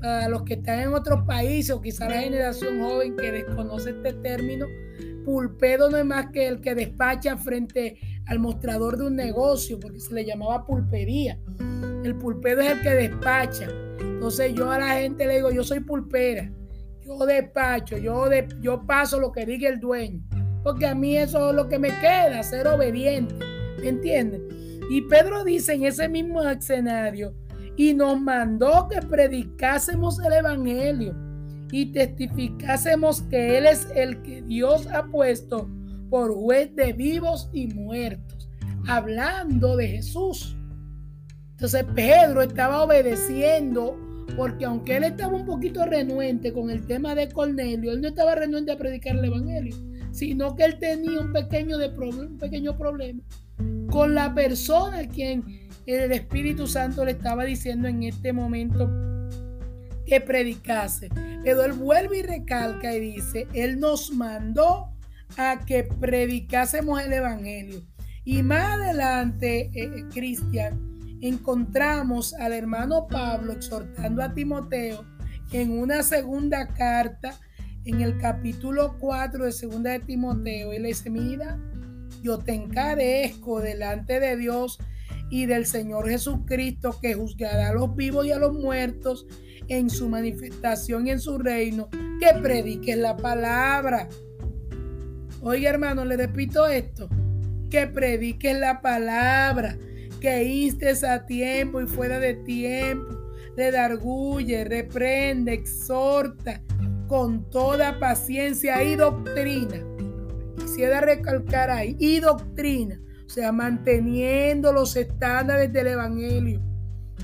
Para 0.00 0.28
los 0.28 0.44
que 0.44 0.54
están 0.54 0.78
en 0.78 0.94
otros 0.94 1.26
países 1.26 1.72
o 1.72 1.80
quizá 1.80 2.08
la 2.08 2.20
generación 2.20 2.80
joven 2.80 3.16
que 3.16 3.32
desconoce 3.32 3.90
este 3.90 4.12
término, 4.12 4.66
pulpedo 5.24 5.90
no 5.90 5.96
es 5.96 6.04
más 6.04 6.28
que 6.30 6.46
el 6.46 6.60
que 6.60 6.76
despacha 6.76 7.36
frente 7.36 7.98
al 8.26 8.38
mostrador 8.38 8.96
de 8.96 9.08
un 9.08 9.16
negocio, 9.16 9.80
porque 9.80 9.98
se 9.98 10.14
le 10.14 10.24
llamaba 10.24 10.64
pulpería. 10.64 11.36
El 12.04 12.14
pulpedo 12.14 12.60
es 12.60 12.70
el 12.70 12.80
que 12.80 12.90
despacha. 12.90 13.66
Entonces 14.00 14.54
yo 14.54 14.70
a 14.70 14.78
la 14.78 14.94
gente 14.96 15.26
le 15.26 15.36
digo, 15.36 15.50
yo 15.50 15.62
soy 15.62 15.80
pulpera, 15.80 16.50
yo 17.04 17.26
despacho, 17.26 17.96
yo, 17.98 18.28
de, 18.28 18.48
yo 18.60 18.84
paso 18.86 19.20
lo 19.20 19.32
que 19.32 19.46
diga 19.46 19.68
el 19.68 19.80
dueño, 19.80 20.22
porque 20.62 20.86
a 20.86 20.94
mí 20.94 21.16
eso 21.16 21.50
es 21.50 21.56
lo 21.56 21.68
que 21.68 21.78
me 21.78 21.88
queda, 22.00 22.42
ser 22.42 22.66
obediente, 22.66 23.34
¿me 23.80 23.88
entienden? 23.88 24.42
Y 24.90 25.02
Pedro 25.02 25.44
dice 25.44 25.74
en 25.74 25.84
ese 25.84 26.08
mismo 26.08 26.42
escenario, 26.42 27.34
y 27.76 27.94
nos 27.94 28.20
mandó 28.20 28.88
que 28.88 29.00
predicásemos 29.00 30.18
el 30.20 30.32
Evangelio 30.34 31.14
y 31.72 31.92
testificásemos 31.92 33.22
que 33.22 33.56
Él 33.56 33.66
es 33.66 33.86
el 33.94 34.20
que 34.22 34.42
Dios 34.42 34.86
ha 34.88 35.04
puesto 35.04 35.68
por 36.10 36.34
juez 36.34 36.74
de 36.74 36.92
vivos 36.92 37.48
y 37.52 37.68
muertos, 37.68 38.50
hablando 38.86 39.76
de 39.76 39.88
Jesús. 39.88 40.56
Entonces 41.60 41.84
Pedro 41.94 42.40
estaba 42.40 42.82
obedeciendo 42.82 43.94
porque 44.34 44.64
aunque 44.64 44.96
él 44.96 45.04
estaba 45.04 45.36
un 45.36 45.44
poquito 45.44 45.84
renuente 45.84 46.54
con 46.54 46.70
el 46.70 46.86
tema 46.86 47.14
de 47.14 47.28
Cornelio, 47.28 47.92
él 47.92 48.00
no 48.00 48.08
estaba 48.08 48.34
renuente 48.34 48.72
a 48.72 48.78
predicar 48.78 49.16
el 49.16 49.26
Evangelio, 49.26 49.76
sino 50.10 50.56
que 50.56 50.64
él 50.64 50.78
tenía 50.78 51.20
un 51.20 51.34
pequeño, 51.34 51.76
de 51.76 51.88
un 51.88 52.38
pequeño 52.38 52.78
problema 52.78 53.22
con 53.90 54.14
la 54.14 54.34
persona 54.34 55.00
a 55.00 55.06
quien 55.06 55.44
el 55.84 56.12
Espíritu 56.12 56.66
Santo 56.66 57.04
le 57.04 57.10
estaba 57.10 57.44
diciendo 57.44 57.88
en 57.88 58.04
este 58.04 58.32
momento 58.32 58.90
que 60.06 60.18
predicase. 60.18 61.10
Pero 61.44 61.62
él 61.62 61.72
vuelve 61.72 62.20
y 62.20 62.22
recalca 62.22 62.94
y 62.94 63.00
dice, 63.00 63.46
Él 63.52 63.78
nos 63.78 64.12
mandó 64.12 64.94
a 65.36 65.60
que 65.66 65.84
predicásemos 65.84 67.02
el 67.02 67.12
Evangelio. 67.12 67.82
Y 68.24 68.42
más 68.42 68.80
adelante, 68.80 69.70
eh, 69.74 70.04
Cristian, 70.10 70.89
encontramos 71.20 72.34
al 72.34 72.52
hermano 72.52 73.06
Pablo 73.08 73.52
exhortando 73.52 74.22
a 74.22 74.32
Timoteo 74.32 75.04
en 75.52 75.78
una 75.78 76.02
segunda 76.02 76.68
carta, 76.68 77.38
en 77.84 78.00
el 78.00 78.18
capítulo 78.18 78.96
4 78.98 79.46
de 79.46 79.52
segunda 79.52 79.90
de 79.90 80.00
Timoteo. 80.00 80.72
Él 80.72 80.84
dice, 80.84 81.10
mira, 81.10 81.58
yo 82.22 82.38
te 82.38 82.52
encarezco 82.52 83.60
delante 83.60 84.20
de 84.20 84.36
Dios 84.36 84.78
y 85.30 85.46
del 85.46 85.66
Señor 85.66 86.08
Jesucristo 86.08 86.98
que 87.00 87.14
juzgará 87.14 87.68
a 87.68 87.74
los 87.74 87.94
vivos 87.94 88.26
y 88.26 88.32
a 88.32 88.38
los 88.38 88.52
muertos 88.52 89.26
en 89.68 89.88
su 89.88 90.08
manifestación 90.08 91.06
y 91.06 91.10
en 91.10 91.20
su 91.20 91.38
reino, 91.38 91.88
que 92.18 92.38
prediques 92.40 92.98
la 92.98 93.16
palabra. 93.16 94.08
Oiga 95.40 95.70
hermano, 95.70 96.04
le 96.04 96.16
repito 96.16 96.66
esto, 96.66 97.08
que 97.70 97.86
prediques 97.86 98.58
la 98.58 98.82
palabra, 98.82 99.78
que 100.20 100.44
instes 100.44 101.02
a 101.02 101.26
tiempo 101.26 101.80
y 101.80 101.86
fuera 101.86 102.18
de 102.20 102.34
tiempo, 102.34 103.18
redarguye, 103.56 104.64
reprende, 104.64 105.54
exhorta 105.54 106.62
con 107.08 107.48
toda 107.50 107.98
paciencia 107.98 108.82
y 108.84 108.96
doctrina. 108.96 109.84
Quisiera 110.58 111.00
recalcar 111.00 111.70
ahí, 111.70 111.96
y 111.98 112.20
doctrina, 112.20 113.00
o 113.26 113.28
sea, 113.28 113.50
manteniendo 113.50 114.72
los 114.72 114.94
estándares 114.96 115.72
del 115.72 115.88
Evangelio 115.88 116.70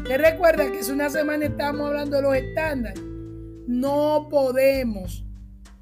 ¿Te 0.05 0.19
recuerda 0.19 0.71
que 0.71 0.81
hace 0.81 0.93
una 0.93 1.11
semana 1.11 1.47
estábamos 1.47 1.89
hablando 1.89 2.17
de 2.17 2.23
los 2.23 2.37
estándares? 2.37 3.03
No 3.67 4.29
podemos 4.31 5.26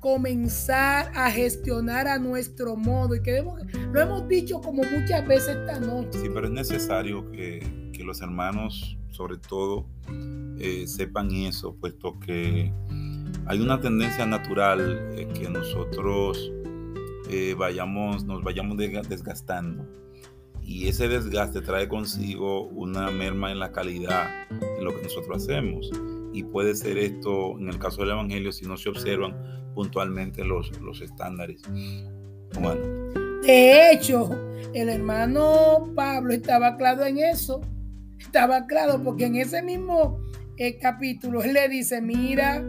comenzar 0.04 1.10
a 1.14 1.30
gestionar 1.30 2.06
a 2.06 2.18
nuestro 2.18 2.76
modo 2.76 3.14
y 3.14 3.22
que 3.22 3.42
lo 3.90 3.98
hemos 3.98 4.28
dicho 4.28 4.60
como 4.60 4.82
muchas 4.82 5.26
veces 5.26 5.56
esta 5.56 5.80
noche. 5.80 6.18
Sí, 6.18 6.28
pero 6.28 6.46
es 6.46 6.52
necesario 6.52 7.30
que, 7.30 7.90
que 7.90 8.04
los 8.04 8.20
hermanos, 8.20 8.98
sobre 9.08 9.38
todo, 9.38 9.86
eh, 10.58 10.86
sepan 10.86 11.30
eso, 11.30 11.74
puesto 11.76 12.20
que 12.20 12.70
hay 13.46 13.60
una 13.62 13.80
tendencia 13.80 14.26
natural 14.26 15.08
eh, 15.16 15.26
que 15.32 15.48
nosotros 15.48 16.52
eh, 17.30 17.54
vayamos, 17.56 18.26
nos 18.26 18.44
vayamos 18.44 18.76
desgastando 18.76 19.86
y 20.62 20.86
ese 20.86 21.08
desgaste 21.08 21.62
trae 21.62 21.88
consigo 21.88 22.64
una 22.64 23.10
merma 23.10 23.50
en 23.52 23.58
la 23.58 23.72
calidad 23.72 24.28
de 24.50 24.84
lo 24.84 24.94
que 24.94 25.02
nosotros 25.02 25.42
hacemos. 25.42 25.90
Y 26.34 26.42
puede 26.42 26.74
ser 26.74 26.98
esto, 26.98 27.58
en 27.58 27.68
el 27.68 27.78
caso 27.78 28.02
del 28.02 28.10
Evangelio, 28.10 28.50
si 28.52 28.66
no 28.66 28.76
se 28.76 28.88
observan 28.88 29.63
puntualmente 29.74 30.44
los, 30.44 30.78
los 30.80 31.00
estándares. 31.00 31.62
Bueno. 32.60 32.80
De 33.42 33.92
hecho, 33.92 34.30
el 34.72 34.88
hermano 34.88 35.92
Pablo 35.94 36.32
estaba 36.32 36.76
claro 36.76 37.04
en 37.04 37.18
eso. 37.18 37.60
Estaba 38.18 38.66
claro 38.66 39.02
porque 39.02 39.26
en 39.26 39.36
ese 39.36 39.62
mismo 39.62 40.18
eh, 40.56 40.78
capítulo, 40.78 41.42
él 41.42 41.52
le 41.52 41.68
dice, 41.68 42.00
mira, 42.00 42.62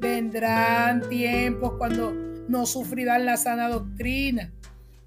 vendrán 0.00 1.08
tiempos 1.08 1.74
cuando 1.78 2.12
no 2.48 2.66
sufrirán 2.66 3.26
la 3.26 3.36
sana 3.36 3.68
doctrina, 3.68 4.52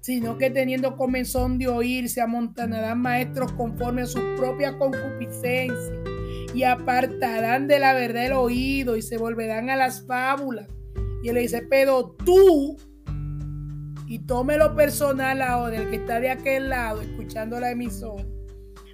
sino 0.00 0.38
que 0.38 0.50
teniendo 0.50 0.96
comenzón 0.96 1.58
de 1.58 1.68
oír, 1.68 2.08
se 2.08 2.20
amontonarán 2.20 3.00
maestros 3.00 3.52
conforme 3.52 4.02
a 4.02 4.06
su 4.06 4.20
propia 4.36 4.76
concupiscencia 4.78 5.94
y 6.54 6.62
apartarán 6.62 7.66
de 7.66 7.78
la 7.78 7.92
verdad 7.92 8.26
el 8.26 8.32
oído 8.32 8.96
y 8.96 9.02
se 9.02 9.18
volverán 9.18 9.70
a 9.70 9.76
las 9.76 10.06
fábulas. 10.06 10.66
Y 11.22 11.28
él 11.28 11.34
le 11.34 11.40
dice, 11.42 11.66
pero 11.68 12.16
tú, 12.24 12.76
y 14.06 14.20
tómelo 14.20 14.74
personal 14.74 15.42
ahora, 15.42 15.76
el 15.76 15.90
que 15.90 15.96
está 15.96 16.20
de 16.20 16.30
aquel 16.30 16.70
lado 16.70 17.02
escuchando 17.02 17.60
la 17.60 17.70
emisora, 17.70 18.24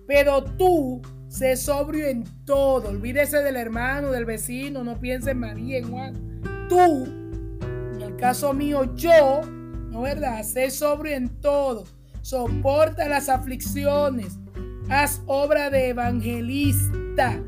pero 0.07 0.43
tú 0.43 1.03
sé 1.29 1.57
sobrio 1.57 2.07
en 2.07 2.25
todo. 2.45 2.91
Olvídese 2.91 3.39
del 3.43 3.57
hermano, 3.57 4.11
del 4.11 4.25
vecino, 4.25 4.85
no 4.85 5.01
piense 5.01 5.33
en 5.33 5.41
María, 5.41 5.79
en 5.79 5.91
Juan. 5.91 6.41
Tú, 6.69 7.07
en 7.95 8.01
el 8.01 8.17
caso 8.17 8.53
mío, 8.53 8.95
yo, 8.95 9.41
¿no 9.91 10.03
verdad? 10.03 10.43
Sé 10.43 10.71
sobrio 10.71 11.15
en 11.15 11.29
todo. 11.41 11.85
Soporta 12.23 13.09
las 13.09 13.29
aflicciones. 13.29 14.39
Haz 14.89 15.23
obra 15.27 15.71
de 15.71 15.89
evangelista. 15.89 17.43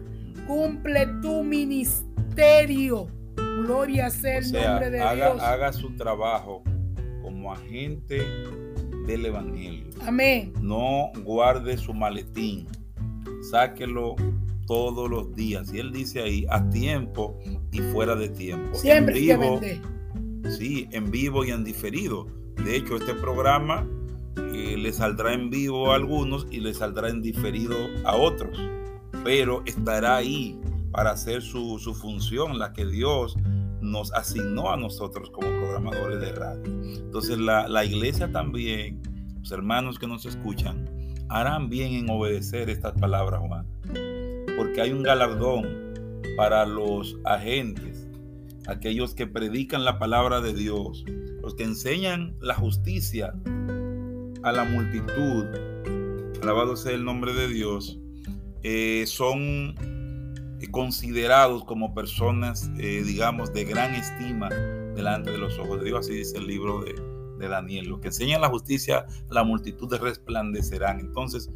Cumple 0.46 1.06
tu 1.22 1.42
ministerio. 1.42 3.06
Gloria 3.62 4.10
sea 4.10 4.38
el 4.38 4.52
nombre 4.52 4.90
de 4.90 5.00
haga, 5.00 5.32
Dios. 5.32 5.42
Haga 5.42 5.72
su 5.72 5.94
trabajo 5.96 6.62
como 7.22 7.52
agente 7.52 8.22
del 9.06 9.26
evangelio. 9.26 9.86
Amén. 10.02 10.52
No 10.60 11.10
guarde 11.24 11.76
su 11.76 11.94
maletín 11.94 12.68
sáquelo 13.50 14.16
todos 14.66 15.08
los 15.08 15.34
días. 15.34 15.72
Y 15.72 15.78
él 15.78 15.92
dice 15.92 16.22
ahí, 16.22 16.46
a 16.50 16.68
tiempo 16.70 17.38
y 17.72 17.80
fuera 17.92 18.14
de 18.14 18.28
tiempo. 18.28 18.74
Siempre 18.76 19.18
en 19.18 19.40
vivo, 19.40 19.60
Sí, 20.50 20.88
en 20.92 21.10
vivo 21.10 21.44
y 21.44 21.50
en 21.50 21.64
diferido. 21.64 22.26
De 22.64 22.76
hecho, 22.76 22.96
este 22.96 23.14
programa 23.14 23.88
eh, 24.36 24.76
le 24.78 24.92
saldrá 24.92 25.32
en 25.32 25.50
vivo 25.50 25.92
a 25.92 25.96
algunos 25.96 26.46
y 26.50 26.60
le 26.60 26.72
saldrá 26.72 27.08
en 27.08 27.22
diferido 27.22 27.76
a 28.04 28.16
otros. 28.16 28.58
Pero 29.24 29.62
estará 29.66 30.16
ahí 30.16 30.58
para 30.96 31.10
hacer 31.10 31.42
su, 31.42 31.78
su 31.78 31.94
función, 31.94 32.58
la 32.58 32.72
que 32.72 32.86
Dios 32.86 33.36
nos 33.82 34.14
asignó 34.14 34.72
a 34.72 34.78
nosotros 34.78 35.28
como 35.28 35.46
programadores 35.48 36.20
de 36.22 36.32
radio. 36.32 36.64
Entonces 36.64 37.36
la, 37.36 37.68
la 37.68 37.84
iglesia 37.84 38.32
también, 38.32 39.02
los 39.38 39.52
hermanos 39.52 39.98
que 39.98 40.06
nos 40.06 40.24
escuchan, 40.24 40.88
harán 41.28 41.68
bien 41.68 41.92
en 41.92 42.08
obedecer 42.08 42.70
estas 42.70 42.94
palabras, 42.94 43.42
Juan. 43.46 43.66
Porque 44.56 44.80
hay 44.80 44.92
un 44.92 45.02
galardón 45.02 45.66
para 46.34 46.64
los 46.64 47.18
agentes, 47.24 48.08
aquellos 48.66 49.14
que 49.14 49.26
predican 49.26 49.84
la 49.84 49.98
palabra 49.98 50.40
de 50.40 50.54
Dios, 50.54 51.04
los 51.42 51.54
que 51.56 51.64
enseñan 51.64 52.38
la 52.40 52.54
justicia 52.54 53.34
a 54.42 54.50
la 54.50 54.64
multitud. 54.64 55.44
Alabado 56.42 56.74
sea 56.74 56.92
el 56.92 57.04
nombre 57.04 57.34
de 57.34 57.48
Dios. 57.48 58.00
Eh, 58.62 59.04
son 59.06 59.74
considerados 60.70 61.64
como 61.64 61.94
personas, 61.94 62.70
eh, 62.78 63.02
digamos, 63.04 63.52
de 63.52 63.64
gran 63.64 63.94
estima 63.94 64.48
delante 64.94 65.30
de 65.30 65.38
los 65.38 65.58
ojos 65.58 65.78
de 65.78 65.86
Dios. 65.86 66.00
Así 66.00 66.14
dice 66.14 66.38
el 66.38 66.46
libro 66.46 66.82
de, 66.82 66.94
Daniel. 67.48 67.86
Los 67.88 68.00
que 68.00 68.08
enseñan 68.08 68.40
la 68.40 68.48
justicia, 68.48 69.06
la 69.30 69.44
multitud 69.44 69.94
resplandecerán. 69.94 71.00
Entonces, 71.00 71.50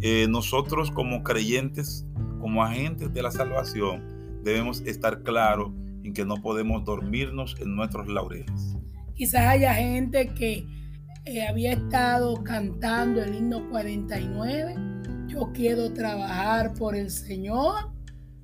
eh, 0.00 0.26
nosotros 0.28 0.90
como 0.90 1.22
creyentes, 1.22 2.06
como 2.40 2.64
agentes 2.64 3.12
de 3.12 3.22
la 3.22 3.30
salvación, 3.30 4.42
debemos 4.42 4.80
estar 4.80 5.22
claros 5.22 5.70
en 6.02 6.14
que 6.14 6.24
no 6.24 6.36
podemos 6.36 6.84
dormirnos 6.84 7.56
en 7.60 7.76
nuestros 7.76 8.08
laureles. 8.08 8.76
Quizás 9.14 9.46
haya 9.46 9.74
gente 9.74 10.28
que 10.34 10.66
eh, 11.26 11.44
había 11.44 11.72
estado 11.72 12.42
cantando 12.44 13.20
el 13.22 13.34
himno 13.34 13.68
49. 13.70 14.76
Yo 15.26 15.50
quiero 15.52 15.92
trabajar 15.92 16.72
por 16.74 16.94
el 16.94 17.10
Señor, 17.10 17.90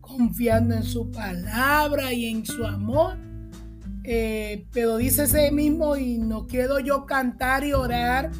confiando 0.02 0.74
en 0.74 0.82
su 0.82 1.10
palabra 1.10 2.12
y 2.12 2.26
en 2.26 2.44
su 2.44 2.66
amor 2.66 3.16
eh, 4.04 4.66
pero 4.72 4.96
dice 4.96 5.24
ese 5.24 5.52
mismo 5.52 5.96
y 5.96 6.18
no 6.18 6.46
quiero 6.46 6.80
yo 6.80 7.06
cantar 7.06 7.64
y 7.64 7.72
orar. 7.72 8.30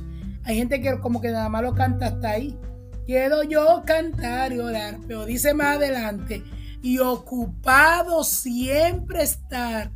Hay 0.45 0.57
gente 0.57 0.81
que 0.81 0.99
como 0.99 1.21
que 1.21 1.31
nada 1.31 1.49
más 1.49 1.63
lo 1.63 1.75
canta 1.75 2.07
hasta 2.07 2.31
ahí. 2.31 2.59
Quiero 3.07 3.43
yo 3.43 3.83
cantar 3.87 4.53
y 4.53 4.59
orar, 4.59 4.99
pero 5.07 5.25
dice 5.25 5.55
más 5.55 5.77
adelante, 5.77 6.43
y 6.83 6.99
ocupado 6.99 8.23
siempre 8.23 9.23
estar 9.23 9.91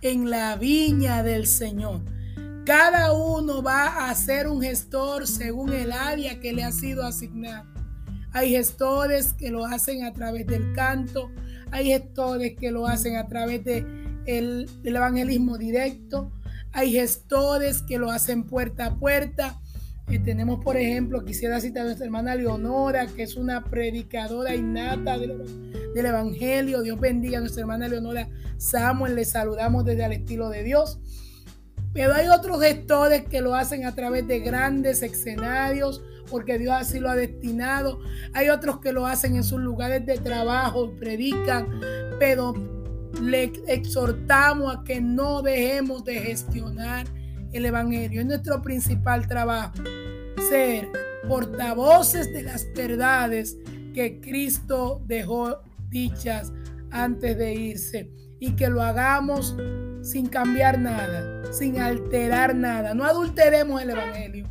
en 0.00 0.30
la 0.30 0.56
viña 0.56 1.22
del 1.22 1.46
Señor. 1.46 2.00
Cada 2.64 3.12
uno 3.12 3.62
va 3.62 4.08
a 4.08 4.14
ser 4.14 4.48
un 4.48 4.60
gestor 4.60 5.26
según 5.26 5.72
el 5.72 5.92
área 5.92 6.40
que 6.40 6.52
le 6.52 6.64
ha 6.64 6.72
sido 6.72 7.06
asignado. 7.06 7.75
Hay 8.36 8.50
gestores 8.50 9.32
que 9.32 9.50
lo 9.50 9.64
hacen 9.64 10.04
a 10.04 10.12
través 10.12 10.46
del 10.46 10.74
canto, 10.74 11.30
hay 11.70 11.86
gestores 11.86 12.54
que 12.54 12.70
lo 12.70 12.86
hacen 12.86 13.16
a 13.16 13.28
través 13.28 13.64
de 13.64 13.86
el, 14.26 14.68
evangelismo 14.84 15.56
directo. 15.56 16.30
Hay 16.70 16.92
gestores 16.92 17.80
que 17.80 17.96
lo 17.96 18.10
hacen 18.10 18.44
puerta 18.44 18.88
a 18.88 18.98
puerta. 18.98 19.58
Eh, 20.10 20.18
tenemos, 20.18 20.62
por 20.62 20.76
ejemplo, 20.76 21.24
quisiera 21.24 21.62
citar 21.62 21.80
a 21.80 21.84
nuestra 21.86 22.04
hermana 22.04 22.34
Leonora, 22.34 23.06
que 23.06 23.22
es 23.22 23.36
una 23.36 23.64
predicadora 23.64 24.54
innata 24.54 25.16
del, 25.16 25.94
del, 25.94 26.04
Evangelio. 26.04 26.82
Dios 26.82 27.00
bendiga 27.00 27.38
a 27.38 27.40
nuestra 27.40 27.62
hermana 27.62 27.88
Leonora 27.88 28.28
Samuel. 28.58 29.14
Le 29.14 29.24
saludamos 29.24 29.86
desde 29.86 30.04
el 30.04 30.12
estilo 30.12 30.50
de 30.50 30.62
Dios. 30.62 30.98
Pero 31.96 32.12
hay 32.12 32.28
otros 32.28 32.60
gestores 32.60 33.24
que 33.24 33.40
lo 33.40 33.54
hacen 33.54 33.86
a 33.86 33.94
través 33.94 34.28
de 34.28 34.40
grandes 34.40 35.02
escenarios, 35.02 36.04
porque 36.28 36.58
Dios 36.58 36.74
así 36.78 37.00
lo 37.00 37.08
ha 37.08 37.16
destinado. 37.16 38.00
Hay 38.34 38.50
otros 38.50 38.80
que 38.80 38.92
lo 38.92 39.06
hacen 39.06 39.34
en 39.34 39.42
sus 39.42 39.60
lugares 39.60 40.04
de 40.04 40.18
trabajo, 40.18 40.94
predican, 41.00 41.66
pero 42.18 42.52
le 43.22 43.50
exhortamos 43.66 44.76
a 44.76 44.84
que 44.84 45.00
no 45.00 45.40
dejemos 45.40 46.04
de 46.04 46.20
gestionar 46.20 47.06
el 47.54 47.64
Evangelio. 47.64 48.20
Es 48.20 48.26
nuestro 48.26 48.60
principal 48.60 49.26
trabajo, 49.26 49.82
ser 50.50 50.90
portavoces 51.26 52.30
de 52.30 52.42
las 52.42 52.66
verdades 52.74 53.56
que 53.94 54.20
Cristo 54.20 55.00
dejó 55.06 55.60
dichas 55.88 56.52
antes 56.90 57.38
de 57.38 57.54
irse 57.54 58.10
y 58.38 58.54
que 58.54 58.68
lo 58.68 58.82
hagamos 58.82 59.56
sin 60.06 60.28
cambiar 60.28 60.78
nada, 60.78 61.52
sin 61.52 61.80
alterar 61.80 62.54
nada. 62.54 62.94
No 62.94 63.04
adulteremos 63.04 63.82
el 63.82 63.90
Evangelio, 63.90 64.46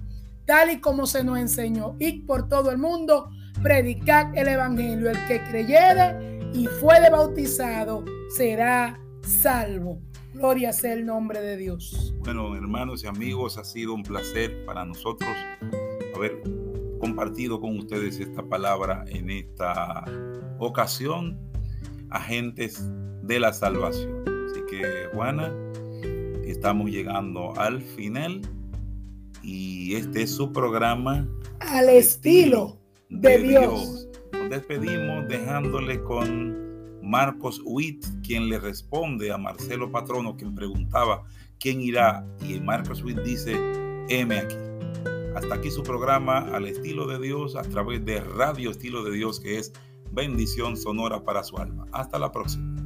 tal 0.45 0.69
y 0.71 0.81
como 0.81 1.07
se 1.07 1.23
nos 1.23 1.39
enseñó. 1.39 1.95
Ir 1.99 2.25
por 2.25 2.49
todo 2.49 2.71
el 2.71 2.77
mundo, 2.77 3.29
predicar 3.63 4.37
el 4.37 4.49
Evangelio. 4.49 5.09
El 5.09 5.17
que 5.27 5.41
creyere 5.43 6.39
y 6.53 6.67
fue 6.67 6.97
bautizado 7.09 8.03
será 8.35 8.99
salvo. 9.21 10.01
Gloria 10.33 10.73
sea 10.73 10.91
el 10.91 11.05
nombre 11.05 11.39
de 11.39 11.55
Dios. 11.55 12.13
Bueno, 12.19 12.53
hermanos 12.55 13.05
y 13.05 13.07
amigos, 13.07 13.57
ha 13.57 13.63
sido 13.63 13.93
un 13.93 14.03
placer 14.03 14.65
para 14.65 14.83
nosotros 14.83 15.29
haber 16.13 16.41
compartido 16.99 17.61
con 17.61 17.77
ustedes 17.77 18.19
esta 18.19 18.43
palabra 18.43 19.05
en 19.07 19.29
esta 19.29 20.03
ocasión, 20.59 21.39
agentes 22.09 22.91
de 23.23 23.39
la 23.39 23.53
salvación. 23.53 24.34
Que, 24.77 25.09
Juana, 25.13 25.53
estamos 26.45 26.91
llegando 26.91 27.53
al 27.57 27.81
final 27.81 28.41
y 29.41 29.95
este 29.95 30.23
es 30.23 30.31
su 30.31 30.51
programa 30.51 31.25
al 31.61 31.87
estilo 31.87 32.77
de, 33.09 33.37
Dios. 33.37 33.53
Dios. 33.53 34.07
Nos 34.33 34.49
despedimos 34.49 35.27
dejándole 35.29 36.01
con 36.03 37.01
Marcos 37.01 37.61
Witt, 37.63 38.05
quien 38.21 38.49
le 38.49 38.59
responde 38.59 39.31
a 39.31 39.37
Marcelo 39.37 39.91
Patrono, 39.91 40.35
quien 40.35 40.53
preguntaba 40.53 41.23
quién 41.57 41.79
irá, 41.79 42.27
y 42.45 42.59
Marcos 42.59 43.01
Witt 43.01 43.19
dice, 43.19 43.55
M 44.09 44.37
aquí. 44.37 44.55
Hasta 45.35 45.55
aquí 45.55 45.71
su 45.71 45.83
programa 45.83 46.39
al 46.53 46.65
estilo 46.65 47.07
de 47.07 47.19
Dios 47.19 47.55
a 47.55 47.61
través 47.61 48.03
de 48.03 48.19
Radio 48.19 48.71
Estilo 48.71 49.03
de 49.03 49.11
Dios, 49.11 49.39
que 49.39 49.57
es 49.57 49.71
bendición 50.11 50.75
sonora 50.75 51.23
para 51.23 51.43
su 51.43 51.57
alma. 51.57 51.85
Hasta 51.93 52.19
la 52.19 52.31
próxima. 52.31 52.84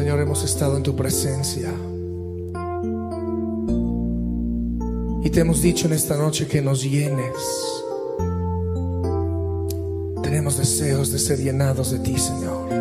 Señor, 0.00 0.18
hemos 0.20 0.42
estado 0.44 0.78
en 0.78 0.82
tu 0.82 0.96
presencia. 0.96 1.68
Y 5.22 5.28
te 5.28 5.40
hemos 5.40 5.60
dicho 5.60 5.88
en 5.88 5.92
esta 5.92 6.16
noche 6.16 6.46
que 6.46 6.62
nos 6.62 6.82
llenes. 6.82 7.34
Tenemos 10.22 10.56
deseos 10.56 11.12
de 11.12 11.18
ser 11.18 11.40
llenados 11.40 11.90
de 11.90 11.98
ti, 11.98 12.16
Señor. 12.16 12.72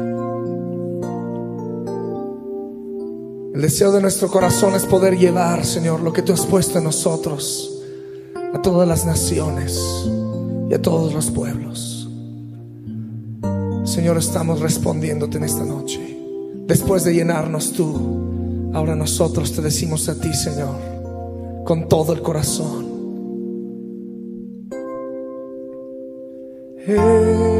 El 3.53 3.61
deseo 3.63 3.91
de 3.91 4.01
nuestro 4.01 4.29
corazón 4.29 4.75
es 4.75 4.85
poder 4.85 5.17
llevar, 5.17 5.65
Señor, 5.65 5.99
lo 5.99 6.13
que 6.13 6.21
tú 6.21 6.31
has 6.31 6.45
puesto 6.45 6.77
en 6.77 6.85
nosotros 6.85 7.81
a 8.53 8.61
todas 8.61 8.87
las 8.87 9.05
naciones 9.05 9.77
y 10.69 10.73
a 10.73 10.81
todos 10.81 11.13
los 11.13 11.29
pueblos. 11.31 12.09
Señor, 13.83 14.17
estamos 14.17 14.61
respondiéndote 14.61 15.37
en 15.37 15.43
esta 15.43 15.65
noche. 15.65 16.18
Después 16.69 17.03
de 17.03 17.15
llenarnos 17.15 17.73
tú, 17.73 18.69
ahora 18.75 18.95
nosotros 18.95 19.51
te 19.53 19.63
decimos 19.63 20.07
a 20.07 20.21
ti, 20.21 20.31
Señor, 20.35 21.63
con 21.65 21.89
todo 21.89 22.13
el 22.13 22.21
corazón. 22.21 22.85
Eh. 26.87 27.58